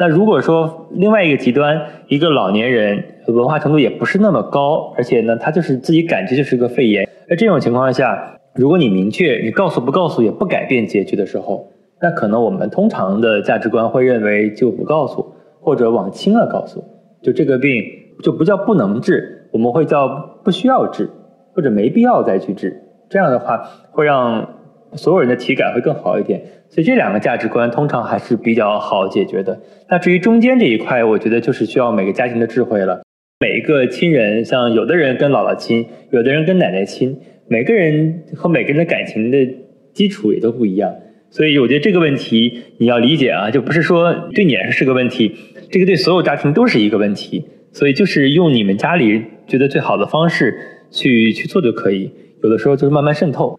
[0.00, 1.78] 那如果说另外一个极端，
[2.08, 11.68] 一个老年人文化程度也不是那么高，而且呢，他就是自己感觉就是个肺炎，那这种情况下，如果你明确你告诉不告诉也不改变结局的时候，
[12.00, 16.82] 那可能我们通常的价值观会认为就不告诉，或者往轻了告诉，
[17.22, 17.84] 就这个病
[18.22, 20.08] 就不叫不能治，我们会叫
[20.42, 21.10] 不需要治，
[21.54, 24.48] 或者没必要再去治，这样的话会让
[24.94, 26.40] 所有人的体感会更好一点。
[26.68, 29.60] 所以这两个价值观通常还是比较好解决的。
[29.88, 33.02] 那至于中间这一块，我觉得就是需要每个家庭的智慧了。
[33.40, 37.18] 每一个亲人，像有的人跟姥姥亲，有的人跟奶奶亲，
[37.48, 39.38] 每个人和每个人的感情的
[39.92, 40.94] 基础也都不一样。
[41.30, 45.34] 所以我觉得这个问题你要理解啊，就不是说对你来说是个问题，
[45.70, 47.44] 这个对所有家庭都是一个问题。
[47.72, 50.52] 所以就是用你们家里觉得最好的方式
[50.90, 52.10] 去去做就可以。
[52.42, 53.58] 有的时候就是慢慢渗透。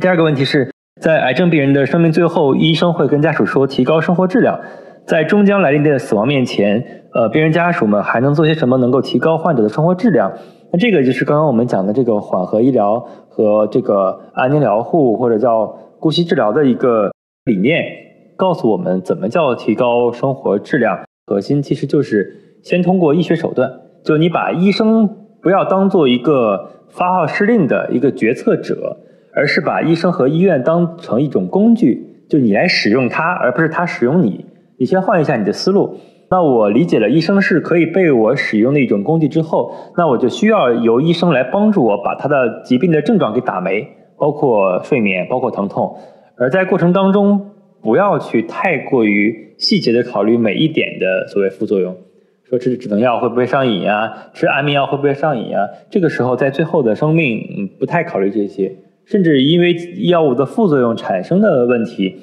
[0.00, 0.70] 第二个问题是。
[1.00, 4.58] 在癌症病人的生命最后，医生会跟家属说提高生活质量。
[5.06, 6.84] 在终将来临的死亡面前，
[7.14, 10.32] 呃，病人家属们还能做些什么能够提高患者的生活质量？
[10.72, 12.98] 那这个就是刚刚我们讲的这个缓和医疗
[13.28, 15.66] 和这个安宁疗护或者叫
[16.00, 17.12] 姑息治疗的一个
[17.44, 17.84] 理念，
[18.36, 20.98] 告诉我们怎么叫提高生活质量。
[21.26, 23.70] 核心其实就是先通过医学手段，
[24.04, 25.08] 就你把医生
[25.40, 28.96] 不要当做一个发号施令的一个决策者。
[29.38, 34.44] 而是把医生和医院当成一种工具，就你来使用它，而不是它使用你。
[34.78, 35.96] 你先换一下你的思路。
[36.28, 43.86] 那我理解了，医生是可以被我使用的一种工具之后，那我就需要由医生来帮助我把他的疾病的症状给打没，
[44.18, 45.96] 包括睡眠，包括疼痛。
[46.36, 51.96] 而在过程当中，不要去太过于细节的考虑每一点的所谓副作用，
[52.42, 54.12] 说吃止疼药会不会上瘾呀？
[54.34, 55.68] 吃安眠药会不会上瘾啊？
[55.88, 58.74] 这个时候在最后的生命，不太考虑这些。
[59.08, 59.74] 甚至因为
[60.06, 62.14] 药物的副作用产生的问题，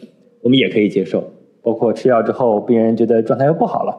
[0.43, 1.31] 我们也可以接受，
[1.63, 3.97] 包括吃药之后病人觉得状态又不好了，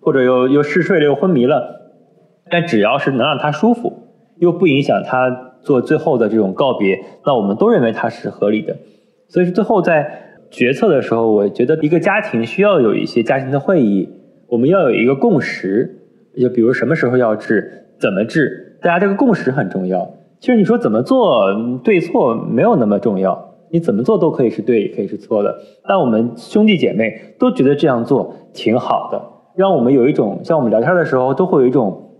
[0.00, 1.92] 或者又又嗜睡了又昏迷了，
[2.50, 3.92] 但只要是能让他舒服，
[4.38, 8.74] 又不影响他做最后的这种告别，那我们都认为它是合理的。
[9.28, 14.08] 所以说最后在决策的时候，我觉得一个家庭需要有一些家庭的会议，
[14.48, 15.98] 我们要有一个共识，
[16.40, 20.10] 就比如什么时候要治，怎么治，大家这个共识很重要。
[20.44, 25.56] 其实你说怎么做对错没有那么重要，你怎么做都可以是对，也可以是错的。
[25.88, 29.22] 但我们兄弟姐妹都觉得这样做挺好的，
[29.56, 32.10] 让我们有一种像我们聊天的时候都会有一种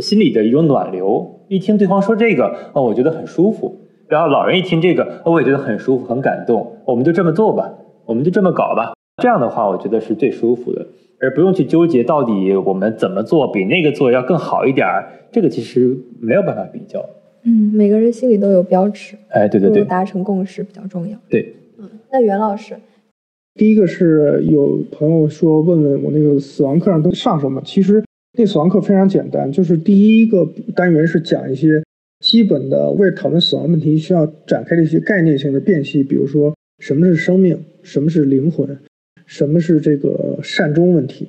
[0.00, 1.44] 心里的一种暖流。
[1.46, 3.76] 一听对方说这个，哦，我觉得很舒服。
[4.08, 6.78] 然后老人一听这个，我也觉得很舒服，很感动。
[6.84, 7.72] 我们就这么做吧，
[8.06, 8.94] 我们就这么搞吧。
[9.22, 10.84] 这样的话，我觉得是最舒服的，
[11.20, 15.12] 而不用去纠结到底我们怎么做比那个做要更好一点儿。
[15.30, 17.04] 这个其实没有办法比较。
[17.44, 21.18] 嗯，每个人心里都有标尺，哎，对对对，达成共识比较重要。
[21.28, 22.76] 对，嗯，那袁老师，
[23.54, 27.62] 第一个是有朋友说问问我那个死亡课上都上什么？
[27.64, 28.04] 其实
[28.36, 31.82] 那死亡课非常简单，就是第一个单元是讲一些
[32.20, 38.76] 基本的为讨论死亡问题需要展开的一些概念性的辨析，比如说什么是生命，什么是灵魂，
[39.26, 41.28] 什么是这个善终问题。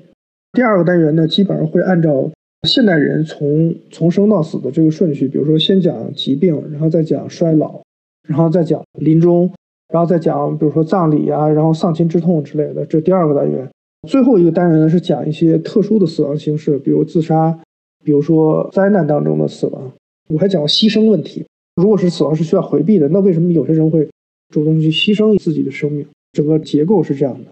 [0.54, 2.30] 第二个单元呢，基本上会按照。
[2.68, 7.82] 现代人从从生到死的这个顺序，比如说先讲疾病，然后再讲衰老，
[8.28, 9.50] 然后再讲临终，
[9.94, 12.86] 然后再讲比如说葬礼啊，然后丧亲之痛之类的。
[12.86, 13.70] 这第二个单元，
[14.10, 17.58] 最后一个单元呢是讲一些特殊的死亡形式，比如自杀，
[18.04, 19.94] 比如说灾难当中的死亡。
[20.28, 21.46] 我还讲了牺牲问题，
[21.78, 24.10] 如果是死亡是需要回避的，那为什么有些人会
[24.50, 26.06] 主动去牺牲自己的生命？
[26.34, 27.50] 整个结构是这样的。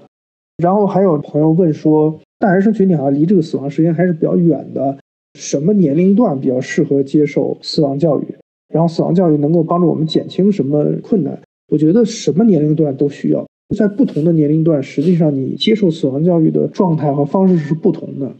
[0.57, 2.19] 然后还有朋友问说。
[2.39, 4.97] 大学生群体好像离这个死亡时间还是比较远的，
[5.39, 8.25] 什么年龄段比较适合接受死亡教育？
[8.71, 11.39] 然后死亡教育能够帮助我们减轻什么困难？
[11.69, 18.31] 我觉得什么年龄段都需要，在不同的年龄段，实际上你接受死亡教育的状态和方式是不同的。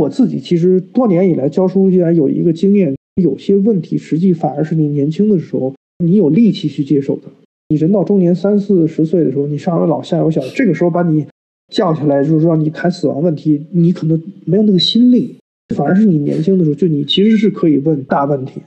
[0.00, 5.72] 我自己其实多年以来教书依然有一个经验，有些问题实际反而是你年轻的时候
[6.04, 7.28] 你有力气去接受的，
[7.68, 11.26] 你人到中年三四十岁的时候，你上有老下有小，这个时候把你。
[11.72, 15.36] 叫起来就是说，你谈死亡问题，你可能没有那个心力，
[15.74, 18.60] 反而是你年轻的时候，就你其实是可以问大问题。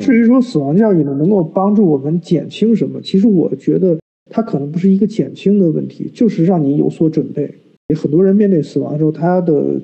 [0.00, 3.00] 至于说死亡教育呢，能够帮助我们减轻什么？
[3.00, 3.98] 其实我觉得
[4.30, 7.54] 它可能不是一个减轻的问题，就是让你有所准备。
[7.94, 9.80] 很多人面对死亡的时候，他的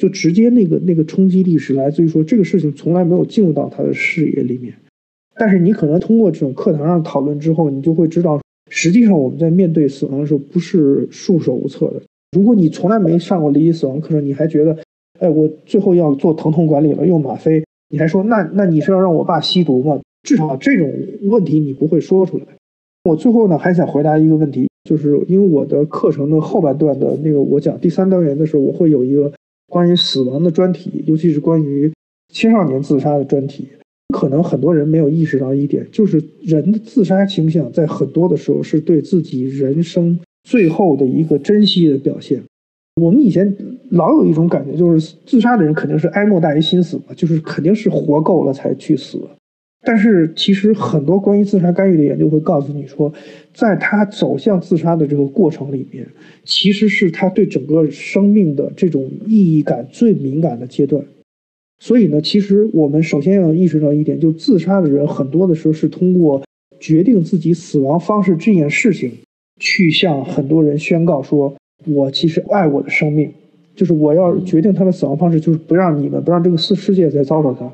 [0.00, 4.74] 就直接那个那个冲击力是来自于说这个事情从来没有进入到他的视野里面。
[5.36, 8.40] 但是你可能通过这种课堂上讨论之后，你就会知道，
[8.74, 12.00] 实际上我们在面对死亡的时候不是束手无策的。
[12.34, 14.74] 如果你从来没上过离奇死亡课程，你还觉得，
[15.20, 20.00] 哎，我最后要做疼痛管理了，用吗啡，你还说那那你是要让我爸吸毒吗？
[20.22, 20.90] 至少这种
[21.24, 22.46] 问题你不会说出来。
[23.04, 29.30] 我最后呢还想回答一个问题，就是因为我的课程的后半段的那个我讲第三单元的时候，我会有一个
[29.68, 31.92] 关于死亡的专题，尤其是关于
[32.32, 33.68] 青少年自杀的专题。
[34.12, 42.40] 可能很多人没有意识到一点，就是人的自杀倾向在很多的时候是对自己人生最后的一个珍惜的表现。
[43.00, 43.56] 我们以前
[43.90, 49.18] 老有一种感觉，就是自杀的人肯定是哀莫大于心死嘛，就是肯定是活够了才去死。
[49.84, 53.12] 但是其实很多关于自杀干预的研究会告诉你说，
[53.52, 56.06] 在他走向自杀的这个过程里面，
[56.44, 61.02] 其实是他对整个生命的这种意义感最敏感的阶段。
[61.84, 66.40] 所以呢，其实我们首先要意识到一点，就自杀的人很多的时候是通过
[66.78, 69.10] 决定自己死亡方式这件事情，
[69.58, 73.32] 去向很多人宣告说，我其实爱我的生命，
[73.74, 77.68] 就是我要决定他的死亡方式，就是不让你们，不让这个世世界再遭受他。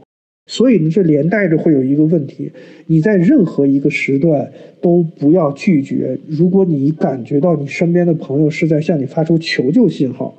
[0.47, 2.51] 所以呢，这连带着会有一个问题，
[2.87, 6.19] 你在任何一个时段都不要拒绝。
[6.27, 10.35] 如果你感觉到你身边的朋友是在向你发出求救信号，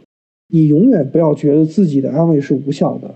[0.51, 3.13] 你永远不要觉得自己的安慰是无效的。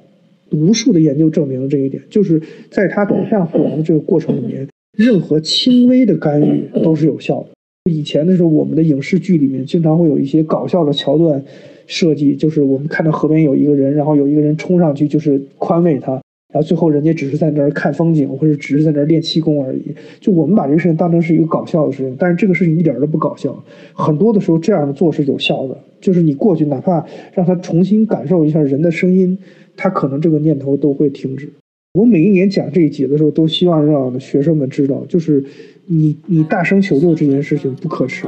[0.54, 4.68] 无数的研究证明了这一点，就是在他走向死亡的这个过程里面，
[4.98, 7.50] 任何轻微的干预都是有效的。
[7.92, 11.44] 以前的时候，我们的影视剧里面经常会有一些搞笑的桥段
[11.86, 16.14] 设计，就是我们看到河边有一个人，然后有一个人冲上去就是宽慰他，
[16.54, 19.82] 然后最后人家只是在那儿看风景，或者只是在那儿练气功而已。
[20.22, 23.64] 就我们把这个事情当成是一个搞笑的事情，但是这个事情一点都不搞笑。
[23.92, 29.38] 很多的时候，这样的做是有效的，就是你过去哪怕让他重新感受一下人的声音。
[29.76, 31.50] 他可能这个念头都会停止。
[31.94, 35.44] 我每一年讲这一节的时候，都希望让学生们知道，就是
[35.86, 38.28] 你你大声求救这件事情不可耻。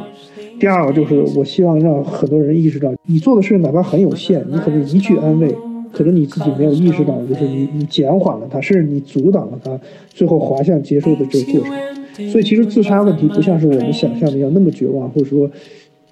[0.59, 5.53] 第二个就是我希望让很多人意识到，你做的事情哪怕很有限，你可能一句安慰，
[5.91, 12.29] 可能你自己没有意识到，就是你你减缓了他，甚至你阻挡了他最后滑向结束的这个过程。
[12.29, 15.49] 所以其实自杀问题不像是我们想象的要那么绝望，或者说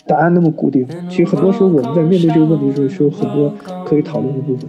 [0.08, 0.86] 答案那么固定。
[1.08, 3.54] 其实很多时候我们在面对这个问题的时候，是有很多
[3.86, 4.68] 可以讨论的部分。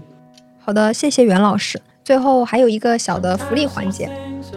[0.65, 1.78] 好的，谢谢袁老师。
[2.03, 4.09] 最后还有一个小的福利环节，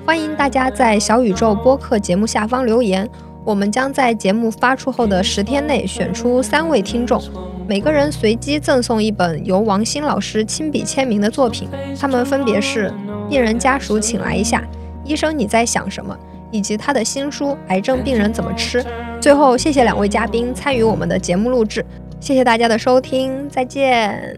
[0.05, 3.09] 欢迎大家在小宇宙播客节目下方留言，
[3.43, 7.21] 我们将在节目发出后的十天内选出三位听众，
[7.67, 11.67] 每个人随机赠送一本由王鑫老师亲笔签名的作品。
[11.99, 12.89] 他们分别是
[13.29, 14.59] 《病人家属请来一下》
[15.03, 16.13] 《医生你在想什么》
[16.51, 18.81] 以及他的新书《癌症病人怎么吃》。
[19.19, 21.85] 最后，谢谢两位嘉宾参与我们的节目录制，
[22.21, 24.37] 谢谢大家的收听，再见。